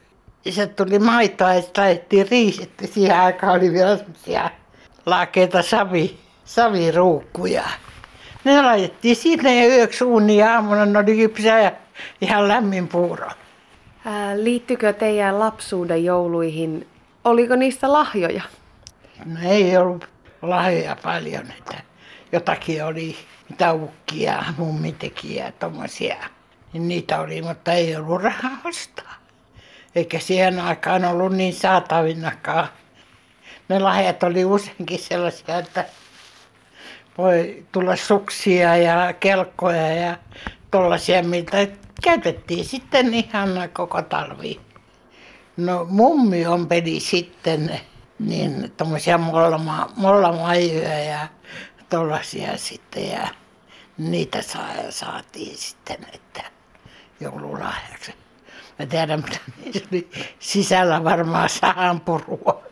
se 0.50 0.66
tuli 0.66 0.98
maitoa 0.98 1.54
ja 1.54 1.62
sitten 1.62 1.84
laitettiin 1.84 2.28
riisit. 2.30 2.70
Siihen 2.84 3.20
aikaan 3.20 3.58
oli 3.58 3.72
vielä 3.72 3.96
semmoisia 3.96 4.50
laakeita 5.06 5.62
savi, 5.62 6.18
saviruukkuja. 6.44 7.64
Ne 8.44 8.62
laitettiin 8.62 9.16
sinne 9.16 9.66
ja 9.66 9.76
yöksi 9.76 10.04
uuni 10.04 10.36
ja 10.36 10.54
aamuna 10.54 10.86
ne 10.86 10.98
oli 10.98 11.16
kypsää 11.16 11.60
ja 11.60 11.72
ihan 12.20 12.48
lämmin 12.48 12.88
puuro. 12.88 13.28
Ää, 14.04 14.36
liittyykö 14.36 14.92
teidän 14.92 15.38
lapsuuden 15.38 16.04
jouluihin, 16.04 16.86
oliko 17.24 17.56
niistä 17.56 17.92
lahjoja? 17.92 18.42
No 19.24 19.40
ei 19.44 19.76
ollut 19.76 20.08
lahjoja 20.42 20.96
paljon, 21.02 21.44
että 21.58 21.85
jotakin 22.32 22.84
oli, 22.84 23.16
mitä 23.50 23.72
ukkia, 23.72 24.44
mummi 24.58 24.92
teki 24.92 25.34
ja 25.34 25.52
tommosia. 25.52 26.16
Niin 26.72 26.88
niitä 26.88 27.20
oli, 27.20 27.42
mutta 27.42 27.72
ei 27.72 27.96
ollut 27.96 28.22
rahaa 28.22 28.58
ostaa. 28.64 29.14
Eikä 29.94 30.18
siihen 30.18 30.60
aikaan 30.60 31.04
ollut 31.04 31.32
niin 31.32 31.54
saatavinakaan. 31.54 32.68
Ne 33.68 33.78
lahjat 33.78 34.22
oli 34.22 34.44
useinkin 34.44 34.98
sellaisia, 34.98 35.58
että 35.58 35.84
voi 37.18 37.66
tulla 37.72 37.96
suksia 37.96 38.76
ja 38.76 39.12
kelkkoja 39.20 39.92
ja 39.92 40.16
tollaisia, 40.70 41.22
mitä 41.22 41.56
käytettiin 42.02 42.64
sitten 42.64 43.14
ihan 43.14 43.48
koko 43.72 44.02
talvi. 44.02 44.60
No 45.56 45.86
mummi 45.88 46.46
on 46.46 46.68
peli 46.68 47.00
sitten 47.00 47.80
niin 48.18 48.72
tuommoisia 48.76 49.18
mollama, 49.18 49.90
mollamaijoja 49.96 50.98
ja 50.98 51.28
tuollaisia 51.90 52.56
sitten 52.56 53.10
ja 53.10 53.28
niitä 53.98 54.42
saa, 54.42 54.72
saatiin 54.90 55.56
sitten, 55.56 56.06
että 56.12 56.42
joululahjaksi. 57.20 58.14
Mä 58.78 58.86
tiedän, 58.86 59.20
mitä 59.24 59.38
niissä 59.64 59.84
oli 59.92 60.10
sisällä 60.38 61.04
varmaan 61.04 61.48
saanpurua. 61.48 62.62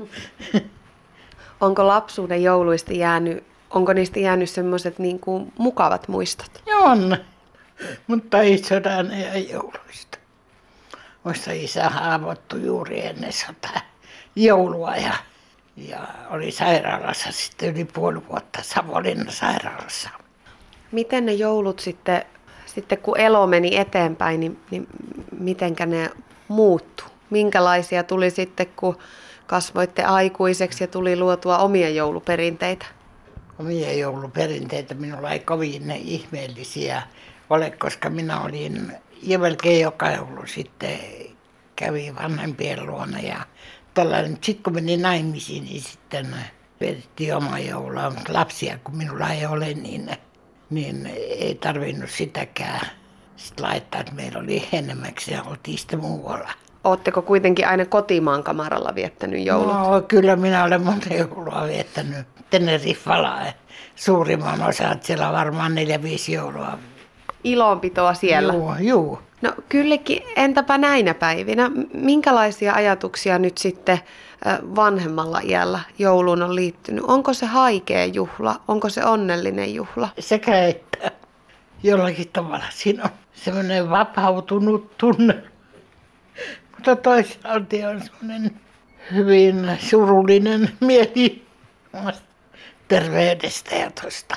Onko 1.60 1.86
lapsuuden 1.86 2.42
jouluista 2.42 2.92
jäänyt, 2.92 3.44
onko 3.70 3.92
niistä 3.92 4.20
jäänyt 4.20 4.50
semmoiset 4.50 4.98
niin 4.98 5.20
kuin 5.20 5.52
mukavat 5.58 6.08
muistot? 6.08 6.62
On, 6.74 7.16
mutta 8.06 8.40
ei 8.40 8.58
sodan 8.58 9.20
ja 9.20 9.38
jouluista. 9.38 10.18
Muista 11.24 11.52
isä 11.52 11.88
haavoittui 11.88 12.62
juuri 12.62 13.06
ennen 13.06 13.32
sotaa 13.32 13.80
joulua 14.36 14.96
ja, 14.96 15.14
ja 15.76 15.98
oli 16.30 16.50
sairaalassa 16.50 17.32
sitten 17.32 17.74
yli 17.74 17.84
puoli 17.84 18.28
vuotta 18.28 18.62
Savonlinnan 18.62 19.32
sairaalassa. 19.32 20.10
Miten 20.92 21.26
ne 21.26 21.32
joulut 21.32 21.78
sitten, 21.78 22.22
sitten 22.66 22.98
kun 22.98 23.20
elo 23.20 23.46
meni 23.46 23.76
eteenpäin, 23.76 24.40
niin, 24.40 24.60
niin 24.70 24.86
mitenkä 25.38 25.86
ne 25.86 26.10
muuttu? 26.48 27.04
Minkälaisia 27.30 28.02
tuli 28.02 28.30
sitten, 28.30 28.66
kun 28.76 28.98
kasvoitte 29.46 30.04
aikuiseksi 30.04 30.84
ja 30.84 30.88
tuli 30.88 31.16
luotua 31.18 31.58
omia 31.58 31.88
jouluperinteitä? 31.88 32.86
Omia 33.58 33.92
jouluperinteitä 33.92 34.94
minulla 34.94 35.30
ei 35.30 35.38
kovin 35.38 35.86
ne 35.86 35.96
ihmeellisiä 35.96 37.02
ole, 37.50 37.70
koska 37.70 38.10
minä 38.10 38.40
olin 38.40 38.92
ja 39.22 39.38
melkein 39.38 39.80
joka 39.80 40.10
joulu 40.10 40.46
sitten 40.46 40.98
kävi 41.76 42.14
vanhempien 42.22 42.86
luona 42.86 43.20
ja 43.20 43.40
tällainen. 43.94 44.38
Sitten 44.40 44.62
kun 44.62 44.74
menin 44.74 45.02
naimisiin, 45.02 45.64
niin 45.64 45.82
sitten 45.82 46.36
vietettiin 46.80 47.36
oma 47.36 47.58
joulua, 47.58 48.10
mutta 48.10 48.32
lapsia 48.32 48.78
kun 48.84 48.96
minulla 48.96 49.28
ei 49.28 49.46
ole, 49.46 49.74
niin, 49.74 50.10
niin 50.70 51.06
ei 51.16 51.54
tarvinnut 51.54 52.10
sitäkään 52.10 52.86
sitten 53.36 53.66
laittaa, 53.66 54.00
että 54.00 54.14
meillä 54.14 54.38
oli 54.38 54.68
enemmäksi 54.72 55.32
ja 55.32 55.42
oltiin 55.42 55.78
sitten 55.78 56.00
muualla. 56.00 56.50
Oletteko 56.84 57.22
kuitenkin 57.22 57.68
aina 57.68 57.86
kotimaan 57.86 58.44
kamaralla 58.44 58.94
viettänyt 58.94 59.46
joulut? 59.46 59.74
No 59.74 60.02
kyllä 60.08 60.36
minä 60.36 60.64
olen 60.64 60.82
monta 60.82 61.14
joulua 61.14 61.64
viettänyt 61.66 62.26
Teneriffalla. 62.50 63.40
Suurimman 63.96 64.62
osan, 64.62 65.00
siellä 65.02 65.28
on 65.28 65.34
varmaan 65.34 65.74
neljä 65.74 66.02
viisi 66.02 66.32
joulua. 66.32 66.78
Ilonpitoa 67.44 68.14
siellä? 68.14 68.52
Joo, 68.52 68.76
joo. 68.80 69.22
No 69.44 69.52
kyllekin, 69.68 70.22
entäpä 70.36 70.78
näinä 70.78 71.14
päivinä, 71.14 71.70
minkälaisia 71.94 72.74
ajatuksia 72.74 73.38
nyt 73.38 73.58
sitten 73.58 73.98
vanhemmalla 74.76 75.40
iällä 75.44 75.80
jouluun 75.98 76.42
on 76.42 76.54
liittynyt? 76.54 77.04
Onko 77.06 77.34
se 77.34 77.46
haikea 77.46 78.04
juhla? 78.04 78.60
Onko 78.68 78.88
se 78.88 79.04
onnellinen 79.04 79.74
juhla? 79.74 80.08
Sekä 80.18 80.64
että 80.66 81.10
jollakin 81.82 82.28
tavalla 82.32 82.64
siinä 82.70 83.02
on 83.02 83.10
semmoinen 83.32 83.90
vapautunut 83.90 84.98
tunne. 84.98 85.34
Mutta 86.74 86.96
toisaalta 86.96 87.76
on 87.90 88.02
semmoinen 88.02 88.60
hyvin 89.12 89.70
surullinen 89.78 90.70
mieli 90.80 91.46
terveydestä 92.88 93.74
ja 93.74 93.90
tosta. 94.02 94.36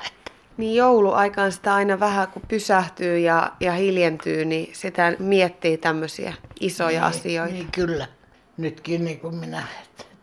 Niin 0.57 0.75
jouluaikaan 0.75 1.51
sitä 1.51 1.75
aina 1.75 1.99
vähän 1.99 2.27
kun 2.27 2.41
pysähtyy 2.47 3.19
ja, 3.19 3.51
ja 3.59 3.71
hiljentyy, 3.71 4.45
niin 4.45 4.69
sitä 4.73 5.13
miettii 5.19 5.77
tämmöisiä 5.77 6.33
isoja 6.59 6.99
niin, 6.99 7.03
asioita. 7.03 7.53
Niin 7.53 7.71
kyllä. 7.71 8.07
Nytkin 8.57 9.05
niin 9.05 9.19
kuin 9.19 9.35
minä 9.35 9.63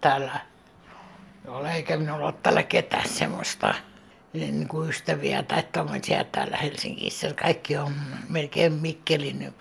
täällä 0.00 0.40
ole, 1.48 1.72
eikä 1.72 1.96
minulla 1.96 2.26
ole 2.26 2.34
täällä 2.42 2.62
ketään 2.62 3.08
semmoista 3.08 3.74
niin 4.32 4.68
kuin 4.68 4.90
ystäviä 4.90 5.42
tai 5.42 5.62
tommoisia 5.72 6.24
täällä 6.24 6.56
Helsingissä. 6.56 7.34
Kaikki 7.34 7.76
on 7.76 7.92
melkein 8.28 8.72
Mikkelin 8.72 9.54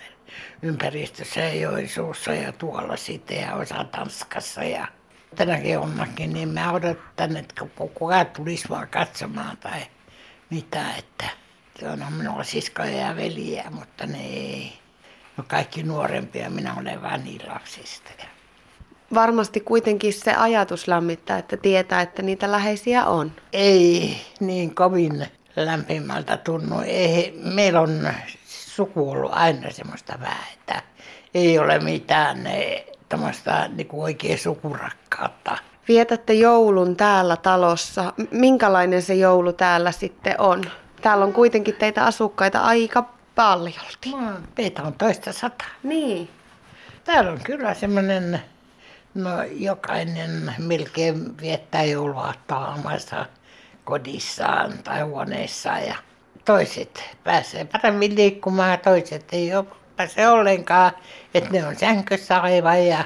ympäristössä 0.62 1.40
ja 1.40 1.54
Joensuussa 1.54 2.34
ja 2.34 2.52
tuolla 2.52 2.98
sitten 2.98 3.42
ja 3.42 3.56
osa 3.56 3.84
Tanskassa 3.84 4.64
ja 4.64 4.88
tänäkin 5.36 5.80
onnakin, 5.80 6.34
niin 6.34 6.50
mä 6.50 6.72
odotan, 6.72 7.38
että 7.38 7.66
kukaan 7.76 8.26
tulisi 8.26 8.70
vaan 8.70 8.88
katsomaan 8.88 9.58
tai 9.58 9.82
mitä, 10.54 10.95
että 10.97 11.26
se 11.80 11.89
on 11.89 12.14
minulla 12.18 12.43
siskoja 12.43 12.97
ja 12.97 13.16
veliä, 13.16 13.64
mutta 13.70 14.06
ne 14.06 14.26
ei. 14.26 14.74
No 15.38 15.43
kaikki 15.47 15.84
nuorempia, 15.84 16.49
minä 16.49 16.76
olen 16.80 17.01
vain 17.01 17.24
niin 17.24 17.41
lapsista. 17.47 18.10
Varmasti 19.14 19.60
kuitenkin 19.60 20.14
se 20.14 20.34
ajatus 20.34 20.88
lämmittää, 20.88 21.38
että 21.38 21.58
tietää, 21.58 22.01
että 22.01 22.22
niitä 22.22 22.51
läheisiä 22.51 23.06
on. 23.06 23.32
Ei 23.54 24.18
niin 24.39 24.76
kovin 24.76 25.28
lämpimältä 25.56 26.38
tunnu. 26.38 26.80
Ei, 26.86 27.39
meillä 27.43 27.82
on 27.82 28.10
suku 28.47 29.12
ollut 29.12 29.32
aina 29.34 29.72
semmoista 29.72 30.20
vähän, 30.20 30.54
että 30.54 30.82
ei 31.34 31.60
ole 31.60 31.80
mitään 31.80 32.38
tämmöistä 33.10 33.70
niin 33.74 33.88
oikein 33.91 34.39
sukurakkautta. 34.39 35.58
Vietätte 35.88 36.34
joulun 36.34 36.96
täällä 36.96 37.38
talossa. 37.38 38.14
Minkälainen 38.32 39.02
se 39.02 39.14
joulu 39.14 39.54
täällä 39.54 39.92
sitten 39.92 40.42
on? 40.42 40.64
Täällä 41.02 41.26
on 41.26 41.34
kuitenkin 41.34 41.76
teitä 41.76 42.06
asukkaita 42.06 42.60
aika 42.60 43.10
paljolti. 43.36 44.12
Meitä 44.58 44.84
on 44.84 44.94
toista 44.94 45.34
sata. 45.34 45.66
Niin. 45.84 46.30
Täällä 47.04 47.32
on 47.32 47.40
kyllä 47.44 47.74
semmoinen, 47.74 48.42
no 49.14 49.30
jokainen 49.44 50.56
melkein 50.58 51.38
viettää 51.38 51.84
jouluaattoa 51.84 52.74
omassa 52.80 53.26
kodissaan 53.84 54.74
tai 54.84 55.02
huoneessaan 55.02 55.88
ja 55.88 55.96
toiset 56.46 57.04
pääsee 57.24 57.66
paremmin 57.66 58.16
liikkumaan 58.16 58.80
toiset 58.80 59.26
ei 59.32 59.56
ole 59.56 59.66
pääse 59.96 60.28
ollenkaan, 60.28 60.92
että 61.34 61.50
ne 61.50 61.68
on 61.68 61.76
sänkyssä 61.76 62.40
aivan 62.40 62.88
ja 62.88 63.04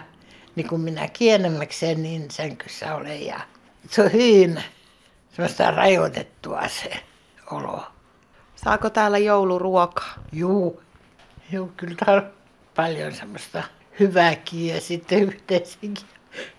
niin 0.58 0.68
kuin 0.68 0.82
minä 0.82 1.08
kienemmäkseen 1.08 2.04
niin 2.04 2.32
sänkyssä 2.32 2.96
olen 2.96 3.26
ja 3.26 3.40
se 3.90 4.02
on 4.02 4.14
hyvin 4.14 4.64
semmoista 5.36 5.72
rajoitettua 5.72 6.62
se 6.68 7.00
olo. 7.52 7.84
Saako 8.56 8.90
täällä 8.90 9.18
jouluruokaa? 9.18 10.14
Juu, 10.32 10.82
juu 11.52 11.72
kyllä 11.78 11.96
täällä 12.06 12.22
on 12.22 12.32
paljon 12.76 13.14
semmoista 13.16 13.64
hyvääkin 14.00 14.68
ja 14.68 14.82
sitten 14.82 15.24
yhteisenkin 15.24 16.08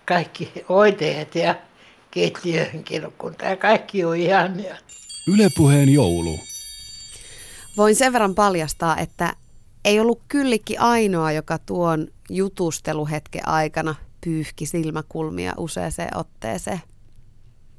kaikki 0.05 0.51
oiteet 0.69 1.35
ja 1.35 1.55
keittiöhenkilökunta 2.11 3.45
ja 3.45 3.57
kaikki 3.57 4.05
on 4.05 4.17
ihania. 4.17 4.75
Ylepuheen 5.27 5.89
joulu. 5.93 6.39
Voin 7.77 7.95
sen 7.95 8.13
verran 8.13 8.35
paljastaa, 8.35 8.97
että 8.97 9.33
ei 9.85 9.99
ollut 9.99 10.21
kyllikki 10.27 10.77
ainoa, 10.77 11.31
joka 11.31 11.57
tuon 11.57 12.07
jutusteluhetken 12.29 13.47
aikana 13.47 13.95
pyyhki 14.23 14.65
silmäkulmia 14.65 15.53
useaseen 15.57 16.17
otteeseen. 16.17 16.81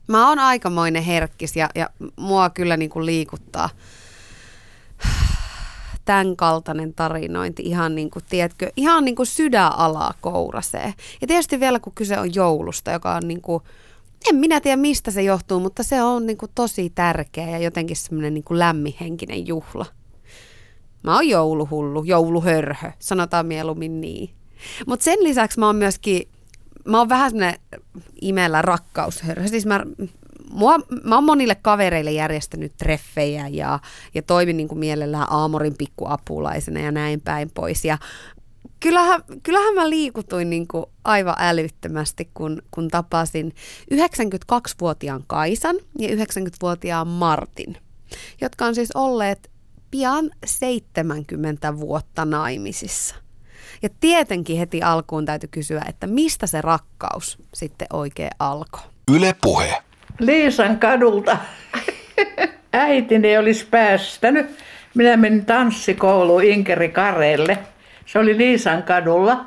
Mä 0.09 0.29
oon 0.29 0.39
aikamoinen 0.39 1.03
herkkis 1.03 1.57
ja, 1.57 1.69
ja 1.75 1.91
mua 2.17 2.51
kyllä 2.51 2.77
niin 2.77 2.91
kuin 2.91 3.07
liikuttaa 3.07 3.71
tämän 6.05 6.37
kaltainen 6.37 6.95
tarinointi 6.95 7.63
ihan 7.63 7.95
niin 7.95 8.11
kuin, 8.11 8.25
tiedätkö, 8.29 8.73
ihan 8.77 9.05
niin 9.05 9.17
kuin 9.17 9.27
sydänalaa 9.27 10.15
kourasee. 10.21 10.95
Ja 11.21 11.27
tietysti 11.27 11.61
vielä 11.61 11.81
kun 11.81 11.93
kyse 11.95 12.19
on 12.19 12.35
joulusta, 12.35 12.91
joka 12.91 13.15
on 13.15 13.29
niin 13.29 13.41
kuin, 13.41 13.63
en 14.31 14.37
minä 14.37 14.61
tiedä 14.61 14.77
mistä 14.77 15.11
se 15.11 15.23
johtuu, 15.23 15.61
mutta 15.61 15.83
se 15.83 16.03
on 16.03 16.27
niin 16.27 16.37
kuin 16.37 16.53
tosi 16.55 16.91
tärkeä 16.91 17.49
ja 17.49 17.59
jotenkin 17.59 17.97
semmoinen 17.97 18.35
niin 18.35 18.45
lämmihenkinen 18.51 19.47
juhla. 19.47 19.87
Mä 21.03 21.15
oon 21.15 21.29
jouluhullu, 21.29 22.05
jouluhörhö, 22.05 22.93
sanotaan 22.99 23.47
mieluummin 23.47 24.01
niin. 24.01 24.40
Mutta 24.87 25.05
sen 25.05 25.19
lisäksi 25.21 25.59
mä 25.59 25.67
oon 25.67 25.77
myöskin, 25.77 26.29
mä 26.85 26.99
oon 26.99 27.09
vähän 27.09 27.31
semmoinen 27.31 27.61
imellä 28.21 28.63
rakkaushörhö. 28.63 29.49
Siis 29.49 29.67
mä, 29.67 29.85
mua, 30.53 30.79
mä 31.05 31.15
oon 31.15 31.25
monille 31.25 31.55
kavereille 31.55 32.13
järjestänyt 32.13 32.73
treffejä 32.77 33.49
ja, 33.49 33.79
ja 34.15 34.23
toimin 34.23 34.57
niin 34.57 34.69
kuin 34.69 34.79
mielellään 34.79 35.33
Aamorin 35.33 35.75
pikkuapulaisena 35.79 36.81
ja 36.81 36.93
näin 36.93 37.21
päin 37.21 37.51
pois. 37.55 37.85
Ja 37.85 37.99
kyllähän, 38.81 39.23
kyllähän 39.43 39.75
mä 39.75 39.91
liikutuin 39.91 40.51
niin 40.51 40.69
kuin 40.69 40.87
aivan 41.05 41.35
älyttömästi, 41.39 42.31
kun, 42.35 42.63
kun 42.71 42.89
tapasin 42.89 43.55
92-vuotiaan 43.95 45.25
Kaisan 45.27 45.77
ja 45.99 46.09
90-vuotiaan 46.09 47.09
Martin, 47.09 47.77
jotka 48.41 48.65
on 48.67 48.75
siis 48.75 48.93
olleet 48.95 49.51
pian 49.91 50.31
70 50.45 51.77
vuotta 51.77 52.25
naimisissa. 52.25 53.15
Ja 53.83 53.89
tietenkin 54.01 54.59
heti 54.59 54.83
alkuun 54.83 55.25
täytyy 55.25 55.49
kysyä, 55.53 55.83
että 55.89 56.07
mistä 56.07 56.47
se 56.47 56.61
rakkaus 56.61 57.39
sitten 57.55 57.89
oikein 57.93 58.31
alkoi? 58.39 58.81
Yle 59.15 59.35
puhe. 59.43 59.83
Liisan 60.19 60.79
kadulta. 60.79 61.37
Äitini 62.73 63.39
olisi 63.39 63.67
päästänyt. 63.71 64.47
Minä 64.95 65.17
menin 65.17 65.47
tanssikouluun 65.47 66.45
Inkeri 66.45 66.89
Kareelle. 66.89 67.59
Se 68.07 68.19
oli 68.19 68.39
Liisan 68.39 68.83
kadulla. 68.83 69.45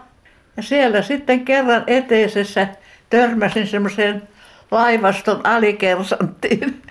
Ja 0.58 0.64
siellä 0.64 1.02
sitten 1.02 1.46
kerran 1.46 1.84
eteisessä 1.88 2.68
törmäsin 3.10 3.68
semmoiseen 3.68 4.28
laivaston 4.72 5.46
alikersanttiin. 5.46 6.82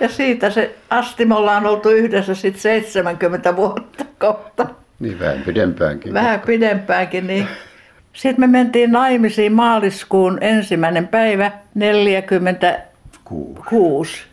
Ja 0.00 0.08
siitä 0.08 0.50
se 0.50 0.76
asti 0.90 1.24
me 1.24 1.34
ollaan 1.34 1.66
oltu 1.66 1.88
yhdessä 1.88 2.34
sitten 2.34 2.62
70 2.62 3.56
vuotta 3.56 4.04
kohta. 4.18 4.66
Niin 5.00 5.18
vähän 5.18 5.42
pidempäänkin. 5.42 6.14
Vähän 6.14 6.40
pidempäänkin, 6.40 7.26
niin. 7.26 7.46
Sitten 8.12 8.40
me 8.40 8.46
mentiin 8.46 8.92
naimisiin 8.92 9.52
maaliskuun 9.52 10.38
ensimmäinen 10.40 11.08
päivä 11.08 11.52
46. 11.74 14.24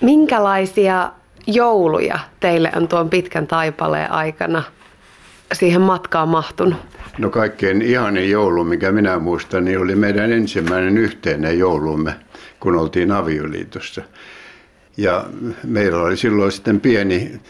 Minkälaisia 0.00 1.12
jouluja 1.46 2.18
teille 2.40 2.72
on 2.76 2.88
tuon 2.88 3.10
pitkän 3.10 3.46
taipaleen 3.46 4.10
aikana 4.10 4.62
siihen 5.52 5.80
matkaan 5.80 6.28
mahtunut? 6.28 6.78
No 7.18 7.30
kaikkein 7.30 7.82
ihanin 7.82 8.30
joulu, 8.30 8.64
mikä 8.64 8.92
minä 8.92 9.18
muistan, 9.18 9.64
niin 9.64 9.78
oli 9.78 9.94
meidän 9.94 10.32
ensimmäinen 10.32 10.98
yhteinen 10.98 11.58
joulumme, 11.58 12.14
kun 12.60 12.76
oltiin 12.76 13.12
avioliitossa. 13.12 14.02
Ja 14.96 15.24
meillä 15.64 16.02
oli 16.02 16.16
silloin 16.16 16.52
sitten 16.52 16.80
pieni 16.80 17.40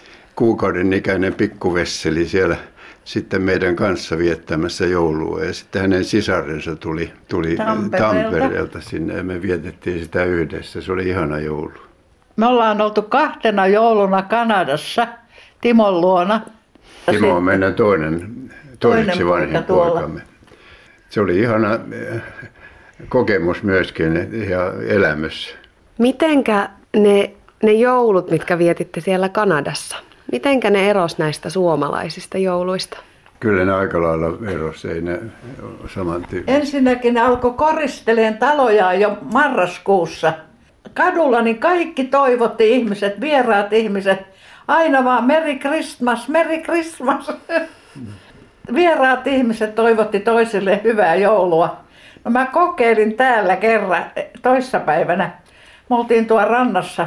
kuukauden 0.43 0.93
ikäinen 0.93 1.35
pikkuvesseli 1.35 2.25
siellä 2.29 2.57
sitten 3.05 3.43
meidän 3.43 3.77
kanssa 3.77 4.19
viettämässä 4.19 4.87
joulua. 4.87 5.45
Ja 5.45 5.53
sitten 5.53 5.83
hänen 5.83 6.05
sisarensa 6.05 6.77
tuli, 6.77 7.13
tuli 7.29 7.57
Tampereelta. 7.57 7.99
Tampereelta 7.99 8.81
sinne 8.81 9.15
ja 9.15 9.23
me 9.23 9.43
vietettiin 9.43 10.03
sitä 10.03 10.25
yhdessä. 10.25 10.81
Se 10.81 10.93
oli 10.93 11.09
ihana 11.09 11.39
joulu. 11.39 11.73
Me 12.37 12.47
ollaan 12.47 12.81
oltu 12.81 13.03
kahtena 13.03 13.67
jouluna 13.67 14.23
Kanadassa 14.23 15.09
Timon 15.61 16.01
luona. 16.01 16.41
Timo 17.11 17.37
on 17.37 17.45
meidän 17.45 17.75
toinen, 17.75 18.33
toiseksi 18.81 19.19
Toinen 19.19 19.29
vanhin 19.29 19.65
tuolla. 19.65 19.91
poikamme. 19.93 20.23
Se 21.11 21.21
oli 21.21 21.39
ihana 21.39 21.75
eh, 21.75 22.21
kokemus 23.09 23.63
myöskin 23.63 24.15
ja 24.51 24.73
elämys. 24.89 25.57
Mitenkä 25.99 26.69
ne, 26.97 27.31
ne 27.63 27.73
joulut, 27.73 28.31
mitkä 28.31 28.59
vietitte 28.59 29.01
siellä 29.01 29.29
Kanadassa, 29.29 29.97
mitenkä 30.33 30.71
ne 30.71 30.91
eros 30.91 31.19
näistä 31.19 31.51
suomalaisista 31.51 32.39
jouluista? 32.39 32.99
Kyllä 33.41 33.65
ne 33.65 33.73
aika 33.73 34.03
lailla 34.03 34.51
erosi, 34.51 34.89
ei 34.89 35.03
ne 35.03 35.19
saman 35.95 36.27
tyyppi. 36.31 36.53
Ensinnäkin 36.53 37.15
ne 37.15 37.21
alkoi 37.21 37.53
koristeleen 37.53 38.39
taloja 38.39 38.95
jo 38.95 39.19
marraskuussa. 39.33 40.33
Kadulla 40.95 41.43
niin 41.43 41.59
kaikki 41.59 42.05
toivotti 42.05 42.73
ihmiset, 42.73 43.21
vieraat 43.21 43.73
ihmiset, 43.73 44.19
aina 44.69 45.05
vaan 45.05 45.25
Merry 45.25 45.59
Christmas, 45.59 46.29
Merry 46.29 46.59
Christmas. 46.59 47.33
Vieraat 48.75 49.27
ihmiset 49.27 49.75
toivotti 49.75 50.21
toisille 50.21 50.81
hyvää 50.85 51.15
joulua. 51.15 51.77
No 52.25 52.31
mä 52.31 52.47
kokeilin 52.47 53.17
täällä 53.17 53.57
kerran 53.57 54.05
toissapäivänä. 54.43 55.31
Me 55.91 55.97
oltiin 55.97 56.27
tuolla 56.27 56.45
rannassa. 56.45 57.07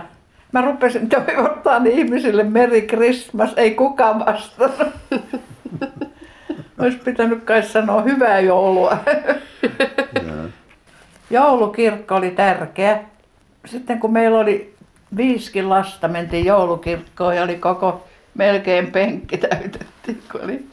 Mä 0.55 0.61
rupesin 0.61 1.09
toivottaa 1.09 1.81
ihmisille 1.85 2.43
Merry 2.43 2.81
Christmas, 2.81 3.53
ei 3.57 3.71
kukaan 3.71 4.19
vastannut. 4.19 4.93
Olisi 6.79 6.97
pitänyt 6.97 7.43
kai 7.43 7.63
sanoa 7.63 8.01
hyvää 8.01 8.39
joulua. 8.39 8.97
Joulukirkko 11.29 12.15
oli 12.15 12.31
tärkeä. 12.31 13.03
Sitten 13.65 13.99
kun 13.99 14.13
meillä 14.13 14.39
oli 14.39 14.75
viisikin 15.17 15.69
lasta, 15.69 16.07
mentiin 16.07 16.45
joulukirkkoon 16.45 17.35
ja 17.35 17.43
oli 17.43 17.55
koko 17.55 18.07
melkein 18.33 18.91
penkki 18.91 19.37
täytettiin. 19.37 20.21
Kun 20.31 20.41
oli. 20.43 20.65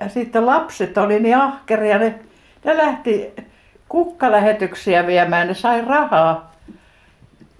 Ja 0.00 0.08
sitten 0.08 0.46
lapset 0.46 0.98
oli 0.98 1.20
niin 1.20 1.36
ahkeria, 1.36 1.98
ne, 1.98 2.14
ne 2.64 2.76
lähti 2.76 3.32
kukkalähetyksiä 3.88 5.06
viemään, 5.06 5.48
ne 5.48 5.54
sai 5.54 5.84
rahaa. 5.84 6.57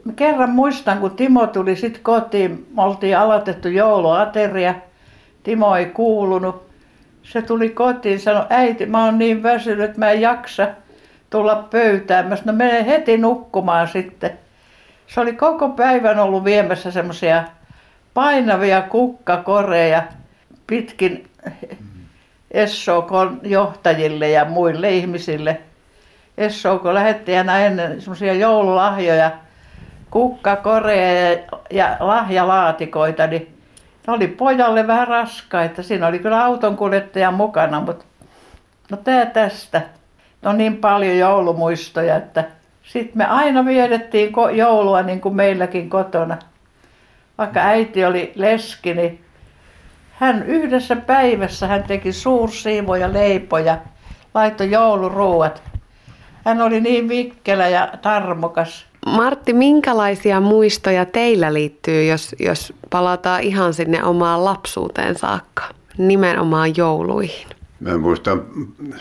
Mä 0.08 0.14
kerran 0.16 0.50
muistan, 0.50 0.98
kun 0.98 1.10
Timo 1.10 1.46
tuli 1.46 1.76
sitten 1.76 2.02
kotiin, 2.02 2.66
me 2.76 2.82
oltiin 2.82 3.18
aloitettu 3.18 3.68
jouluateria. 3.68 4.74
Timo 5.42 5.76
ei 5.76 5.86
kuulunut. 5.86 6.68
Se 7.22 7.42
tuli 7.42 7.68
kotiin, 7.68 8.20
sanoi, 8.20 8.46
äiti, 8.50 8.86
mä 8.86 9.04
oon 9.04 9.18
niin 9.18 9.42
väsynyt, 9.42 9.96
mä 9.96 10.10
en 10.10 10.20
jaksa 10.20 10.68
tulla 11.30 11.68
pöytään. 11.70 12.28
Mä 12.28 12.36
sanoin, 12.36 12.58
no 12.58 12.64
mene 12.64 12.86
heti 12.86 13.18
nukkumaan 13.18 13.88
sitten. 13.88 14.38
Se 15.06 15.20
oli 15.20 15.32
koko 15.32 15.68
päivän 15.68 16.18
ollut 16.18 16.44
viemässä 16.44 16.90
semmoisia 16.90 17.44
painavia 18.14 18.82
kukkakoreja 18.82 20.02
pitkin 20.66 21.28
SOK 22.66 23.10
johtajille 23.42 24.30
ja 24.30 24.44
muille 24.44 24.90
ihmisille. 24.90 25.60
SOK 26.48 26.84
lähetti 26.84 27.36
aina 27.36 27.58
ennen 27.58 28.00
semmoisia 28.00 28.34
joululahjoja, 28.34 29.30
kukkakoreja 30.10 31.32
ja, 31.32 31.38
ja 31.70 31.96
lahjalaatikoita, 32.00 33.26
niin 33.26 33.58
ne 34.06 34.12
oli 34.12 34.28
pojalle 34.28 34.86
vähän 34.86 35.08
raskaita. 35.08 35.82
Siinä 35.82 36.06
oli 36.06 36.18
kyllä 36.18 36.44
autonkuljettaja 36.44 37.30
mukana, 37.30 37.80
mutta 37.80 38.04
no 38.90 38.96
tää 38.96 39.26
tästä. 39.26 39.82
No 40.42 40.52
niin 40.52 40.76
paljon 40.76 41.18
joulumuistoja, 41.18 42.16
että 42.16 42.44
sitten 42.82 43.18
me 43.18 43.24
aina 43.24 43.64
vietettiin 43.64 44.32
joulua 44.54 45.02
niin 45.02 45.20
kuin 45.20 45.36
meilläkin 45.36 45.90
kotona. 45.90 46.36
Vaikka 47.38 47.60
äiti 47.60 48.04
oli 48.04 48.32
leski, 48.34 48.94
niin 48.94 49.24
hän 50.10 50.42
yhdessä 50.42 50.96
päivässä 50.96 51.66
hän 51.66 51.82
teki 51.82 52.12
suursiivoja 52.12 53.12
leipoja, 53.12 53.78
laittoi 54.34 54.70
jouluruuat. 54.70 55.62
Hän 56.44 56.62
oli 56.62 56.80
niin 56.80 57.08
vikkelä 57.08 57.68
ja 57.68 57.88
tarmokas. 58.02 58.86
Martti, 59.16 59.52
minkälaisia 59.52 60.40
muistoja 60.40 61.04
teillä 61.04 61.54
liittyy, 61.54 62.04
jos, 62.04 62.36
jos 62.38 62.72
palataan 62.90 63.42
ihan 63.42 63.74
sinne 63.74 64.04
omaan 64.04 64.44
lapsuuteen 64.44 65.18
saakka, 65.18 65.64
nimenomaan 65.98 66.76
jouluihin? 66.76 67.46
Mä 67.80 67.98
muistan, 67.98 68.42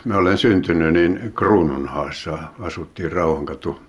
mä 0.05 0.17
olen 0.17 0.37
syntynyt 0.37 0.93
niin 0.93 1.33
Kruununhaassa, 1.35 2.37
asuttiin 2.59 3.11
Rauhankatu, 3.11 3.79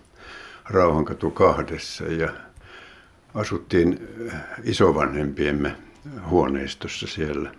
Rauhankatu 0.64 1.30
kahdessa 1.30 2.04
ja 2.04 2.28
asuttiin 3.34 4.08
isovanhempiemme 4.64 5.74
huoneistossa 6.30 7.06
siellä. 7.06 7.50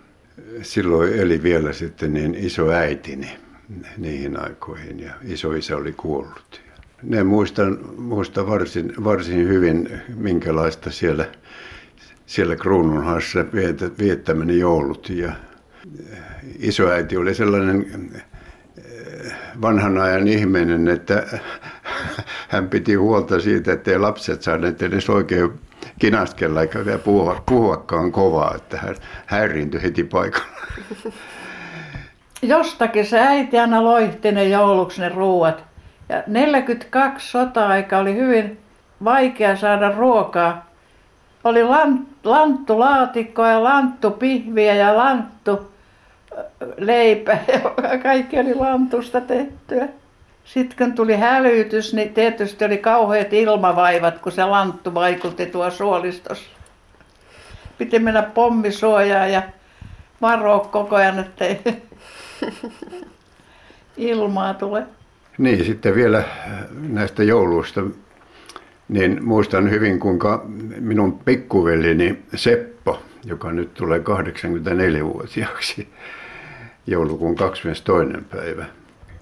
Silloin 0.62 1.12
eli 1.12 1.42
vielä 1.42 1.72
sitten 1.72 2.12
niin 2.12 2.34
iso 2.34 2.70
äitini 2.70 3.38
niihin 3.96 4.40
aikoihin 4.40 5.00
ja 5.00 5.12
isoisä 5.24 5.76
oli 5.76 5.92
kuollut. 5.92 6.60
Ne 7.02 7.22
muistan, 7.22 7.78
muistan 7.98 8.46
varsin, 8.46 8.92
varsin 9.04 9.48
hyvin, 9.48 10.00
minkälaista 10.16 10.90
siellä, 10.90 11.24
siellä 12.26 12.56
Kruununhaassa 12.56 13.44
vietä- 13.54 13.90
viettämäni 13.98 14.58
joulut. 14.58 15.08
Ja 15.08 15.32
isoäiti 16.58 17.16
oli 17.16 17.34
sellainen 17.34 17.86
eh, 18.78 19.32
vanhan 19.62 19.98
ajan 19.98 20.28
ihminen, 20.28 20.88
että 20.88 21.26
hän 22.48 22.68
piti 22.68 22.94
huolta 22.94 23.40
siitä, 23.40 23.72
ettei 23.72 23.98
lapset 23.98 24.42
saaneet 24.42 24.82
edes 24.82 25.10
oikein 25.10 25.50
kinaskella 25.98 26.62
eikä 26.62 26.84
vielä 26.84 26.98
puhua, 26.98 27.42
puhuakaan 27.46 28.12
kovaa, 28.12 28.54
että 28.56 28.76
hän 28.78 28.96
häiriintyi 29.26 29.82
heti 29.82 30.04
paikalla. 30.04 30.60
Jostakin 32.42 33.06
se 33.06 33.20
äiti 33.20 33.58
aina 33.58 33.84
loihti 33.84 34.32
ne 34.32 34.48
jouluksi 34.48 35.00
ne 35.00 35.08
ruuat. 35.08 35.69
Ja 36.10 36.22
42 36.26 37.30
sota-aika 37.30 37.98
oli 37.98 38.14
hyvin 38.14 38.58
vaikea 39.04 39.56
saada 39.56 39.92
ruokaa. 39.92 40.66
Oli 41.44 41.64
lan, 41.64 42.06
lanttulaatikkoa 42.24 43.48
ja 43.48 43.62
lanttupihviä 43.62 44.74
ja 44.74 44.96
lanttu 44.96 45.72
leipä 46.76 47.38
ja 47.52 47.98
kaikki 48.02 48.40
oli 48.40 48.54
lantusta 48.54 49.20
tehtyä. 49.20 49.88
Sitten 50.44 50.78
kun 50.78 50.96
tuli 50.96 51.16
hälytys, 51.16 51.94
niin 51.94 52.14
tietysti 52.14 52.64
oli 52.64 52.78
kauheat 52.78 53.32
ilmavaivat, 53.32 54.18
kun 54.18 54.32
se 54.32 54.44
lanttu 54.44 54.94
vaikutti 54.94 55.46
tuo 55.46 55.70
suolistossa. 55.70 56.50
Piti 57.78 57.98
mennä 57.98 58.22
pommisuojaan 58.22 59.32
ja 59.32 59.42
varoa 60.22 60.58
koko 60.58 60.96
ajan, 60.96 61.18
ettei 61.18 61.60
ilmaa 63.96 64.54
tule. 64.54 64.86
Niin, 65.40 65.64
sitten 65.64 65.94
vielä 65.94 66.24
näistä 66.88 67.22
jouluista, 67.22 67.82
niin 68.88 69.24
muistan 69.24 69.70
hyvin, 69.70 70.00
kuinka 70.00 70.44
minun 70.80 71.18
pikkuveljeni 71.18 72.22
Seppo, 72.34 73.02
joka 73.24 73.52
nyt 73.52 73.74
tulee 73.74 73.98
84-vuotiaaksi, 73.98 75.88
joulukuun 76.86 77.36
22. 77.36 78.24
päivä, 78.30 78.66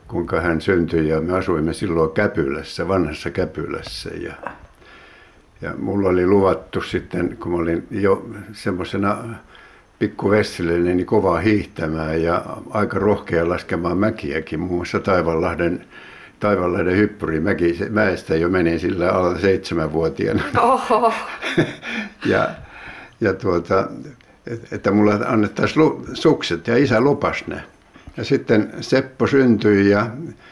kuinka 0.09 0.41
hän 0.41 0.61
syntyi 0.61 1.09
ja 1.09 1.21
me 1.21 1.33
asuimme 1.33 1.73
silloin 1.73 2.11
Käpylässä, 2.11 2.89
vanhassa 2.89 3.31
Käpylässä 3.31 4.11
ja 4.11 4.35
ja 5.61 5.75
mulla 5.79 6.09
oli 6.09 6.27
luvattu 6.27 6.81
sitten, 6.81 7.37
kun 7.37 7.53
mä 7.53 7.59
olin 7.59 7.87
jo 7.91 8.31
semmoisena 8.53 9.19
pikkuvessilinen, 9.99 10.97
niin 10.97 11.07
kovaa 11.07 11.41
hiihtämään 11.41 12.23
ja 12.23 12.45
aika 12.71 12.99
rohkea 12.99 13.49
laskemaan 13.49 13.99
mäkiäkin. 13.99 14.61
Muun 14.61 14.77
muassa 14.77 15.01
Taivanlahden, 15.01 15.85
Taivanlahden 16.41 16.97
hyppyrimäki, 16.97 17.78
mäestä 17.91 18.36
jo 18.36 18.49
menin 18.49 18.80
sillä 18.80 19.09
alla 19.11 19.39
seitsemänvuotiaana. 19.39 20.43
Oho. 20.61 21.12
ja, 22.26 22.49
ja 23.20 23.34
tuota, 23.34 23.89
et- 24.47 24.72
että 24.72 24.91
mulle 24.91 25.26
annettaisiin 25.26 25.78
lu- 25.84 26.07
sukset 26.14 26.66
ja 26.66 26.76
isä 26.76 27.01
lupas 27.01 27.45
ne. 27.47 27.62
Ja 28.16 28.24
sitten 28.24 28.72
Seppo 28.80 29.26
syntyi 29.26 29.91
ja 29.91 30.07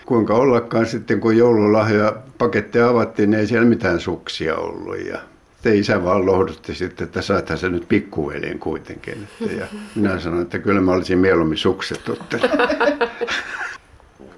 kuinka 0.07 0.35
ollakaan 0.35 0.87
sitten 0.87 1.21
kun 1.21 1.37
joululahja 1.37 2.17
paketteja 2.39 2.89
avattiin, 2.89 3.31
niin 3.31 3.41
ei 3.41 3.47
siellä 3.47 3.69
mitään 3.69 4.01
suksia 4.01 4.57
ollut. 4.57 4.99
Ja 5.07 5.19
Te 5.63 5.75
isä 5.77 6.05
vaan 6.05 6.27
lohdutti 6.27 6.75
sitten, 6.75 7.05
että 7.05 7.23
saathan 7.23 7.59
se 7.59 7.69
nyt 7.69 7.89
pikkuveljen 7.89 8.59
kuitenkin. 8.59 9.29
Ja 9.59 9.67
minä 9.95 10.19
sanoin, 10.21 10.43
että 10.43 10.59
kyllä 10.59 10.81
mä 10.81 10.93
olisin 10.93 11.19
mieluummin 11.19 11.59
sukset 11.59 12.09
ottanut. 12.09 12.51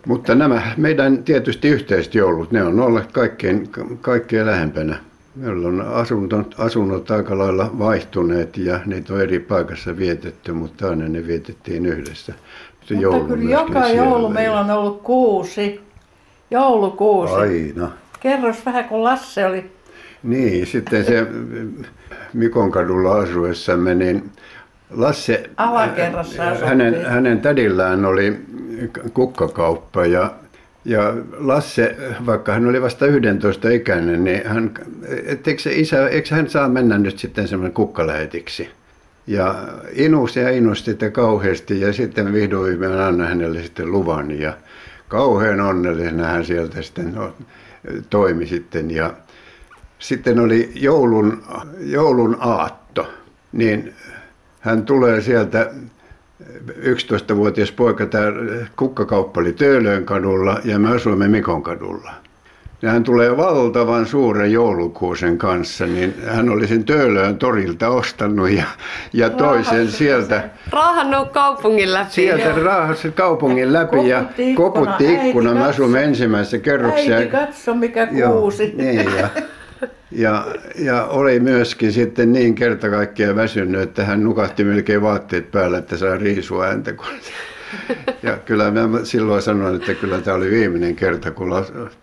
Mutta 0.07 0.34
nämä 0.34 0.62
meidän 0.76 1.24
tietysti 1.24 1.68
yhteiset 1.68 2.14
joulut, 2.14 2.53
ne 2.53 2.62
on 2.62 2.80
olleet 2.80 3.12
kaikkein, 3.12 3.68
kaikkein 4.01 4.46
lähempänä. 4.46 4.96
Meillä 5.36 5.68
on 5.68 5.80
asunnot, 5.80 6.55
asunnot 6.59 7.11
aika 7.11 7.38
lailla 7.38 7.70
vaihtuneet 7.78 8.57
ja 8.57 8.80
niitä 8.86 9.14
on 9.14 9.20
eri 9.20 9.38
paikassa 9.38 9.96
vietetty, 9.96 10.53
mutta 10.53 10.88
aina 10.88 11.09
ne 11.09 11.26
vietettiin 11.26 11.86
yhdessä. 11.86 12.32
Se 12.32 12.94
Mutta 12.94 12.94
joulu 12.94 13.24
kyllä 13.24 13.51
joka 13.51 13.88
joulu 13.88 14.28
meillä 14.28 14.61
on 14.61 14.70
ollut 14.70 15.03
kuusi. 15.03 15.80
Joulukuusi. 16.51 17.34
Aina. 17.34 17.90
Kerros 18.20 18.66
vähän, 18.66 18.84
kun 18.84 19.05
Lasse 19.05 19.46
oli. 19.46 19.70
Niin, 20.22 20.66
sitten 20.66 21.05
se 21.05 21.26
Mikon 22.34 22.70
kadulla 22.70 23.18
asuessamme, 23.18 23.94
niin 23.94 24.30
Lasse, 24.91 25.51
Alakerrassa 25.57 26.43
hänen, 26.66 27.05
hänen 27.07 27.41
tädillään 27.41 28.05
oli 28.05 28.41
kukkakauppa 29.14 30.07
ja, 30.07 30.34
ja 30.84 31.14
Lasse, 31.39 31.97
vaikka 32.26 32.53
hän 32.53 32.66
oli 32.66 32.82
vasta 32.82 33.07
11 33.07 33.68
ikäinen, 33.68 34.24
niin 34.24 34.47
hän, 34.47 34.70
et 35.24 35.49
eikö, 35.49 35.62
se 35.62 35.72
isä, 35.72 36.09
eikö 36.09 36.34
hän 36.34 36.51
saa 36.51 36.68
mennä 36.68 36.99
nyt 36.99 37.18
sitten 37.18 37.49
semmoinen 37.49 37.74
kukkalähetiksi? 37.74 38.70
Ja 39.26 39.55
inusti 39.93 40.41
ja 40.41 40.51
innosti 40.51 40.91
sitä 40.91 41.11
kauheasti 41.11 41.80
ja 41.80 41.93
sitten 41.93 42.32
vihdoin 42.32 42.78
mä 42.78 43.07
annan 43.07 43.28
hänelle 43.28 43.62
sitten 43.62 43.93
luvan 43.93 44.41
ja 44.41 44.53
kauhean 45.09 45.61
onnellisena 45.61 46.24
hän 46.24 46.45
sieltä 46.45 46.82
sitten 46.82 47.14
no, 47.14 47.34
toimi 48.11 48.47
sitten 48.47 48.91
ja 48.91 49.12
sitten 49.99 50.39
oli 50.39 50.72
joulun, 50.74 51.43
joulun 51.80 52.36
aatto, 52.41 53.09
niin 53.53 53.95
hän 54.61 54.85
tulee 54.85 55.21
sieltä 55.21 55.71
11-vuotias 56.81 57.73
poika, 57.73 58.07
tämä 58.07 58.27
kukkakauppa 58.77 59.41
oli 59.41 59.53
Töölön 59.53 60.05
kadulla 60.05 60.61
ja 60.65 60.79
me 60.79 60.95
asuimme 60.97 61.29
Mikon 61.29 61.63
kadulla. 61.63 62.11
Ja 62.83 62.91
hän 62.91 63.05
tulee 63.05 63.37
valtavan 63.37 64.07
suuren 64.07 64.53
joulukuusen 64.53 65.39
kanssa, 65.39 65.87
niin 65.87 66.15
hän 66.27 66.49
oli 66.51 66.67
sen 66.67 66.85
Töölön 66.85 67.39
torilta 67.39 67.89
ostanut 67.89 68.51
ja, 68.51 68.65
ja 69.13 69.31
toi 69.31 69.65
sen 69.65 69.91
sieltä, 69.91 70.45
Raahannut 70.71 71.33
kaupungin 71.33 71.95
läpi. 71.95 72.11
sieltä 72.11 72.53
raahasi 72.65 73.11
kaupungin 73.11 73.73
läpi 73.73 74.09
ja 74.09 74.25
Koputti 74.55 75.05
ikkuna, 75.05 75.23
ikkuna. 75.27 75.55
Me 75.55 75.65
asumme 75.65 76.05
ensimmäisessä 76.05 76.59
kerroksessa. 76.59 77.13
Äiti, 77.13 77.31
katso 77.31 77.75
mikä 77.75 78.09
Joo, 78.13 78.33
kuusi. 78.33 78.75
niin 78.77 79.11
ja, 79.19 79.29
ja, 80.19 80.47
ja 80.79 81.05
oli 81.05 81.41
myöskin 81.41 81.93
sitten 81.93 82.33
niin 82.33 82.55
kerta 82.55 82.91
kaikkiaan 82.91 83.37
väsynyt, 83.37 83.81
että 83.81 84.05
hän 84.05 84.25
nukahti 84.25 84.64
melkein 84.64 85.03
vaatteet 85.03 85.51
päällä, 85.51 85.79
että 85.79 85.97
saa 85.97 86.16
riisua 86.16 86.64
ääntä. 86.64 86.93
Kun... 86.93 87.07
Ja 88.23 88.37
kyllä 88.37 88.71
mä 88.71 89.05
silloin 89.05 89.43
sanoin, 89.43 89.77
että 89.77 89.95
kyllä 89.95 90.21
tämä 90.21 90.37
oli 90.37 90.51
viimeinen 90.51 90.97
kerta, 90.97 91.31
kun 91.31 91.49
las- 91.49 91.97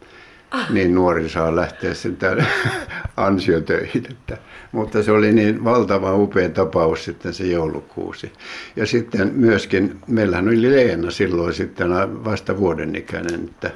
niin 0.70 0.96
nuori 0.96 1.30
saa 1.30 1.56
lähteä 1.56 1.94
sen 1.94 2.16
tänne 2.16 2.46
ansiotöihin. 3.18 4.04
Että, 4.10 4.38
mutta 4.72 5.04
se 5.04 5.12
oli 5.12 5.32
niin 5.32 5.64
valtava 5.64 6.16
upea 6.16 6.50
tapaus 6.50 7.06
sitten 7.06 7.34
se 7.34 7.44
joulukuusi. 7.44 8.32
Ja 8.76 8.86
sitten 8.86 9.32
myöskin, 9.36 10.00
meillähän 10.08 10.48
oli 10.48 10.62
Leena 10.62 11.12
silloin 11.12 11.54
sitten 11.54 11.90
vasta 12.26 12.58
vuoden 12.58 12.96
ikäinen, 12.96 13.46
että 13.46 13.72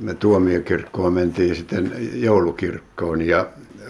me 0.00 0.14
tuomiokirkkoon 0.14 1.12
mentiin 1.12 1.56
sitten 1.56 1.92
joulukirkkoon 2.14 3.22
ja 3.22 3.46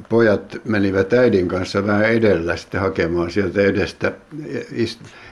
pojat 0.09 0.61
menivät 0.65 1.13
äidin 1.13 1.49
kanssa 1.49 1.87
vähän 1.87 2.05
edellä 2.05 2.57
sitten 2.57 2.81
hakemaan 2.81 3.31
sieltä 3.31 3.61
edestä 3.61 4.13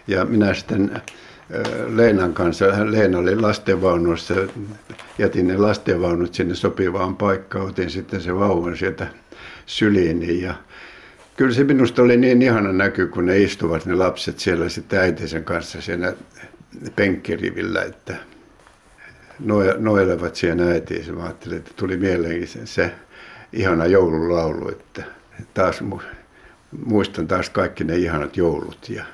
ja 0.06 0.24
minä 0.24 0.54
sitten 0.54 1.02
Leenan 1.88 2.34
kanssa, 2.34 2.64
Leena 2.90 3.18
oli 3.18 3.36
lastenvaunussa, 3.36 4.34
jätin 5.18 5.46
ne 5.46 5.56
lastenvaunut 5.56 6.34
sinne 6.34 6.54
sopivaan 6.54 7.16
paikkaan, 7.16 7.66
otin 7.66 7.90
sitten 7.90 8.20
se 8.20 8.34
vauvan 8.34 8.76
sieltä 8.76 9.06
syliini 9.66 10.40
ja 10.40 10.54
kyllä 11.36 11.54
se 11.54 11.64
minusta 11.64 12.02
oli 12.02 12.16
niin 12.16 12.42
ihana 12.42 12.72
näky, 12.72 13.06
kun 13.06 13.26
ne 13.26 13.38
istuvat 13.38 13.86
ne 13.86 13.94
lapset 13.94 14.38
siellä 14.38 14.68
sitten 14.68 14.98
äitinsä 14.98 15.40
kanssa 15.40 15.80
siinä 15.80 16.12
penkkirivillä, 16.96 17.82
että 17.82 18.16
noelevat 19.78 20.34
siihen 20.34 20.60
äitiinsä. 20.60 21.12
Mä 21.12 21.22
ajattelin, 21.22 21.56
että 21.56 21.70
tuli 21.76 21.96
mieleenkin 21.96 22.48
se 22.64 22.90
ihana 23.56 23.86
joululaulu, 23.86 24.68
että 24.68 25.04
taas 25.54 25.82
muistan 26.86 27.26
taas 27.26 27.50
kaikki 27.50 27.84
ne 27.84 27.96
ihanat 27.96 28.36
joulut. 28.36 28.88
Ja, 28.88 29.04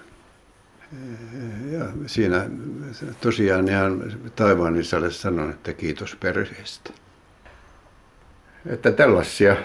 ja 1.72 1.84
siinä 2.07 2.47
tosiaan 3.20 3.68
ihan 3.68 4.12
taivaan 4.36 4.76
isälle 4.80 5.11
sanon, 5.11 5.51
että 5.51 5.72
kiitos 5.72 6.16
perheestä. 6.20 6.90
Että 8.66 8.93
tällaisia 8.93 9.57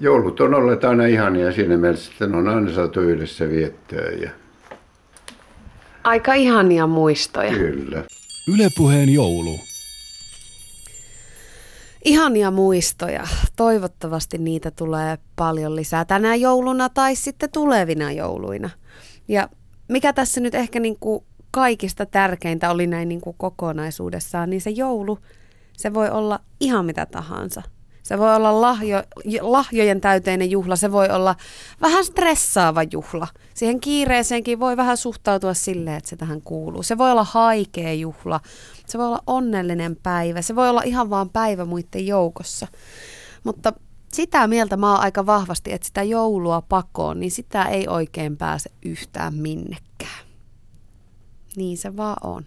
joulut 0.00 0.40
on 0.40 0.54
olleet 0.54 0.84
aina 0.84 1.06
ihania 1.06 1.52
siinä 1.52 1.76
mielessä, 1.76 2.12
että 2.12 2.26
ne 2.26 2.36
on 2.36 2.48
aina 2.48 2.72
saatu 2.74 3.00
yhdessä 3.00 3.48
viettää. 3.48 4.10
Ja 4.22 4.30
Aika 6.04 6.34
ihania 6.34 6.86
muistoja. 6.86 7.52
kyllä. 7.52 8.04
Ylepuheen 8.54 9.08
joulu. 9.14 9.60
Ihania 12.04 12.50
muistoja. 12.50 13.24
Toivottavasti 13.56 14.38
niitä 14.38 14.70
tulee 14.70 15.18
paljon 15.36 15.76
lisää 15.76 16.04
tänä 16.04 16.34
jouluna 16.34 16.88
tai 16.88 17.16
sitten 17.16 17.50
tulevina 17.52 18.12
jouluina. 18.12 18.70
Ja 19.28 19.48
mikä 19.88 20.12
tässä 20.12 20.40
nyt 20.40 20.54
ehkä 20.54 20.80
niin 20.80 20.98
kuin 21.00 21.24
kaikista 21.50 22.06
tärkeintä 22.06 22.70
oli 22.70 22.86
näin 22.86 23.08
niin 23.08 23.20
kuin 23.20 23.36
kokonaisuudessaan, 23.38 24.50
niin 24.50 24.60
se 24.60 24.70
joulu, 24.70 25.18
se 25.76 25.94
voi 25.94 26.10
olla 26.10 26.40
ihan 26.60 26.86
mitä 26.86 27.06
tahansa. 27.06 27.62
Se 28.02 28.18
voi 28.18 28.36
olla 28.36 28.60
lahjo, 28.60 29.02
lahjojen 29.40 30.00
täyteinen 30.00 30.50
juhla, 30.50 30.76
se 30.76 30.92
voi 30.92 31.08
olla 31.08 31.36
vähän 31.80 32.04
stressaava 32.04 32.82
juhla. 32.82 33.28
Siihen 33.54 33.80
kiireeseenkin 33.80 34.60
voi 34.60 34.76
vähän 34.76 34.96
suhtautua 34.96 35.54
silleen, 35.54 35.96
että 35.96 36.10
se 36.10 36.16
tähän 36.16 36.42
kuuluu. 36.42 36.82
Se 36.82 36.98
voi 36.98 37.10
olla 37.10 37.24
haikea 37.24 37.92
juhla, 37.92 38.40
se 38.86 38.98
voi 38.98 39.06
olla 39.06 39.22
onnellinen 39.26 39.96
päivä, 40.02 40.42
se 40.42 40.56
voi 40.56 40.68
olla 40.68 40.82
ihan 40.84 41.10
vaan 41.10 41.30
päivä 41.30 41.64
muiden 41.64 42.06
joukossa. 42.06 42.66
Mutta 43.44 43.72
sitä 44.12 44.46
mieltä 44.46 44.76
mä 44.76 44.92
oon 44.92 45.00
aika 45.00 45.26
vahvasti, 45.26 45.72
että 45.72 45.86
sitä 45.86 46.02
joulua 46.02 46.62
pakoon, 46.62 47.20
niin 47.20 47.30
sitä 47.30 47.64
ei 47.64 47.88
oikein 47.88 48.36
pääse 48.36 48.70
yhtään 48.84 49.34
minnekään. 49.34 50.26
Niin 51.56 51.78
se 51.78 51.96
vaan 51.96 52.16
on. 52.22 52.44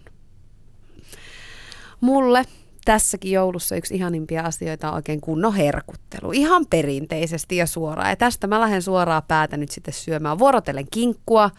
Mulle 2.00 2.44
tässäkin 2.86 3.32
joulussa 3.32 3.76
yksi 3.76 3.94
ihanimpia 3.94 4.42
asioita 4.42 4.88
on 4.88 4.94
oikein 4.94 5.20
kunnon 5.20 5.54
herkuttelu. 5.54 6.32
Ihan 6.32 6.66
perinteisesti 6.66 7.56
ja 7.56 7.66
suoraan. 7.66 8.10
Ja 8.10 8.16
tästä 8.16 8.46
mä 8.46 8.60
lähden 8.60 8.82
suoraan 8.82 9.22
päätä 9.28 9.56
nyt 9.56 9.70
sitten 9.70 9.94
syömään. 9.94 10.38
Vuorotellen 10.38 10.86
kinkkua, 10.90 11.50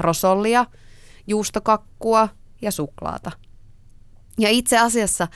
rosollia, 0.00 0.66
juustokakkua 1.26 2.28
ja 2.62 2.70
suklaata. 2.70 3.30
Ja 4.38 4.48
itse 4.48 4.78
asiassa 4.78 5.28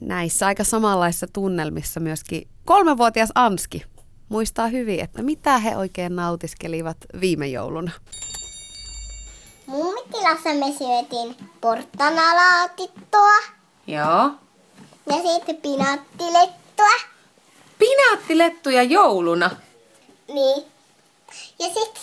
näissä 0.00 0.46
aika 0.46 0.64
samanlaisissa 0.64 1.26
tunnelmissa 1.32 2.00
myöskin 2.00 2.48
kolmevuotias 2.64 3.32
Anski 3.34 3.84
muistaa 4.28 4.66
hyvin, 4.66 5.00
että 5.00 5.22
mitä 5.22 5.58
he 5.58 5.76
oikein 5.76 6.16
nautiskelivat 6.16 6.96
viime 7.20 7.46
jouluna. 7.46 7.90
Mummitilassa 9.66 10.54
me 10.54 10.74
syötiin 10.78 11.36
porttanalaatiktoa 11.60 13.36
Joo. 13.86 14.30
Ja 15.06 15.16
sitten 15.22 15.56
pinaattilettua. 15.56 16.86
Pinaattilettuja 17.78 18.82
jouluna. 18.82 19.50
Niin. 20.28 20.64
Ja 21.58 21.66
sitten 21.66 22.02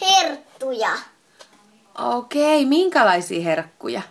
herttuja. 0.00 0.90
Okei, 2.16 2.64
minkälaisia 2.66 3.42
herkkuja? 3.42 4.02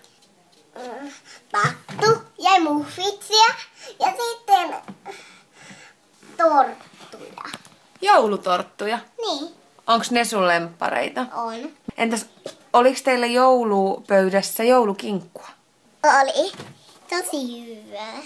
Mm, 0.75 1.11
Pattu 1.51 2.21
ja 2.39 2.59
muffitsia 2.61 3.53
ja 3.99 4.07
sitten 4.07 4.75
torttuja. 6.37 7.43
Joulutorttuja. 8.01 8.99
Niin, 9.21 9.55
Onko 9.87 10.05
ne 10.11 10.25
sun 10.25 10.47
lemppareita? 10.47 11.25
on. 11.33 11.53
Entäs 11.97 12.25
oliko 12.73 12.99
teillä 13.03 13.25
joulupöydässä 13.25 14.63
joulukinkkua? 14.63 15.47
Oli 16.21 16.51
tosi 17.23 17.65
hyvää. 17.65 18.21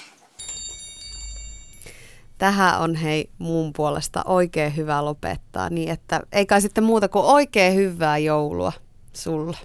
Tähän 2.38 2.80
on 2.80 2.96
hei 2.96 3.30
mun 3.38 3.74
puolesta 3.74 4.24
oikein 4.26 4.76
hyvä 4.76 5.06
lopettaa, 5.06 5.70
niin 5.70 5.90
että 5.90 6.22
ei 6.32 6.46
kai 6.46 6.62
sitten 6.62 6.84
muuta 6.84 7.08
kuin 7.10 7.26
oikein 7.26 7.76
hyvää 7.76 8.18
joulua 8.18 8.74
sulle. 9.14 9.58